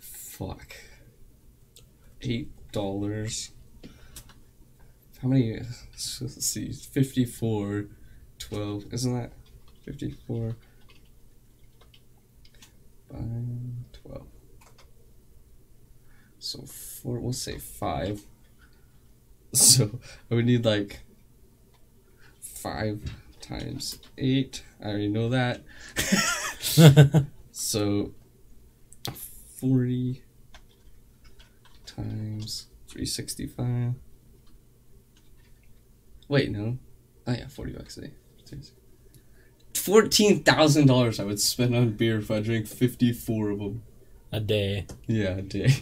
[0.00, 0.74] fuck.
[2.20, 3.50] $8.
[5.22, 5.58] How many?
[5.58, 6.72] Let's see.
[6.72, 7.86] 54,
[8.38, 8.92] 12.
[8.92, 9.32] Isn't that
[9.84, 10.56] 54?
[13.10, 13.18] By
[14.02, 14.26] 12.
[16.38, 18.22] So, four, we'll say 5.
[19.52, 19.98] So,
[20.30, 21.00] I would need like
[22.40, 23.00] 5
[23.40, 24.62] times 8.
[24.82, 25.62] I already know that.
[27.58, 28.12] So,
[29.56, 30.22] 40
[31.86, 33.94] times 365.
[36.28, 36.78] Wait, no.
[37.26, 38.10] Oh, yeah, 40 bucks a day.
[39.74, 43.82] $14,000 I would spend on beer if I drank 54 of them.
[44.32, 44.86] a day.
[45.06, 45.74] Yeah, a day.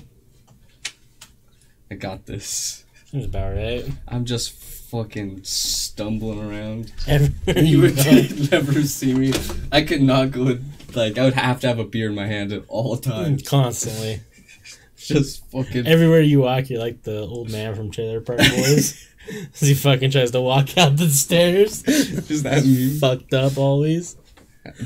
[1.91, 2.85] I got this.
[3.07, 3.87] Seems about right.
[4.09, 6.93] I'm just fucking stumbling around.
[7.07, 7.31] You
[7.63, 7.97] you would
[8.51, 9.33] never see me.
[9.71, 12.27] I could not go with, like, I would have to have a beer in my
[12.27, 13.43] hand at all times.
[13.49, 14.21] Constantly.
[14.97, 15.87] Just fucking.
[15.87, 19.07] Everywhere you walk, you're like the old man from Trailer Park Boys.
[19.29, 21.83] As he fucking tries to walk out the stairs.
[21.83, 22.99] Just that meme.
[22.99, 24.17] Fucked up always.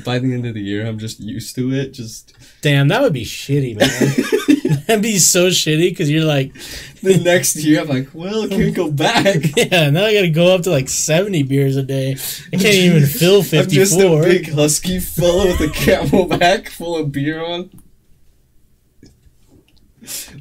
[0.03, 1.91] By the end of the year, I'm just used to it.
[1.93, 4.81] Just Damn, that would be shitty, man.
[4.87, 6.53] That'd be so shitty because you're like,
[7.01, 9.37] the next year, I'm like, well, I can't go back.
[9.55, 12.17] yeah, now I gotta go up to like 70 beers a day.
[12.51, 13.61] I can't even fill 54.
[13.61, 17.69] I'm just a big husky fellow with a CamelBak full of beer on.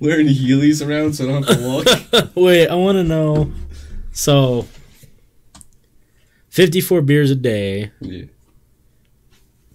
[0.00, 2.30] Wearing Heelys around so I don't have to walk.
[2.34, 3.52] Wait, I want to know.
[4.18, 4.66] So,
[6.48, 8.24] 54 beers a day, yeah.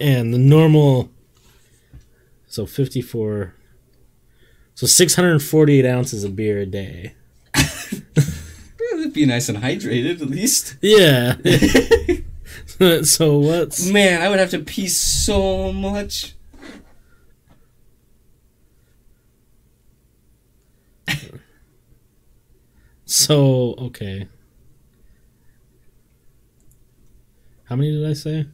[0.02, 1.10] and the normal.
[2.48, 3.56] So 54.
[4.76, 7.14] So 648 ounces of beer a day.
[8.96, 10.76] Yeah, be nice and hydrated at least.
[10.82, 11.38] Yeah.
[13.04, 16.34] so what's Man, I would have to pee so much.
[23.06, 24.28] so okay?
[27.74, 28.46] How many did I say?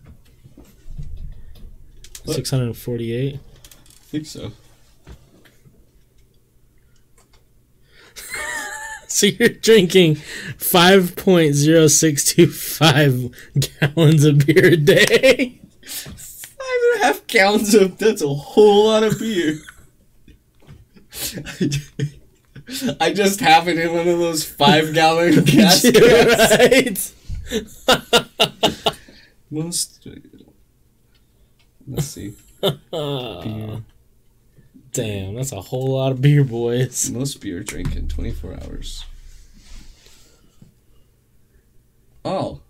[2.23, 2.35] What?
[2.35, 3.35] Six hundred and forty-eight.
[3.35, 3.39] I
[4.11, 4.53] think so.
[9.09, 15.59] So you're drinking five point zero six two five gallons of beer a day.
[15.83, 19.59] Five and a half gallons of that's a whole lot of beer.
[23.01, 27.11] I just have it in one of those five gallon gas right.
[29.51, 30.07] Most.
[31.87, 32.33] Let's see.
[32.61, 33.83] Beer.
[34.91, 37.11] Damn, that's a whole lot of beer, boys.
[37.11, 39.05] Most beer drink in 24 hours.
[42.25, 42.61] Oh.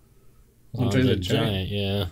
[0.78, 1.68] Andre oh, the, Giant.
[1.68, 2.06] yeah.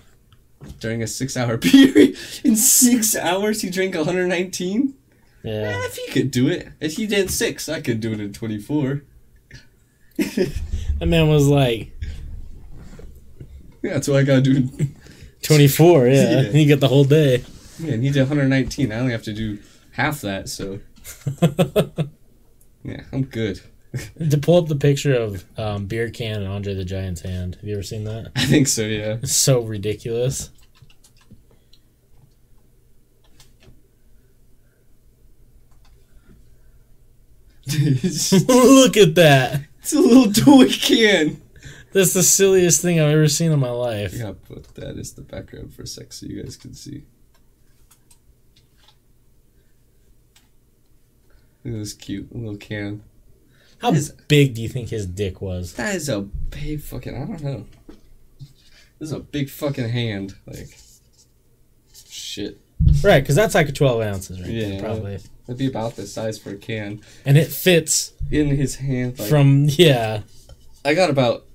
[0.80, 2.16] During a six hour period.
[2.42, 4.94] In six hours, he drank 119?
[5.42, 5.52] Yeah.
[5.52, 6.68] Eh, if he could do it.
[6.80, 9.02] If he did six, I could do it in 24.
[10.98, 11.92] That man was like
[13.82, 14.68] Yeah, that's what I gotta do.
[15.42, 16.40] 24, yeah.
[16.40, 16.50] Yeah.
[16.50, 17.44] You get the whole day.
[17.78, 18.92] Yeah, and he did 119.
[18.92, 19.58] I only have to do
[19.92, 20.80] half that, so
[22.84, 23.60] yeah, I'm good.
[24.30, 27.54] to pull up the picture of um, beer can and Andre the Giant's hand.
[27.56, 28.32] Have you ever seen that?
[28.36, 29.18] I think so, yeah.
[29.22, 30.50] It's so ridiculous.
[38.48, 39.62] Look at that.
[39.80, 41.40] It's a little toy can.
[41.98, 44.14] That's the silliest thing I've ever seen in my life.
[44.14, 47.02] Yeah, put that as the background for a sec so you guys can see.
[51.64, 53.02] Look at this cute little can.
[53.78, 55.72] How Is- big do you think his dick was?
[55.72, 57.16] That is a big fucking.
[57.20, 57.66] I don't know.
[59.00, 60.36] This is a big fucking hand.
[60.46, 60.78] Like,
[62.08, 62.60] shit.
[63.02, 64.50] Right, because that's like 12 ounces, right?
[64.50, 64.80] Yeah.
[64.80, 65.18] Probably.
[65.48, 67.00] That'd be about the size for a can.
[67.24, 69.18] And it fits In his hand.
[69.18, 70.20] Like, from, yeah.
[70.84, 71.47] I got about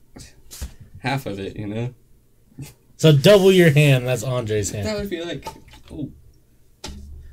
[1.04, 1.94] half of it, you know?
[2.98, 4.88] So double your hand, that's Andre's hand.
[4.88, 5.46] That would be like.
[5.92, 6.10] Oh,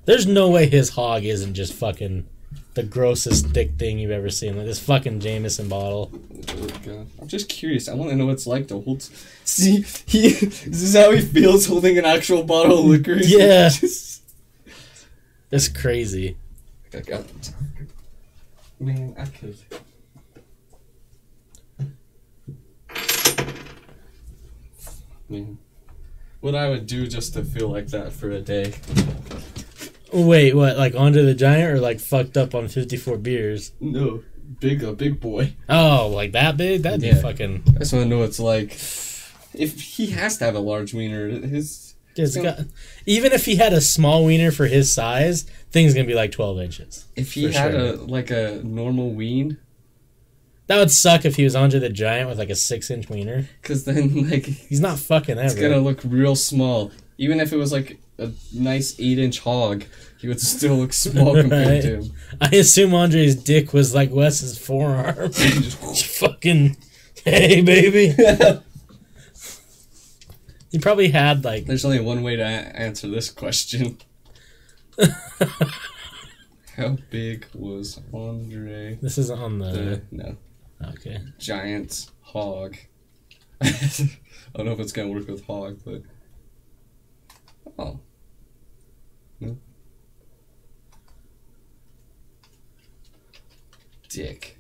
[0.05, 2.27] There's no way his hog isn't just fucking
[2.75, 4.57] the grossest thick thing you've ever seen.
[4.57, 6.11] Like this fucking Jameson bottle.
[6.49, 7.07] oh god.
[7.21, 7.89] I'm just curious.
[7.89, 9.03] I want to know what it's like to hold.
[9.45, 10.31] See, he.
[10.33, 13.17] This is how he feels holding an actual bottle of liquor.
[13.23, 13.69] Yeah.
[13.69, 14.23] Just-
[15.53, 16.37] It's crazy.
[16.95, 17.25] I got.
[18.81, 19.57] Man, I could.
[25.31, 25.59] Man.
[26.41, 28.75] What I would do just to feel like that for a day.
[30.13, 30.77] Wait, what?
[30.77, 33.73] Like Andre the Giant or like fucked up on 54 beers?
[33.81, 34.23] No,
[34.59, 35.55] big a big boy.
[35.69, 36.83] Oh, like that big?
[36.83, 37.15] That'd Yeah.
[37.15, 37.63] be fucking.
[37.77, 38.73] I just want to know what it's like.
[39.55, 42.61] If he has to have a large wiener, his got,
[43.07, 46.61] even if he had a small wiener for his size, thing's gonna be like 12
[46.61, 47.07] inches.
[47.17, 47.81] if he had sure.
[47.81, 49.59] a like a normal ween,
[50.71, 53.49] That would suck if he was Andre the Giant with like a six inch wiener.
[53.61, 55.69] because then like He's not fucking it's ever.
[55.69, 56.93] gonna look real small.
[57.19, 59.83] Even if it was like a nice eight inch hog,
[60.21, 61.83] he would still look small compared Right.
[61.83, 62.13] to him.
[62.41, 65.33] I assume Andre's dick was like Wes's forearm.
[65.33, 66.77] Fucking,
[67.25, 68.15] hey baby.
[70.71, 73.99] He probably had like There's only one way to a- answer this question.
[76.77, 80.37] How big was Andre this is on the the no
[80.85, 81.21] okay.
[81.39, 82.77] giant hog?
[83.63, 83.69] I
[84.55, 86.03] don't know if it's gonna work with hog, but
[87.79, 88.01] oh,
[89.39, 89.57] no.
[94.09, 94.59] Dick.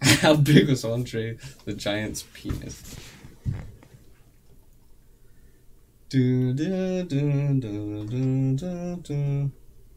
[0.02, 2.96] How big was Andre the Giant's penis?
[6.08, 9.50] Do, do, do, do, do, do, do.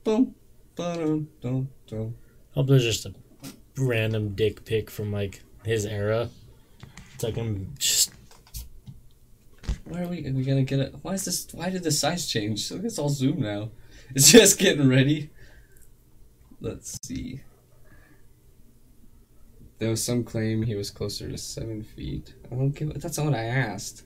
[0.04, 0.36] Boom.
[0.76, 2.16] Ba-dum, dum, dum.
[2.56, 3.14] There's just a
[3.78, 6.30] random dick pic from like his era.
[7.16, 8.12] It's like I'm just
[9.86, 10.96] Why are we, are we gonna get it?
[11.02, 11.48] Why is this?
[11.54, 12.70] Why did the size change?
[12.72, 13.72] Look, it's all zoom now.
[14.16, 15.32] It's just getting ready.
[16.62, 17.42] Let's see.
[19.80, 22.36] There was some claim he was closer to seven feet.
[22.52, 22.94] I don't give.
[23.02, 24.04] That's not what I asked.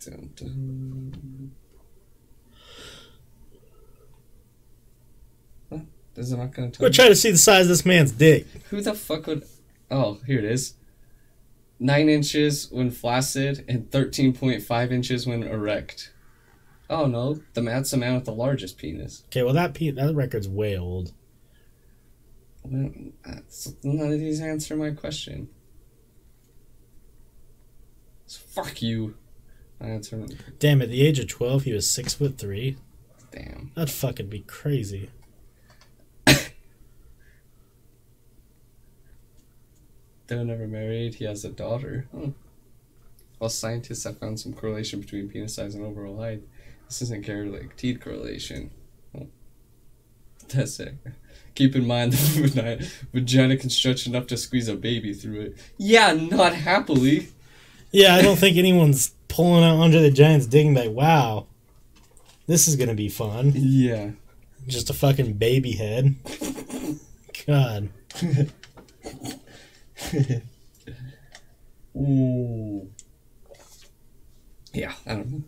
[0.00, 1.52] Dun, dun.
[6.14, 6.22] What?
[6.22, 8.46] Is not gonna tell We're trying to see the size of this man's dick.
[8.70, 9.44] Who the fuck would?
[9.90, 10.74] Oh, here it is.
[11.80, 16.12] Nine inches when flaccid and thirteen point five inches when erect.
[16.88, 19.24] Oh no, the that's the man with the largest penis.
[19.26, 21.12] Okay, well that pe- that record's way old.
[22.62, 22.92] Well,
[23.82, 25.48] None of these answer my question.
[28.26, 29.16] So fuck you.
[29.80, 30.24] I answer.
[30.58, 32.76] Damn, at the age of 12, he was six foot three.
[33.32, 33.72] Damn.
[33.74, 35.10] That'd fucking be crazy.
[40.26, 42.06] Though never married, he has a daughter.
[42.10, 42.30] Hmm.
[43.38, 46.42] While scientists have found some correlation between penis size and overall height,
[46.88, 48.70] this isn't guaranteed correlation.
[49.14, 49.24] Hmm.
[50.48, 50.94] That's it.
[51.54, 52.16] Keep in mind the
[52.48, 55.58] vagina, vagina can stretch enough to squeeze a baby through it.
[55.76, 57.28] Yeah, not happily.
[57.92, 61.46] Yeah, I don't think anyone's pulling out Andre the giant's dick and like, wow,
[62.46, 63.52] this is gonna be fun.
[63.54, 64.10] Yeah.
[64.66, 66.16] Just a fucking baby head.
[67.46, 67.90] God.
[71.96, 72.88] Ooh.
[74.72, 75.42] Yeah, I don't know.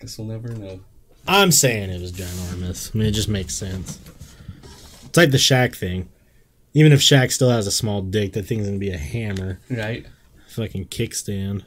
[0.00, 0.80] Guess we'll never know.
[1.26, 2.94] I'm saying it was ginormous.
[2.94, 3.98] I mean, it just makes sense.
[5.04, 6.08] It's like the Shaq thing.
[6.74, 9.60] Even if Shaq still has a small dick, that thing's gonna be a hammer.
[9.70, 10.06] Right?
[10.48, 11.62] Fucking kickstand.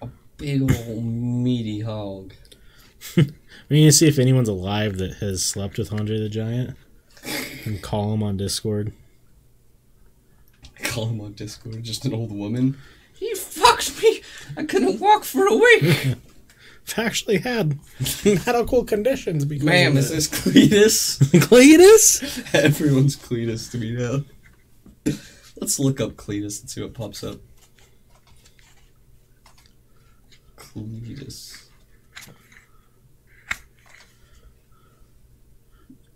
[0.00, 2.34] A big old meaty hog.
[3.68, 6.76] We need to see if anyone's alive that has slept with Andre the Giant.
[7.64, 8.92] And call him on Discord.
[10.84, 12.76] I call him on Discord, just an old woman.
[13.14, 14.22] He fucked me!
[14.56, 16.16] I couldn't walk for a week!
[16.86, 17.78] I've actually had
[18.24, 20.14] medical conditions because Ma'am, of is it.
[20.14, 21.18] this Cletus?
[21.40, 22.54] Cletus?
[22.54, 24.24] Everyone's Cletus to me now.
[25.58, 27.38] Let's look up Cletus and see what pops up.
[30.56, 31.62] Cletus.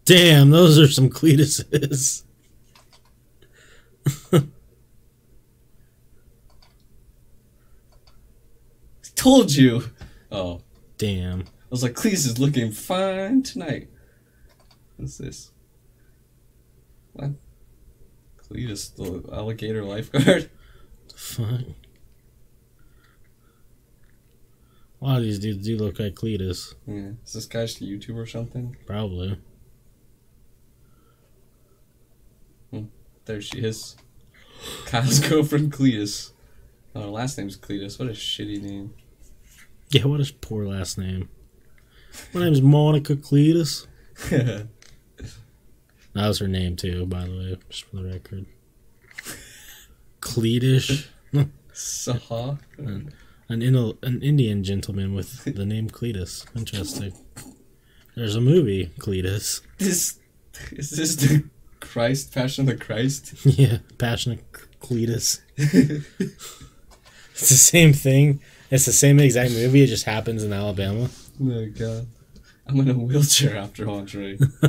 [0.05, 2.25] Damn, those are some Cletuses.
[9.19, 9.83] Told you!
[10.31, 10.61] Oh.
[10.97, 11.41] Damn.
[11.41, 13.89] I was like, Cletus is looking fine tonight.
[14.97, 15.51] What's this?
[17.15, 17.33] What?
[18.41, 20.49] Cletus, the alligator lifeguard?
[21.17, 21.63] Fuck.
[25.01, 26.77] A lot of these dudes do look like Cletus.
[26.87, 27.11] Yeah.
[27.25, 28.77] Is this guy just a YouTuber or something?
[28.87, 29.37] Probably.
[32.71, 32.85] Hmm.
[33.25, 33.97] There she is.
[34.87, 36.31] Kyle's girlfriend Cletus.
[36.95, 37.99] Oh, her last name's Cletus.
[37.99, 38.95] What a shitty name.
[39.91, 41.29] Yeah, what is poor last name?
[42.35, 43.87] My name's Monica Cletus.
[46.15, 48.47] That was her name too, by the way, just for the record.
[50.21, 51.07] Cletus,
[51.73, 52.59] Saha.
[53.49, 56.45] an Ino- an Indian gentleman with the name Cletus.
[56.57, 57.13] Interesting.
[58.17, 59.61] There's a movie, Cletus.
[59.79, 60.19] This
[60.73, 61.45] is this the
[61.79, 63.35] Christ Passion of the Christ?
[63.45, 64.41] yeah, Passion of
[64.81, 65.41] Cletus.
[67.41, 68.41] It's the same thing.
[68.71, 69.83] It's the same exact movie.
[69.83, 71.09] It just happens in Alabama.
[71.43, 72.09] Oh god.
[72.67, 74.39] I'm in a wheelchair after Andre.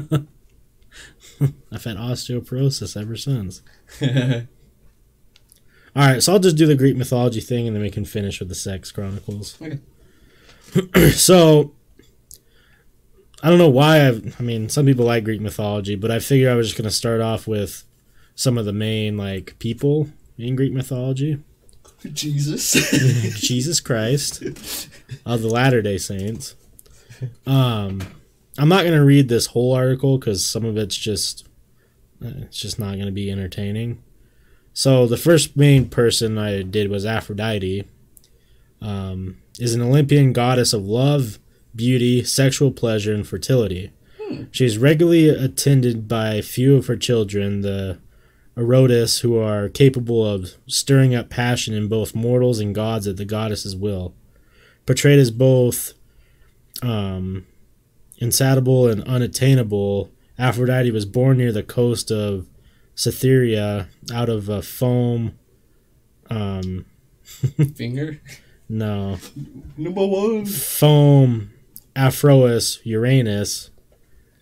[1.72, 3.62] I've had osteoporosis ever since.
[5.96, 8.40] All right, so I'll just do the Greek mythology thing, and then we can finish
[8.40, 9.58] with the Sex Chronicles.
[9.62, 9.80] Okay.
[11.12, 11.74] so,
[13.42, 14.40] I don't know why I've.
[14.40, 16.96] I mean, some people like Greek mythology, but I figured I was just going to
[16.96, 17.84] start off with
[18.36, 21.40] some of the main like people in Greek mythology.
[22.14, 22.72] Jesus.
[23.40, 24.42] Jesus Christ
[25.26, 26.56] of the Latter Day Saints.
[27.46, 28.02] Um,
[28.58, 31.48] I'm not going to read this whole article because some of it's just
[32.24, 34.04] uh, it's just not going to be entertaining.
[34.74, 37.86] So the first main person I did was Aphrodite.
[38.82, 41.38] Um, is an Olympian goddess of love,
[41.76, 43.92] beauty, sexual pleasure, and fertility.
[44.52, 47.98] She is regularly attended by few of her children, the
[48.60, 53.26] Erotes, who are capable of stirring up passion in both mortals and gods at the
[53.26, 54.14] goddess's will.
[54.86, 55.94] Portrayed as both
[56.82, 57.46] um,
[58.18, 62.48] insatiable and unattainable, Aphrodite was born near the coast of
[62.96, 65.38] Cytherea out of a foam.
[66.30, 66.86] Um,
[67.76, 68.20] Finger.
[68.68, 69.18] no,
[69.78, 70.46] Number one.
[70.46, 71.52] foam
[71.96, 73.70] Aphrois Uranus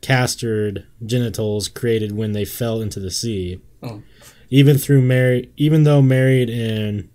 [0.02, 3.60] castored genitals created when they fell into the sea.
[3.84, 4.02] Oh.
[4.49, 7.10] Even through marry, even though married in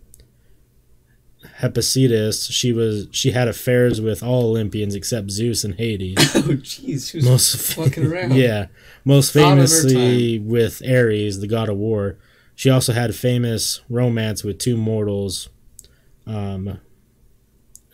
[1.57, 6.17] Hephaestus, she was she had affairs with all Olympians except Zeus and Hades.
[6.37, 8.35] Oh jeez, who's Most fucking around?
[8.35, 8.67] yeah,
[9.05, 12.19] most Thought of her famously with Ares, the god of war.
[12.55, 15.49] She also had a famous romance with two mortals,
[16.27, 16.81] um,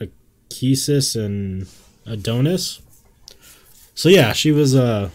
[0.01, 1.67] Anchises and
[2.07, 2.81] Adonis.
[3.95, 5.11] So yeah, she was uh,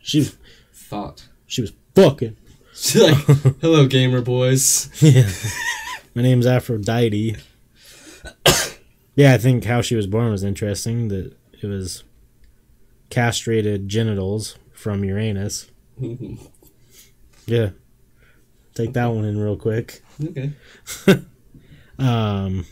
[0.00, 0.30] she
[0.72, 1.28] Thought.
[1.46, 2.36] she was fucking.
[2.80, 3.14] She's like,
[3.60, 4.88] hello, gamer boys.
[5.02, 5.28] Yeah,
[6.14, 7.36] my name's Aphrodite.
[9.16, 11.08] yeah, I think how she was born was interesting.
[11.08, 12.04] That it was
[13.10, 15.70] castrated genitals from Uranus.
[17.46, 17.70] Yeah.
[18.74, 20.02] Take that one in real quick.
[20.22, 20.52] Okay.
[21.98, 22.64] Um,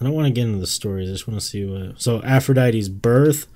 [0.00, 1.08] I don't want to get into the stories.
[1.08, 2.00] I just want to see what.
[2.00, 3.46] So Aphrodite's birth.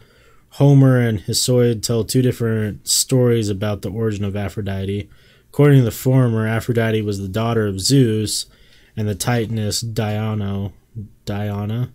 [0.56, 5.08] Homer and Hesiod tell two different stories about the origin of Aphrodite.
[5.48, 8.44] According to the former, Aphrodite was the daughter of Zeus
[8.94, 10.72] and the Titaness Dione,
[11.24, 11.88] Dione,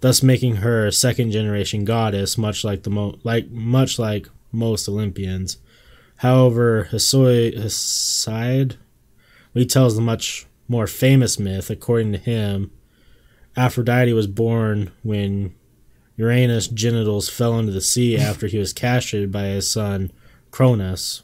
[0.00, 4.88] thus making her a second generation goddess, much like the mo- like much like most
[4.88, 5.58] Olympians.
[6.18, 8.76] However, Hesiod, Hesiod
[9.56, 11.68] retells the much more famous myth.
[11.68, 12.70] According to him,
[13.56, 15.52] Aphrodite was born when
[16.16, 20.12] Uranus' genitals fell into the sea after he was castrated by his son
[20.50, 21.22] Cronus.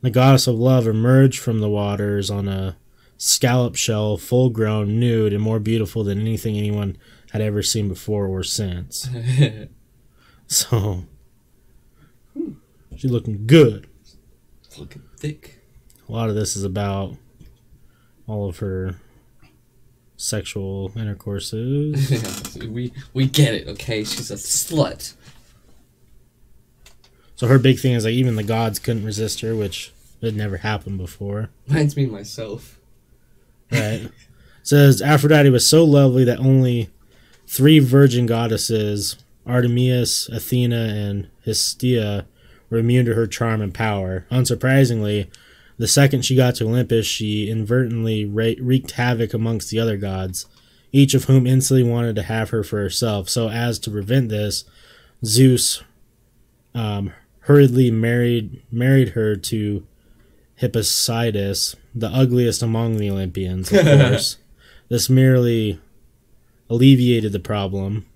[0.00, 2.76] The goddess of love emerged from the waters on a
[3.16, 6.96] scallop shell, full grown, nude, and more beautiful than anything anyone
[7.32, 9.08] had ever seen before or since.
[10.48, 11.04] So,
[12.96, 13.86] she's looking good.
[14.78, 15.62] Looking thick.
[16.08, 17.16] A lot of this is about
[18.26, 18.94] all of her
[20.18, 22.58] sexual intercourses.
[22.68, 24.04] we we get it, okay?
[24.04, 25.14] She's a slut.
[27.36, 30.58] So her big thing is like even the gods couldn't resist her, which had never
[30.58, 31.48] happened before.
[31.68, 32.78] Reminds me myself.
[33.70, 34.10] Right.
[34.62, 36.90] Says Aphrodite was so lovely that only
[37.46, 39.16] three virgin goddesses,
[39.46, 42.26] Artemis, Athena, and Hestia,
[42.68, 44.26] were immune to her charm and power.
[44.30, 45.28] Unsurprisingly,
[45.78, 50.46] the second she got to Olympus, she inadvertently ra- wreaked havoc amongst the other gods,
[50.92, 53.28] each of whom instantly wanted to have her for herself.
[53.28, 54.64] So, as to prevent this,
[55.24, 55.82] Zeus
[56.74, 59.86] um, hurriedly married married her to
[60.60, 64.38] Hippocytus, the ugliest among the Olympians, of course.
[64.88, 65.80] this merely
[66.68, 68.06] alleviated the problem.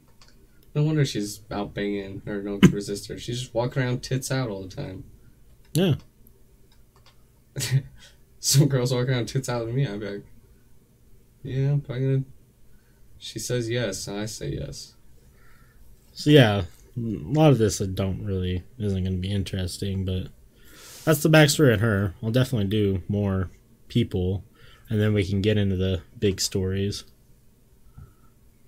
[0.74, 3.18] No wonder she's out banging or no one can resist her.
[3.18, 5.04] She's just walking around tits out all the time.
[5.74, 5.94] Yeah.
[8.40, 10.24] Some girls walk around tits out at me, I'd be like,
[11.42, 12.24] Yeah, I'm probably gonna
[13.18, 14.94] She says yes, and I say yes.
[16.12, 16.64] So yeah,
[16.96, 20.28] a lot of this I don't really isn't going to be interesting, but
[21.04, 22.14] that's the backstory on her.
[22.22, 23.50] I'll definitely do more
[23.88, 24.44] people,
[24.88, 27.04] and then we can get into the big stories.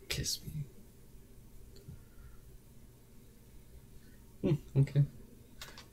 [0.09, 0.65] Kiss me.
[4.75, 5.05] Hmm, okay.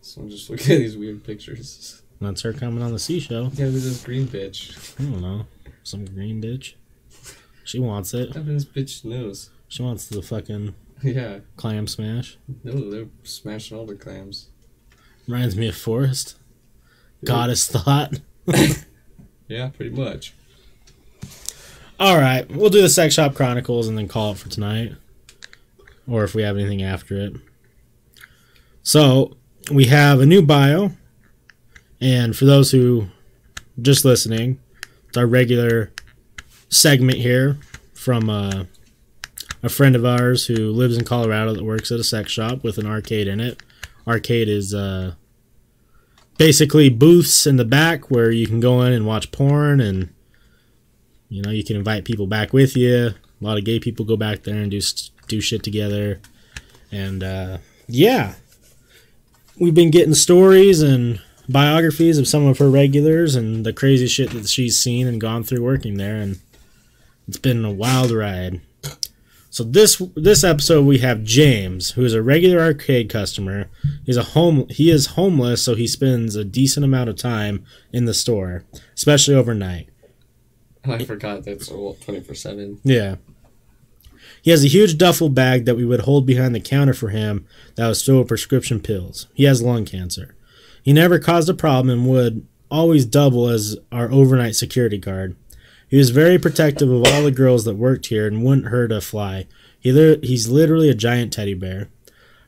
[0.02, 2.01] So I'm just looking at these weird pictures.
[2.22, 3.46] That's her coming on the sea show.
[3.46, 4.78] Yeah, there's this green bitch.
[5.00, 5.46] I don't know,
[5.84, 6.76] some green bitch.
[7.64, 8.36] She wants it.
[8.36, 9.50] What this bitch's nose?
[9.68, 11.40] She wants the fucking Yeah.
[11.58, 12.38] clam smash.
[12.64, 14.48] No, they're smashing all the clams.
[15.28, 16.36] Reminds me of Forrest.
[17.26, 18.20] Goddess thought.
[19.48, 20.34] Yeah, pretty much.
[22.00, 24.94] All right, we'll do the Sex Shop Chronicles and then call it for tonight,
[26.08, 27.34] or if we have anything after it.
[28.82, 29.36] So
[29.70, 30.92] we have a new bio,
[32.02, 33.08] and for those who
[33.82, 34.60] just listening,
[35.08, 35.92] it's our regular
[36.70, 37.58] segment here
[37.94, 38.66] from uh,
[39.64, 42.78] a friend of ours who lives in Colorado that works at a sex shop with
[42.78, 43.62] an arcade in it.
[44.08, 45.14] Arcade is uh,
[46.38, 50.10] basically booths in the back where you can go in and watch porn and
[51.32, 53.08] you know, you can invite people back with you.
[53.08, 54.82] A lot of gay people go back there and do
[55.30, 56.20] do shit together,
[56.92, 57.58] and uh,
[57.88, 58.34] yeah,
[59.58, 61.22] we've been getting stories and
[61.52, 65.44] biographies of some of her regulars and the crazy shit that she's seen and gone
[65.44, 66.40] through working there, and
[67.28, 68.62] it's been a wild ride.
[69.50, 73.70] So this this episode we have James, who is a regular arcade customer.
[74.06, 78.06] He's a home he is homeless, so he spends a decent amount of time in
[78.06, 78.64] the store,
[78.96, 79.90] especially overnight.
[80.86, 82.80] I forgot that's all 24 7.
[82.84, 83.16] Yeah.
[84.42, 87.46] He has a huge duffel bag that we would hold behind the counter for him
[87.76, 89.28] that was filled with prescription pills.
[89.34, 90.36] He has lung cancer.
[90.82, 95.36] He never caused a problem and would always double as our overnight security guard.
[95.88, 99.02] He was very protective of all the girls that worked here and wouldn't hurt a
[99.02, 99.46] fly.
[99.80, 101.90] He li- he's literally a giant teddy bear.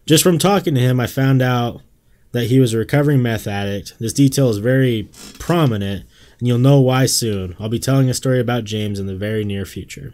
[0.05, 1.81] Just from talking to him, I found out
[2.31, 3.95] that he was a recovering meth addict.
[3.99, 6.05] This detail is very prominent,
[6.39, 7.55] and you'll know why soon.
[7.60, 10.14] I'll be telling a story about James in the very near future.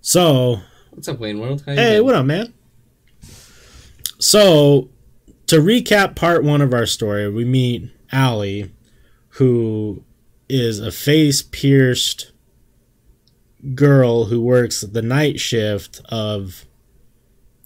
[0.00, 0.60] So,
[0.90, 1.62] What's up, Wayne World?
[1.66, 2.52] Hey, what up, man?
[4.18, 4.90] So,
[5.50, 8.70] to recap part one of our story, we meet Allie,
[9.30, 10.04] who
[10.48, 12.30] is a face pierced
[13.74, 16.64] girl who works the night shift of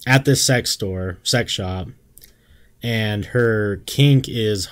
[0.07, 1.87] at this sex store, sex shop,
[2.81, 4.67] and her kink is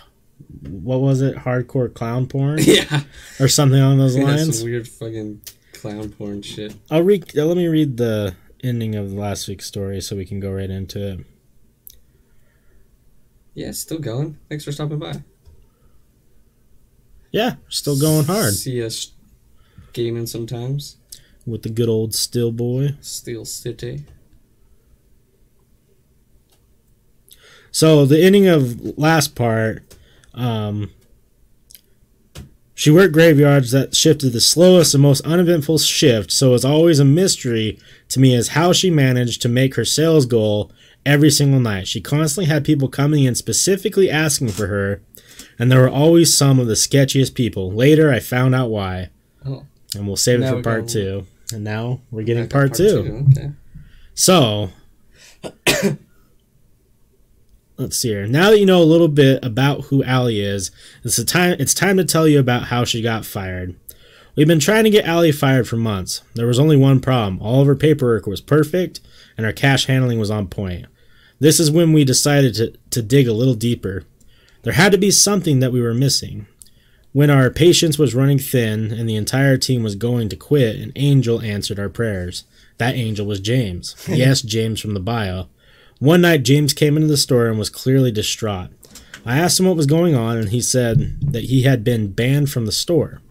[0.68, 3.02] what was it, hardcore clown porn Yeah.
[3.40, 4.64] or something along those lines.
[4.64, 5.42] weird fucking
[5.74, 6.76] clown porn shit.
[6.90, 7.36] I'll read.
[7.36, 10.70] Let me read the ending of the last week's story so we can go right
[10.70, 11.20] into it.
[13.54, 14.38] Yeah, still going.
[14.50, 15.24] Thanks for stopping by.
[17.32, 19.12] Yeah, still going hard See us
[19.94, 20.98] gaming sometimes.
[21.46, 22.96] with the good old still boy.
[23.02, 24.06] Steel City.
[27.72, 29.98] So the ending of last part,
[30.36, 30.92] um,
[32.76, 36.32] she worked graveyards that shifted the slowest and most uneventful shift.
[36.32, 40.26] So it's always a mystery to me as how she managed to make her sales
[40.28, 40.72] goal
[41.06, 41.88] every single night.
[41.88, 45.02] She constantly had people coming in specifically asking for her,
[45.60, 47.72] and there were always some of the sketchiest people.
[47.72, 49.10] Later, I found out why,
[49.46, 49.66] Oh.
[49.96, 51.26] and we'll save it for part two.
[51.54, 53.26] And now we're getting Okay, part, two.
[53.32, 53.52] Okay.
[54.16, 54.72] So,
[57.78, 58.28] let's see here.
[58.28, 60.72] Now that you know a little bit about who Allie is,
[61.04, 61.58] it's time.
[61.60, 63.76] It's time to tell you about how she got fired.
[64.36, 66.24] We've been trying to get Allie fired for months.
[66.36, 69.00] There was only one problem: all of her paperwork was perfect,
[69.38, 70.86] and her cash handling was on point.
[71.40, 74.04] This is when we decided to, to dig a little deeper.
[74.64, 76.48] There had to be something that we were missing.
[77.12, 80.92] When our patience was running thin and the entire team was going to quit, an
[80.96, 82.46] angel answered our prayers.
[82.78, 83.96] That angel was James.
[84.08, 85.48] yes, James from the bio.
[86.00, 88.70] One night, James came into the store and was clearly distraught.
[89.26, 92.52] I asked him what was going on, and he said that he had been banned
[92.52, 93.22] from the store.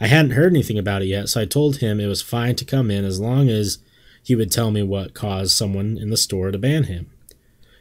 [0.00, 2.64] I hadn't heard anything about it yet, so I told him it was fine to
[2.64, 3.78] come in as long as
[4.22, 7.10] he would tell me what caused someone in the store to ban him.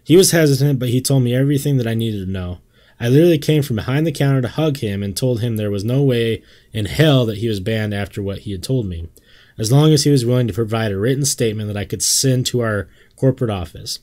[0.06, 2.60] He was hesitant, but he told me everything that I needed to know.
[3.00, 5.84] I literally came from behind the counter to hug him and told him there was
[5.84, 9.10] no way in hell that he was banned after what he had told me,
[9.58, 12.46] as long as he was willing to provide a written statement that I could send
[12.48, 13.98] to our corporate office.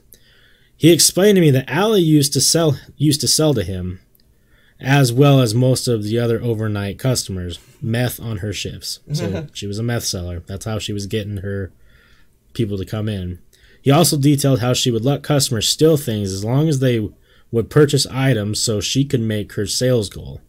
[0.76, 4.00] He explained to me that Allie used to sell used to sell to him,
[4.80, 8.98] as well as most of the other overnight customers, meth on her shifts.
[9.12, 10.40] So she was a meth seller.
[10.40, 11.70] That's how she was getting her
[12.52, 13.38] people to come in.
[13.82, 17.08] He also detailed how she would let customers steal things as long as they
[17.50, 20.40] would purchase items so she could make her sales goal.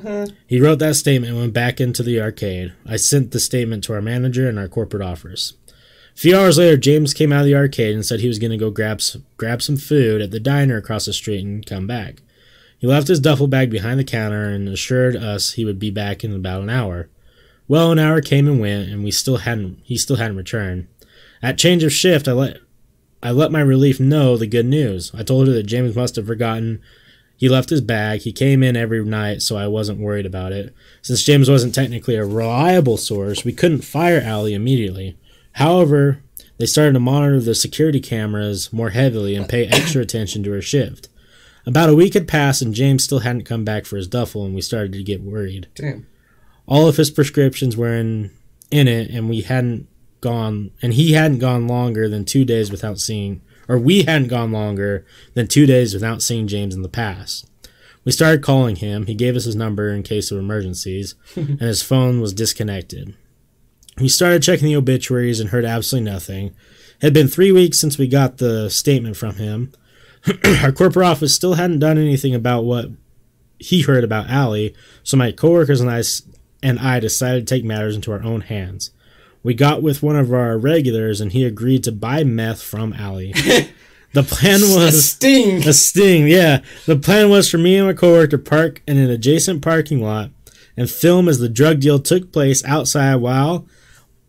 [0.46, 2.74] he wrote that statement and went back into the arcade.
[2.86, 5.54] I sent the statement to our manager and our corporate office.
[6.14, 8.50] A few hours later, James came out of the arcade and said he was going
[8.50, 11.86] to go grab some, grab some food at the diner across the street and come
[11.86, 12.20] back.
[12.78, 16.22] He left his duffel bag behind the counter and assured us he would be back
[16.22, 17.08] in about an hour.
[17.66, 19.78] Well, an hour came and went, and we still hadn't.
[19.84, 20.88] He still hadn't returned.
[21.40, 22.58] At change of shift, I let
[23.22, 25.12] I let my relief know the good news.
[25.14, 26.80] I told her that James must have forgotten.
[27.36, 28.20] He left his bag.
[28.20, 30.74] He came in every night, so I wasn't worried about it.
[31.02, 35.16] Since James wasn't technically a reliable source, we couldn't fire Allie immediately.
[35.52, 36.22] However,
[36.58, 40.62] they started to monitor the security cameras more heavily and pay extra attention to her
[40.62, 41.08] shift.
[41.64, 44.54] About a week had passed, and James still hadn't come back for his duffel, and
[44.54, 45.68] we started to get worried.
[45.74, 46.06] Damn.
[46.66, 48.30] All of his prescriptions were in
[48.70, 49.86] in it, and we hadn't
[50.22, 54.52] gone, and he hadn't gone longer than two days without seeing, or we hadn't gone
[54.52, 55.04] longer
[55.34, 57.46] than two days without seeing James in the past.
[58.04, 59.06] We started calling him.
[59.06, 63.14] He gave us his number in case of emergencies, and his phone was disconnected.
[63.98, 66.46] We started checking the obituaries and heard absolutely nothing.
[66.46, 69.72] It had been three weeks since we got the statement from him.
[70.62, 72.86] Our corporate office still hadn't done anything about what
[73.58, 76.02] he heard about Allie, so my coworkers and I
[76.62, 78.92] and I decided to take matters into our own hands.
[79.42, 83.32] We got with one of our regulars, and he agreed to buy meth from Allie.
[84.12, 85.66] the plan was A sting.
[85.66, 86.60] a sting, yeah.
[86.86, 90.30] The plan was for me and my coworker to park in an adjacent parking lot
[90.76, 93.66] and film as the drug deal took place outside while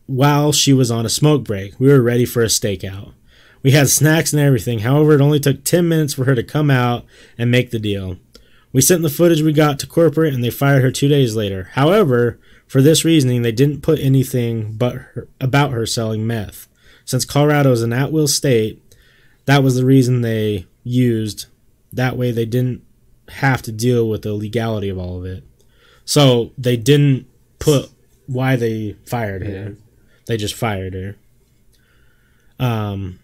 [0.05, 1.79] while she was on a smoke break.
[1.79, 3.13] We were ready for a stakeout.
[3.61, 4.79] We had snacks and everything.
[4.79, 7.05] However, it only took 10 minutes for her to come out
[7.37, 8.17] and make the deal.
[8.73, 11.69] We sent the footage we got to corporate and they fired her 2 days later.
[11.73, 16.67] However, for this reasoning, they didn't put anything but her, about her selling meth.
[17.05, 18.81] Since Colorado is an at-will state,
[19.45, 21.45] that was the reason they used.
[21.91, 22.83] That way, they didn't
[23.29, 25.43] have to deal with the legality of all of it.
[26.05, 27.27] So they didn't
[27.59, 27.91] put
[28.25, 29.51] why they fired her.
[29.51, 29.69] Yeah.
[30.25, 31.15] They just fired her.
[32.59, 33.19] Um,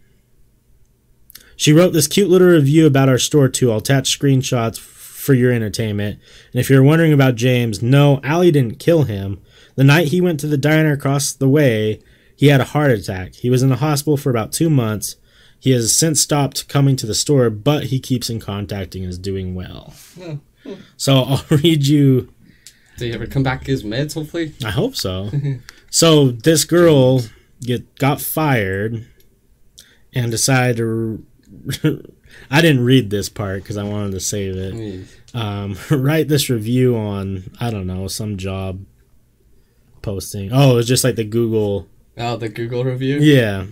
[1.55, 3.71] she wrote this cute little review about our store too.
[3.71, 4.77] I'll attach screenshots
[5.20, 6.20] for your entertainment.
[6.54, 9.41] And if you're wondering about James, no, Allie didn't kill him.
[9.76, 12.00] The night he went to the diner across the way,
[12.36, 13.36] he had a heart attack.
[13.36, 15.18] He was in the hospital for about two months.
[15.60, 19.18] He has since stopped coming to the store, but he keeps in contact and is
[19.18, 19.94] doing well.
[20.22, 20.40] Oh,
[20.96, 22.34] So I'll read you
[22.98, 24.14] Did he ever come back his meds?
[24.14, 24.54] Hopefully.
[24.64, 25.30] I hope so.
[25.90, 27.24] so this girl
[27.62, 29.06] get got fired
[30.14, 31.26] and decided to.
[32.49, 34.73] I didn't read this part because I wanted to save it.
[34.73, 35.06] Mm.
[35.35, 38.85] Um, write this review on I don't know some job
[40.01, 40.51] posting.
[40.51, 41.88] Oh, it was just like the Google.
[42.18, 43.19] Oh, the Google review.
[43.19, 43.65] Yeah.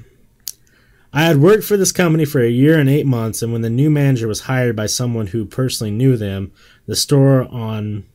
[1.13, 3.69] I had worked for this company for a year and eight months, and when the
[3.69, 6.51] new manager was hired by someone who personally knew them,
[6.85, 8.05] the store on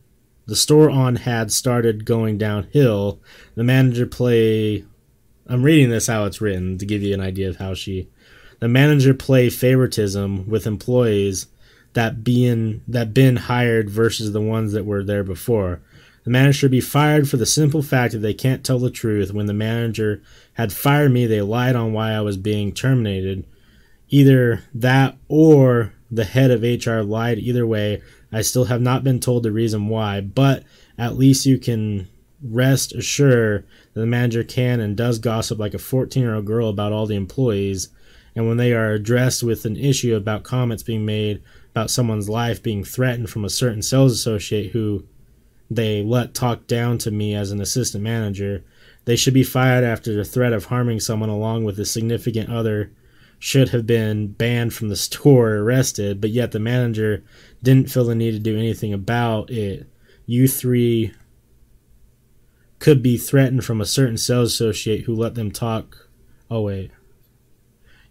[0.47, 3.20] the store on had started going downhill.
[3.55, 4.85] The manager play
[5.47, 8.09] I'm reading this how it's written to give you an idea of how she
[8.62, 11.48] the manager play favoritism with employees
[11.94, 15.80] that being that been hired versus the ones that were there before.
[16.22, 19.32] The manager should be fired for the simple fact that they can't tell the truth.
[19.32, 20.22] When the manager
[20.52, 23.44] had fired me, they lied on why I was being terminated.
[24.10, 27.40] Either that or the head of HR lied.
[27.40, 30.62] Either way, I still have not been told the reason why, but
[30.97, 32.06] at least you can
[32.40, 36.68] rest assured that the manager can and does gossip like a 14 year old girl
[36.68, 37.89] about all the employees.
[38.35, 41.43] And when they are addressed with an issue about comments being made
[41.73, 45.05] about someone's life being threatened from a certain sales associate who
[45.71, 48.65] they let talk down to me as an assistant manager.
[49.05, 52.93] They should be fired after the threat of harming someone along with a significant other
[53.39, 57.25] should have been banned from the store or arrested, but yet the manager
[57.63, 59.89] didn't feel the need to do anything about it.
[60.27, 61.13] You three
[62.79, 66.09] could be threatened from a certain sales associate who let them talk.
[66.51, 66.91] Oh, wait.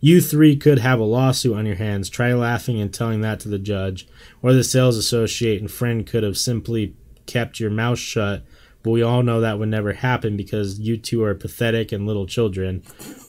[0.04, 2.10] You three could have a lawsuit on your hands.
[2.10, 4.08] Try laughing and telling that to the judge.
[4.42, 6.96] Or the sales associate and friend could have simply
[7.28, 8.44] kept your mouth shut,
[8.82, 12.26] but we all know that would never happen because you two are pathetic and little
[12.26, 12.82] children.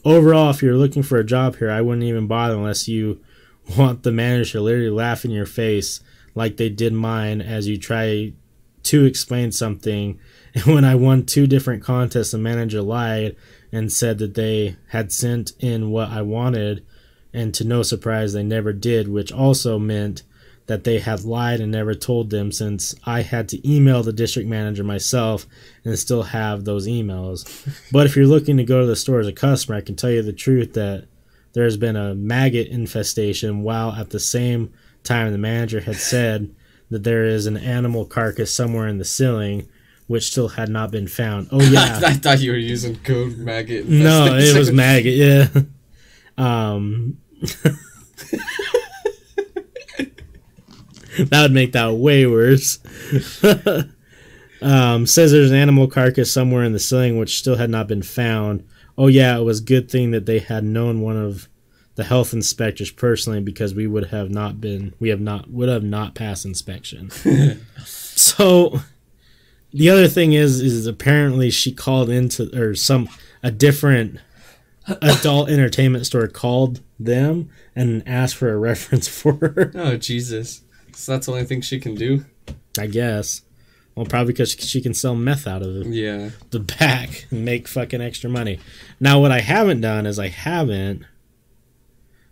[0.03, 3.21] Overall, if you're looking for a job here, I wouldn't even bother unless you
[3.77, 6.01] want the manager to literally laugh in your face
[6.35, 8.33] like they did mine as you try
[8.85, 10.19] to explain something.
[10.55, 13.37] And when I won two different contests, the manager lied
[13.73, 16.85] and said that they had sent in what I wanted,
[17.33, 20.23] and to no surprise, they never did, which also meant
[20.67, 24.49] that they had lied and never told them since I had to email the district
[24.49, 25.47] manager myself
[25.85, 27.69] and still have those emails.
[27.93, 30.11] but if you're looking to go to the store as a customer, I can tell
[30.11, 31.07] you the truth that
[31.53, 34.73] there has been a maggot infestation while at the same
[35.03, 36.55] time the manager had said
[36.91, 39.69] that there is an animal carcass somewhere in the ceiling
[40.13, 41.49] which still had not been found.
[41.53, 42.01] Oh yeah.
[42.05, 43.89] I thought you were using code maggot.
[43.89, 45.49] No, it was maggot, yeah.
[46.37, 47.19] Um
[51.19, 52.79] that would make that way worse.
[54.63, 58.03] um, says there's an animal carcass somewhere in the ceiling which still had not been
[58.03, 58.67] found.
[58.97, 61.49] Oh yeah, it was good thing that they had known one of
[61.95, 65.83] the health inspectors personally because we would have not been we have not would have
[65.83, 67.11] not passed inspection.
[67.85, 68.81] so
[69.73, 73.09] the other thing is is apparently she called into or some
[73.43, 74.19] a different
[75.01, 79.73] adult entertainment store called them and asked for a reference for her.
[79.75, 80.63] Oh Jesus!
[80.95, 82.25] So that's the only thing she can do.
[82.79, 83.43] I guess.
[83.95, 86.31] Well, probably because she can sell meth out of Yeah.
[86.51, 88.59] the back and make fucking extra money.
[88.99, 91.05] Now, what I haven't done is I haven't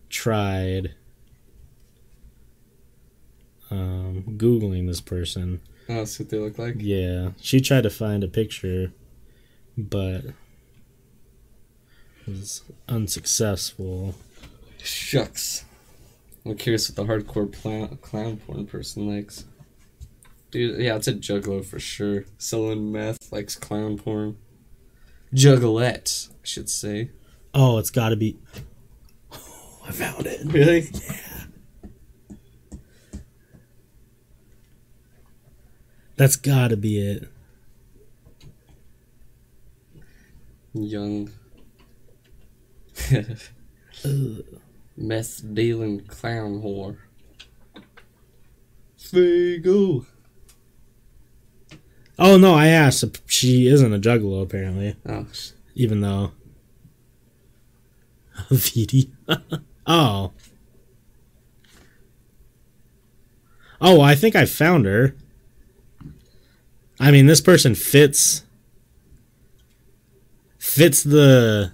[0.09, 0.95] tried
[3.71, 5.61] um, googling this person.
[5.91, 6.77] Oh, that's what they look like.
[6.79, 8.93] Yeah, she tried to find a picture,
[9.77, 10.23] but
[12.29, 14.15] was unsuccessful.
[14.79, 15.65] Shucks.
[16.47, 19.45] I'm curious what the hardcore pla- clown porn person likes.
[20.53, 22.25] Dude, yeah, it's a juggalo for sure.
[22.39, 24.37] Selling meth, likes clown porn.
[25.35, 27.11] Juggalette, I should say.
[27.53, 28.39] Oh, it's got to be.
[29.33, 30.41] Oh, I found it.
[30.45, 30.89] Really?
[36.21, 37.27] That's got to be it.
[40.75, 41.31] Young.
[44.99, 46.99] Meth dealing clown whore.
[48.99, 50.05] Fago.
[52.19, 53.23] Oh no, I asked.
[53.25, 55.27] She isn't a juggalo apparently, Oh,
[55.75, 56.33] even though.
[58.51, 59.11] VD.
[59.87, 60.33] oh.
[63.81, 65.17] Oh, I think I found her.
[67.01, 68.45] I mean, this person fits
[70.59, 71.73] fits the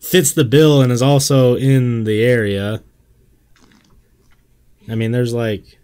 [0.00, 2.82] fits the bill and is also in the area.
[4.88, 5.78] I mean, there's like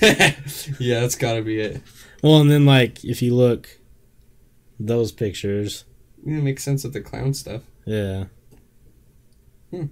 [0.02, 1.80] yeah, that's gotta be it.
[2.22, 3.68] well, and then like if you look
[4.80, 5.84] those pictures,
[6.24, 7.62] Yeah, it makes sense with the clown stuff.
[7.84, 8.24] yeah.
[9.70, 9.86] Hmm.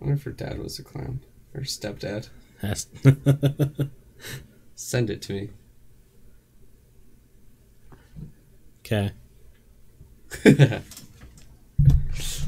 [0.00, 1.20] I wonder if her dad was a clown.
[1.54, 2.28] Or stepdad.
[4.74, 5.50] Send it to me.
[8.80, 9.12] okay,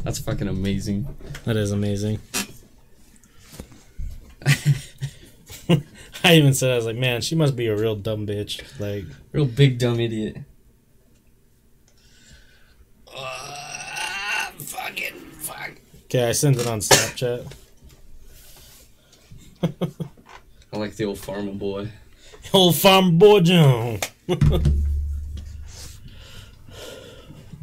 [0.05, 1.07] That's fucking amazing.
[1.45, 2.21] that is amazing.
[6.25, 8.63] I even said I was like, man, she must be a real dumb bitch.
[8.81, 10.39] Like, Real big dumb idiot.
[14.59, 15.73] Fucking fuck.
[16.05, 17.51] Okay, I sent it on Snapchat.
[20.73, 21.91] I like the old farmer boy.
[22.53, 23.99] Old farmer boy John.
[24.29, 24.37] I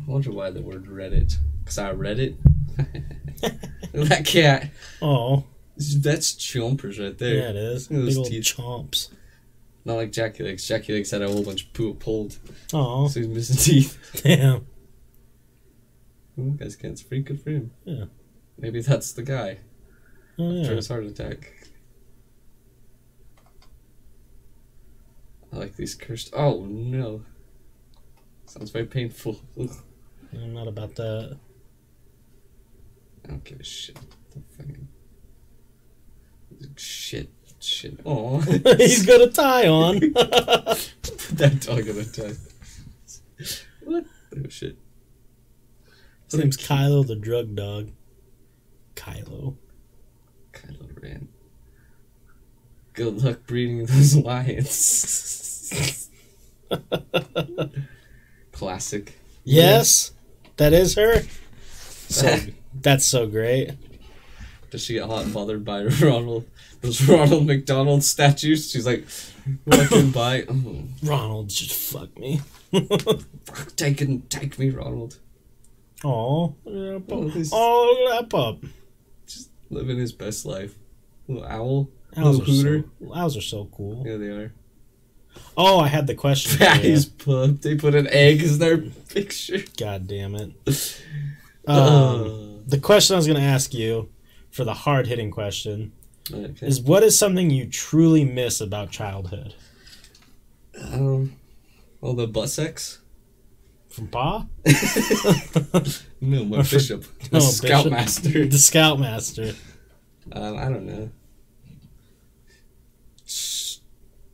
[0.08, 1.36] wonder why the word Reddit.
[1.64, 2.36] Because I read it.
[3.94, 4.70] that cat.
[5.02, 5.46] Oh,
[5.78, 7.36] That's chompers right there.
[7.36, 7.90] yeah, it is.
[7.90, 8.44] Look at Big those old teeth.
[8.44, 9.10] chomps.
[9.84, 10.68] Not like Jackie Legs.
[10.68, 12.38] Jackie Legs had a whole bunch of poo pulled.
[12.74, 14.22] Oh, So he's missing teeth.
[14.24, 14.66] damn.
[16.40, 16.94] Oh, guys can't.
[16.94, 17.72] It's pretty good for him.
[17.86, 18.06] Yeah.
[18.58, 19.58] Maybe that's the guy
[20.38, 20.76] Oh, after yeah.
[20.76, 21.54] his heart attack.
[25.56, 26.32] I like these cursed.
[26.34, 27.22] Oh no.
[28.46, 29.40] Sounds very painful.
[29.60, 29.70] Ugh.
[30.34, 31.38] I'm not about that.
[33.24, 33.98] I don't give a shit.
[34.32, 34.88] The fucking
[36.76, 37.30] shit,
[37.60, 38.00] shit.
[38.06, 38.40] Oh,
[38.78, 40.00] He's got a tie on.
[40.00, 42.38] that dog on a tie.
[43.84, 44.06] What?
[44.36, 44.78] Oh shit.
[46.30, 47.92] His name's Kylo the drug dog.
[48.96, 49.56] Kylo.
[50.52, 51.30] Kylo Ren.
[52.96, 56.10] Good luck breeding those lions.
[58.52, 59.18] Classic.
[59.44, 60.12] Yes,
[60.58, 61.22] that is her.
[62.08, 62.38] So
[62.82, 63.72] that's so great.
[64.72, 66.48] Does she get hot bothered by Ronald?
[66.82, 68.72] Those Ronald McDonald statues?
[68.72, 69.06] She's like
[69.66, 70.46] walking by.
[70.50, 72.42] Oh, Ronald just fuck me.
[72.72, 75.20] fuck, take it, take me, Ronald.
[76.04, 77.00] Oh, yeah.
[77.10, 78.64] Oh, this- look at that pup.
[79.28, 80.76] Just living his best life.
[81.28, 81.90] Little owl.
[82.18, 82.86] Owls are, hooter.
[83.02, 84.04] so, owls are so cool.
[84.06, 84.54] Yeah, they are.
[85.58, 86.52] Oh, I had the question.
[86.58, 86.70] for you.
[86.70, 87.62] Patty's pup.
[87.62, 89.60] They put an egg as their picture.
[89.78, 90.52] God damn it.
[91.68, 92.60] Um, Oh.
[92.68, 94.10] the question I was going to ask you
[94.52, 95.94] for the hard hitting question
[96.32, 96.68] Okay.
[96.68, 99.56] is what is something you truly miss about childhood?
[100.80, 101.36] Um,
[102.02, 103.00] well, the butt sex?
[103.90, 104.46] From Pa?
[106.22, 107.04] No, my Or for- bishop.
[107.32, 108.46] The Oh, scoutmaster.
[108.46, 109.56] The Scoutmaster.
[110.32, 111.10] Um, I don't know.
[113.26, 113.82] Just-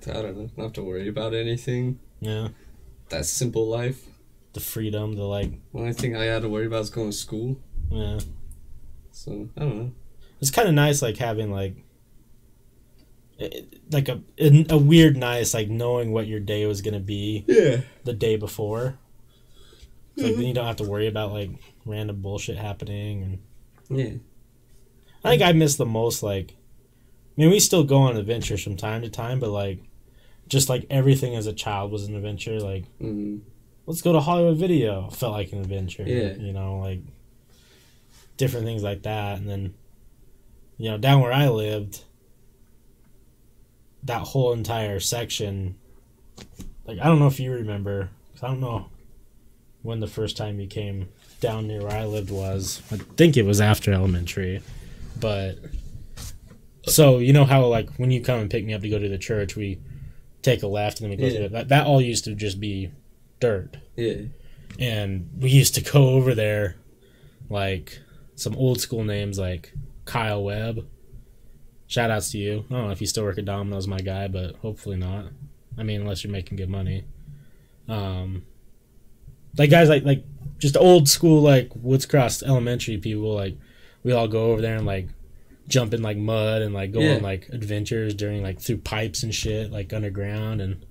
[0.07, 0.49] I don't know.
[0.57, 1.99] Not have to worry about anything.
[2.19, 2.49] Yeah.
[3.09, 4.05] That simple life.
[4.53, 7.15] The freedom, the like, The only thing I had to worry about is going to
[7.17, 7.57] school.
[7.89, 8.19] yeah.
[9.11, 9.91] So, I don't know.
[10.39, 11.75] It's kind of nice, like having like,
[13.37, 14.21] it- like a
[14.69, 17.81] a weird nice like knowing what your day was gonna be Yeah.
[18.03, 18.97] the day before.
[20.15, 21.49] Like then you don't have to worry about like
[21.85, 23.23] random bullshit happening
[23.89, 24.13] and Yeah.
[25.23, 26.51] I think I miss the most like
[27.37, 29.79] I mean we still go on adventures from time to time, but like
[30.51, 32.59] just like everything as a child was an adventure.
[32.59, 33.39] Like Mm.
[33.87, 36.03] let's go to Hollywood Video felt like an adventure.
[36.05, 36.33] Yeah.
[36.33, 36.99] You know, like
[38.35, 39.37] different things like that.
[39.37, 39.73] And then
[40.77, 42.01] you know, down where I lived,
[44.03, 45.75] that whole entire section
[46.87, 48.87] like I don't know if you remember 'cause I don't know
[49.83, 51.07] when the first time you came
[51.39, 52.81] down near where I lived was.
[52.91, 54.61] I think it was after elementary.
[55.19, 55.57] But
[56.87, 59.07] so you know how like when you come and pick me up to go to
[59.09, 59.77] the church, we
[60.41, 61.37] take a left and then we go Yeah.
[61.37, 61.51] through it.
[61.51, 62.91] That, that all used to just be
[63.39, 64.23] dirt, Yeah.
[64.79, 66.75] and we used to go over there,
[67.49, 67.99] like
[68.35, 69.73] some old school names like
[70.05, 70.87] Kyle Webb.
[71.87, 72.65] Shout outs to you.
[72.69, 75.25] I don't know if you still work at Domino's, my guy, but hopefully not.
[75.77, 77.03] I mean, unless you're making good money.
[77.89, 78.43] Um,
[79.57, 80.23] like guys like like
[80.59, 83.33] just old school like Woods Cross Elementary people.
[83.35, 83.57] Like
[84.03, 85.07] we all go over there and like
[85.71, 87.15] jump in like mud and like go Yeah.
[87.15, 90.85] on like adventures during like through pipes and shit like underground and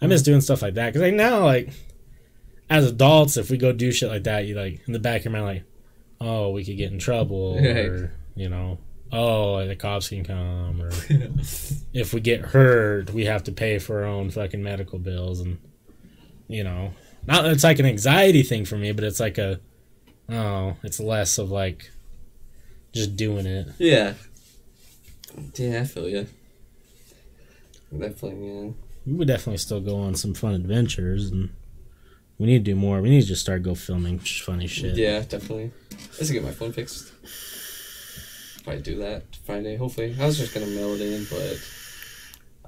[0.00, 1.70] I miss doing stuff like that because like now like
[2.70, 5.24] as adults if we go do shit like that you like in the back of
[5.24, 5.64] your mind like
[6.20, 7.64] oh we could get in trouble Right.
[7.86, 8.78] or you know
[9.10, 10.90] oh the cops can come or
[11.94, 15.58] if we get hurt we have to pay for our own fucking medical bills and
[16.46, 16.92] you know
[17.26, 19.58] not that it's like an anxiety thing for me but it's like a
[20.28, 21.90] oh it's less of like
[22.92, 24.14] just doing it yeah.
[25.54, 26.26] Yeah, I feel you.
[27.96, 28.70] Definitely, yeah.
[29.06, 31.50] we would definitely still go on some fun adventures and
[32.38, 35.20] we need to do more we need to just start go filming funny shit Yeah,
[35.20, 35.70] definitely.
[35.92, 37.12] I just get my phone fixed.
[38.64, 40.14] Probably do that Friday, hopefully.
[40.20, 41.58] I was just gonna mail it in, but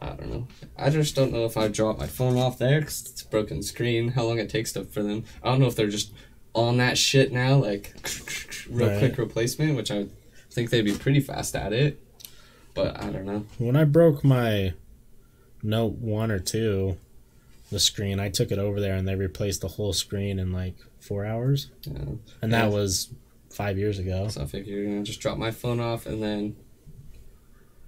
[0.01, 0.49] I don't know.
[0.79, 3.63] I just don't know if I drop my phone off there because it's a broken
[3.63, 4.09] screen.
[4.09, 5.25] How long it takes to for them?
[5.43, 6.13] I don't know if they're just
[6.55, 7.95] on that shit now, like
[8.71, 8.99] real Right.
[8.99, 10.07] quick replacement, which I
[10.51, 12.01] think they'd be pretty fast at it.
[12.75, 13.45] But I don't know.
[13.59, 14.73] when i broke my
[15.63, 16.97] note one or two
[17.71, 20.75] the screen i took it over there and they replaced the whole screen in like
[21.01, 22.19] four hours know?
[22.41, 23.11] and that was
[23.51, 26.57] five years ago So I figured you know just drop my phone off and then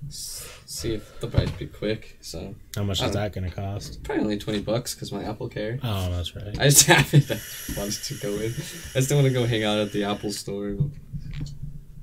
[0.08, 2.18] see if they'll probably be quick.
[2.20, 5.24] So how much I is um, that gonna cost probably only twenty bucks because my
[5.24, 5.78] Apple Care.
[5.82, 7.28] oh that's right I just haven't
[7.76, 8.52] wanted to go in.
[8.94, 10.76] I still want to go hang out at the Apple store.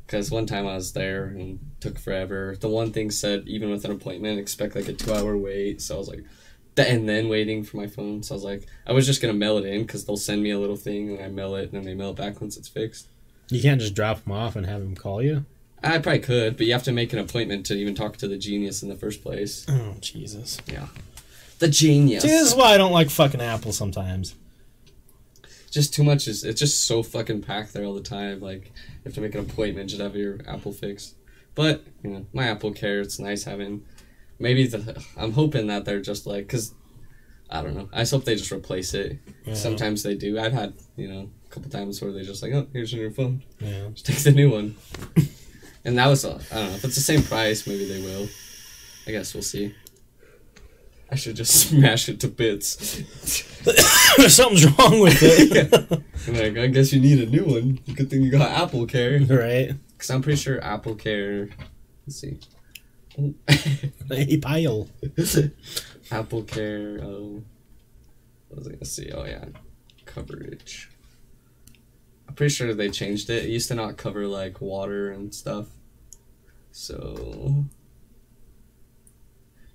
[0.05, 2.55] Because one time I was there and took forever.
[2.59, 5.81] The one thing said even with an appointment, expect like a two hour wait.
[5.81, 6.23] So I was like,
[6.77, 8.23] and then waiting for my phone.
[8.23, 10.51] So I was like, I was just gonna mail it in because they'll send me
[10.51, 12.67] a little thing and I mail it and then they mail it back once it's
[12.67, 13.07] fixed.
[13.49, 15.45] You can't just drop them off and have them call you.
[15.83, 18.37] I probably could, but you have to make an appointment to even talk to the
[18.37, 19.65] genius in the first place.
[19.69, 20.57] Oh Jesus!
[20.67, 20.87] Yeah,
[21.59, 22.23] the genius.
[22.23, 24.35] See, this is why I don't like fucking Apple sometimes.
[25.71, 29.01] just too much is it's just so fucking packed there all the time like you
[29.05, 31.13] have to make an appointment just have your apple fixed
[31.53, 33.85] but you know my apple care it's nice having
[34.39, 34.79] maybe the
[35.15, 36.73] i'm hoping that they're just like because
[37.51, 39.53] i don't know i just hope they just replace it Yeah.
[39.53, 42.65] sometimes they do i've had you know a couple times where they just like oh
[42.73, 43.89] here's your new phone Yeah.
[43.93, 44.75] just take the new one
[45.85, 48.27] and that was uh, i don't know if it's the same price maybe they will
[49.07, 49.73] i guess we'll see
[51.11, 53.01] i should just smash it to bits
[54.27, 55.73] Something's wrong with it.
[56.27, 57.79] I'm like, I guess you need a new one.
[57.93, 59.19] Good thing you got Apple Care.
[59.19, 59.73] right?
[59.91, 61.49] Because I'm pretty sure Apple Care.
[62.05, 62.39] Let's see.
[64.11, 64.87] A pile.
[66.11, 66.99] Apple Care.
[67.01, 67.43] Oh,
[68.47, 69.11] what was I gonna see?
[69.11, 69.45] Oh yeah,
[70.05, 70.89] coverage.
[72.29, 73.45] I'm pretty sure they changed it.
[73.45, 75.65] It used to not cover like water and stuff.
[76.71, 77.65] So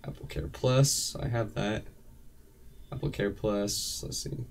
[0.06, 1.82] Apple Care Plus, I have that.
[2.93, 4.47] Apple Care Plus, let's see,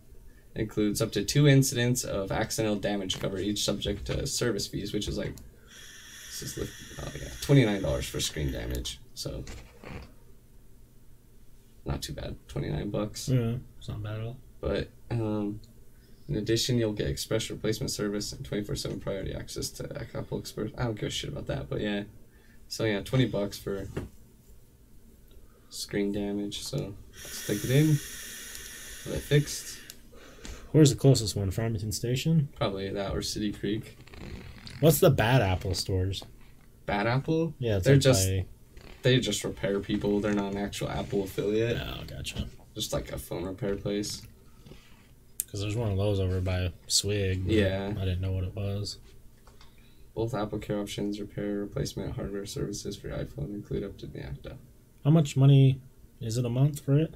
[0.54, 5.08] includes up to two incidents of accidental damage cover, each subject to service fees, which
[5.08, 5.34] is like,
[6.28, 6.70] this is the,
[7.02, 9.00] oh yeah, twenty nine dollars for screen damage.
[9.14, 9.46] So
[11.86, 13.30] not too bad, twenty nine bucks.
[13.30, 14.38] Yeah, it's not bad at all.
[14.60, 15.62] But um,
[16.28, 20.70] in addition, you'll get express replacement service and 24 7 priority access to Apple Express.
[20.78, 22.04] I don't give a shit about that, but yeah.
[22.68, 23.88] So yeah, 20 bucks for
[25.70, 26.62] screen damage.
[26.64, 27.88] So let's take it in.
[29.06, 29.80] Get it fixed.
[30.72, 31.52] Where's the closest one?
[31.52, 32.50] Farmington Station.
[32.56, 33.98] Probably that or City Creek.
[34.80, 36.24] What's the bad Apple stores?
[36.86, 38.45] Bad Apple, Yeah, They're like just- by-
[39.04, 40.20] they just repair people.
[40.22, 41.78] They're not an actual Apple affiliate.
[41.78, 42.48] Oh, gotcha.
[42.74, 44.22] Just like a phone repair place.
[45.54, 47.44] Because there's one of those over by Swig.
[47.46, 47.94] Yeah.
[47.96, 48.98] I didn't know what it was.
[50.16, 54.18] Both Apple Care options, repair, replacement, hardware services for your iPhone include up to the
[54.18, 54.54] yeah,
[55.04, 55.80] How much money
[56.20, 57.14] is it a month for it?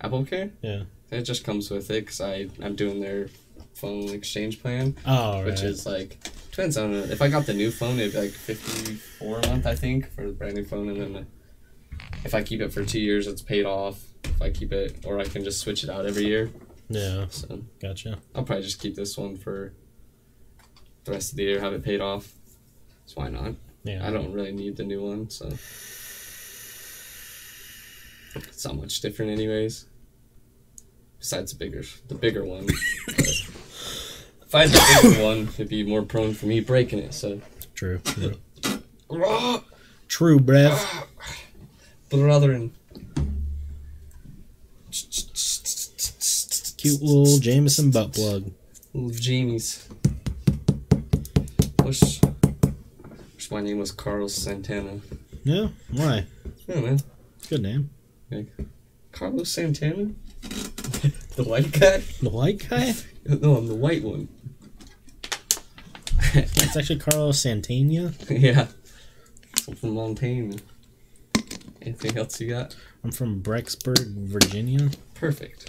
[0.00, 0.52] Apple Care.
[0.62, 0.84] Yeah.
[1.10, 3.26] It just comes with it because I I'm doing their
[3.74, 5.46] phone exchange plan, Oh, right.
[5.46, 6.16] which is like
[6.52, 7.10] depends on it.
[7.10, 10.12] if I got the new phone, it'd be like fifty four a month I think
[10.12, 11.26] for the brand new phone, and then
[12.24, 14.00] if I keep it for two years, it's paid off.
[14.22, 16.50] If I keep it, or I can just switch it out every year.
[16.90, 18.18] Yeah, So gotcha.
[18.34, 19.72] I'll probably just keep this one for
[21.04, 22.32] the rest of the year, have it paid off.
[23.06, 23.54] So why not?
[23.84, 24.06] Yeah.
[24.06, 25.46] I don't really need the new one, so
[28.34, 29.86] it's not much different, anyways.
[31.18, 32.66] Besides the bigger, the bigger one.
[34.42, 37.14] If I had the bigger one, it'd be more prone for me breaking it.
[37.14, 37.40] So,
[37.76, 38.00] True.
[38.04, 38.34] True.
[40.08, 41.06] True, breath.
[42.10, 42.72] brethren.
[46.80, 48.50] Cute little Jameson butt plug.
[48.94, 49.86] Little Jamies.
[51.84, 52.22] Wish,
[53.34, 55.00] wish my name was Carlos Santana.
[55.44, 55.68] Yeah.
[55.90, 56.24] Why?
[56.66, 57.00] Yeah, man.
[57.50, 57.90] Good name.
[59.12, 60.12] Carlos Santana?
[60.42, 61.98] the white guy?
[62.22, 62.94] The white guy?
[63.26, 64.28] No, I'm the white one.
[66.32, 68.14] It's actually Carlos Santana.
[68.30, 68.68] yeah.
[69.68, 70.56] I'm from Montana.
[71.82, 72.74] Anything else you got?
[73.04, 74.88] I'm from Brecksburg, Virginia.
[75.12, 75.68] Perfect.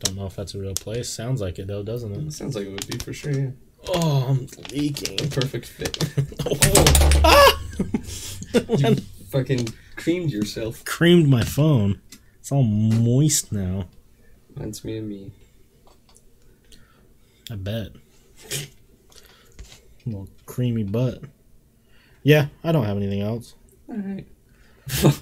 [0.00, 1.08] Don't know if that's a real place.
[1.08, 2.32] Sounds like it though, doesn't it?
[2.32, 3.50] Sounds like it would be for sure, yeah.
[3.88, 5.18] Oh, I'm leaking.
[5.30, 5.98] Perfect fit.
[7.24, 7.60] ah!
[8.78, 8.96] you
[9.30, 10.84] fucking creamed yourself.
[10.84, 12.00] Creamed my phone.
[12.38, 13.88] It's all moist now.
[14.54, 15.32] Reminds me of me.
[17.50, 17.92] I bet.
[20.06, 21.22] Little creamy butt.
[22.22, 23.54] Yeah, I don't have anything else.
[23.88, 24.26] Alright.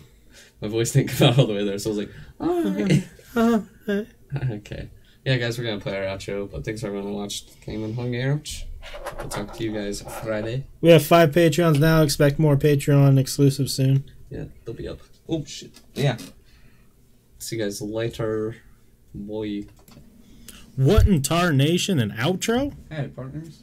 [0.61, 2.11] My voice didn't come out all the way there, so I was like,
[2.41, 4.09] alright.
[4.51, 4.91] okay.
[5.25, 7.95] Yeah, guys, we're gonna play our outro, but thanks for everyone who watched, came and
[7.95, 8.65] hung out.
[9.19, 10.65] We'll talk to you guys Friday.
[10.81, 12.03] We have five Patreons now.
[12.03, 14.05] Expect more Patreon exclusive soon.
[14.31, 15.01] Yeah, they'll be up.
[15.29, 15.81] Oh shit.
[15.95, 16.17] Yeah.
[17.39, 18.57] See you guys later.
[19.15, 19.67] Boy.
[20.77, 22.75] What in Tar Nation and outro?
[22.91, 23.63] Hey, partners.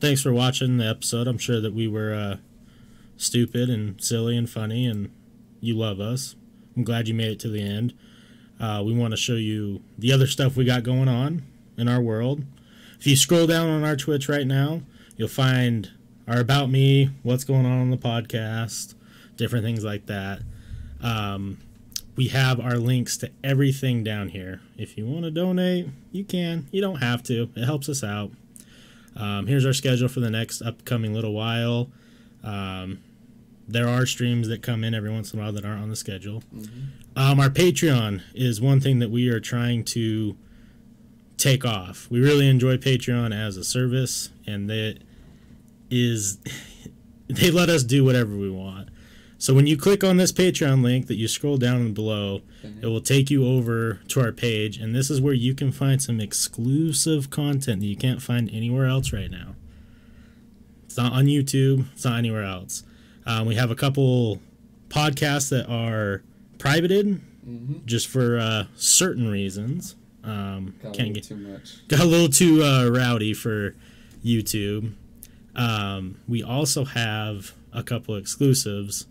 [0.00, 1.28] Thanks for watching the episode.
[1.28, 2.36] I'm sure that we were uh,
[3.16, 5.10] stupid and silly and funny, and
[5.60, 6.36] you love us.
[6.76, 7.94] I'm glad you made it to the end.
[8.62, 11.42] Uh, we want to show you the other stuff we got going on
[11.76, 12.44] in our world.
[13.00, 14.82] If you scroll down on our Twitch right now,
[15.16, 15.90] you'll find
[16.28, 18.94] our About Me, what's going on on the podcast,
[19.36, 20.42] different things like that.
[21.02, 21.58] Um,
[22.14, 24.60] we have our links to everything down here.
[24.78, 26.68] If you want to donate, you can.
[26.70, 28.30] You don't have to, it helps us out.
[29.16, 31.90] Um, here's our schedule for the next upcoming little while.
[32.44, 33.00] Um,
[33.66, 35.96] there are streams that come in every once in a while that aren't on the
[35.96, 36.42] schedule.
[36.54, 36.68] Mhm.
[37.14, 40.36] Um, our Patreon is one thing that we are trying to
[41.36, 42.08] take off.
[42.10, 44.98] We really enjoy Patreon as a service, and that
[45.90, 46.38] is
[47.28, 48.88] they let us do whatever we want.
[49.36, 52.42] So when you click on this Patreon link that you scroll down below,
[52.80, 56.00] it will take you over to our page, and this is where you can find
[56.00, 59.56] some exclusive content that you can't find anywhere else right now.
[60.84, 61.86] It's not on YouTube.
[61.92, 62.84] It's not anywhere else.
[63.26, 64.40] Um, we have a couple
[64.88, 66.22] podcasts that are
[66.62, 67.84] privated Mhm.
[67.86, 69.96] just for uh, certain reasons.
[70.22, 71.74] Um, Got a can't little get too much.
[71.88, 73.74] got a little too uh, rowdy for
[74.24, 74.92] YouTube.
[75.56, 79.06] Um, we also have a couple exclusives,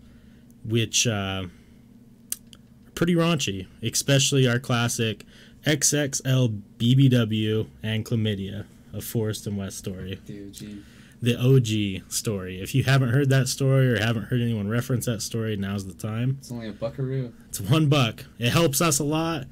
[0.64, 5.24] which uh, are pretty raunchy, especially our classic
[5.66, 8.64] XXL BBW and Chlamydia,
[8.94, 10.78] a Forrest and West story DOG.
[11.22, 12.60] The OG story.
[12.60, 15.94] If you haven't heard that story or haven't heard anyone reference that story, now's the
[15.94, 16.36] time.
[16.40, 17.32] It's only a buckaroo.
[17.48, 18.24] It's one buck.
[18.38, 19.46] It helps us a lot,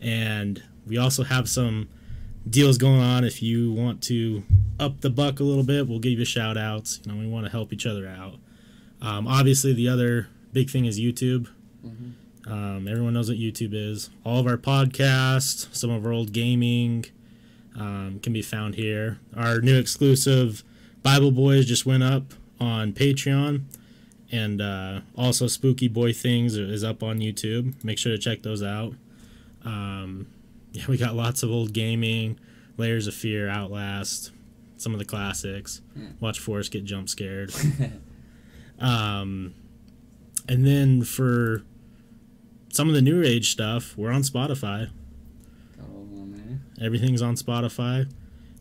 [0.00, 1.88] and we also have some
[2.48, 3.24] deals going on.
[3.24, 4.44] If you want to
[4.78, 7.00] up the buck a little bit, we'll give you shout outs.
[7.04, 8.36] You know, we want to help each other out.
[9.02, 11.48] Um, obviously, the other big thing is YouTube.
[11.84, 12.12] Mhm.
[12.46, 14.10] Um, everyone knows what YouTube is.
[14.24, 17.04] All of our podcasts, some of our old gaming,
[17.76, 19.18] um, can be found here.
[19.34, 20.62] Our new exclusive
[21.02, 23.62] Bible Boys just went up on Patreon,
[24.30, 27.82] and uh, also Spooky Boy Things is up on YouTube.
[27.82, 28.94] Make sure to check those out.
[29.64, 30.26] Um,
[30.72, 32.38] yeah, we got lots of old gaming,
[32.76, 34.30] Layers of Fear, Outlast,
[34.76, 35.80] some of the classics.
[35.96, 36.08] Yeah.
[36.20, 37.52] Watch Forrest get jump scared.
[38.80, 39.54] Um,
[40.48, 41.62] and then for
[42.72, 44.88] some of the new age stuff, we're on Spotify.
[46.80, 48.10] Everything's on Spotify,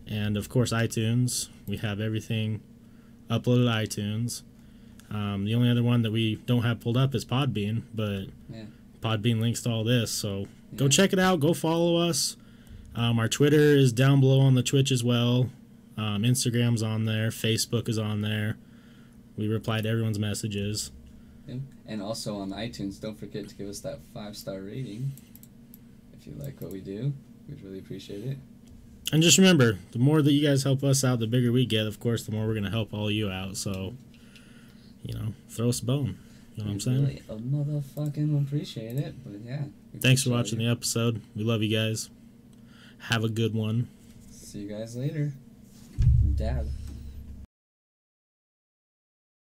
[0.10, 1.48] and of course iTunes.
[1.68, 2.62] We have everything
[3.30, 4.42] uploaded to iTunes.
[5.12, 8.66] Um, the only other one that we don't have pulled up is Podbean, but Yeah.
[9.02, 10.12] Podbean links to all this.
[10.12, 11.40] So go check it out.
[11.40, 12.36] Go follow us.
[12.96, 15.50] Um, our Twitter is down below on the Twitch as well.
[15.98, 17.30] Um, Instagram's on there.
[17.30, 18.58] Facebook is on there.
[19.38, 20.92] We reply to everyone's messages.
[21.88, 25.12] And also on iTunes, don't forget to give us that five star rating.
[26.14, 27.14] If you like what we do,
[27.48, 28.38] we'd really appreciate it.
[29.12, 31.88] And just remember, the more that you guys help us out, the bigger we get.
[31.88, 33.58] Of course, the more we're going to help all you out.
[33.58, 33.96] So,
[35.04, 36.18] you know, throw us a bone.
[36.56, 37.06] You know what I'm saying?
[37.06, 39.16] Really, a motherfucking appreciate it.
[39.24, 39.64] But yeah.
[40.00, 40.66] Thanks for watching it.
[40.66, 41.22] the episode.
[41.36, 42.10] We love you guys.
[43.04, 43.88] Have a good one.
[44.32, 45.34] See you guys later.
[46.36, 46.68] Dad.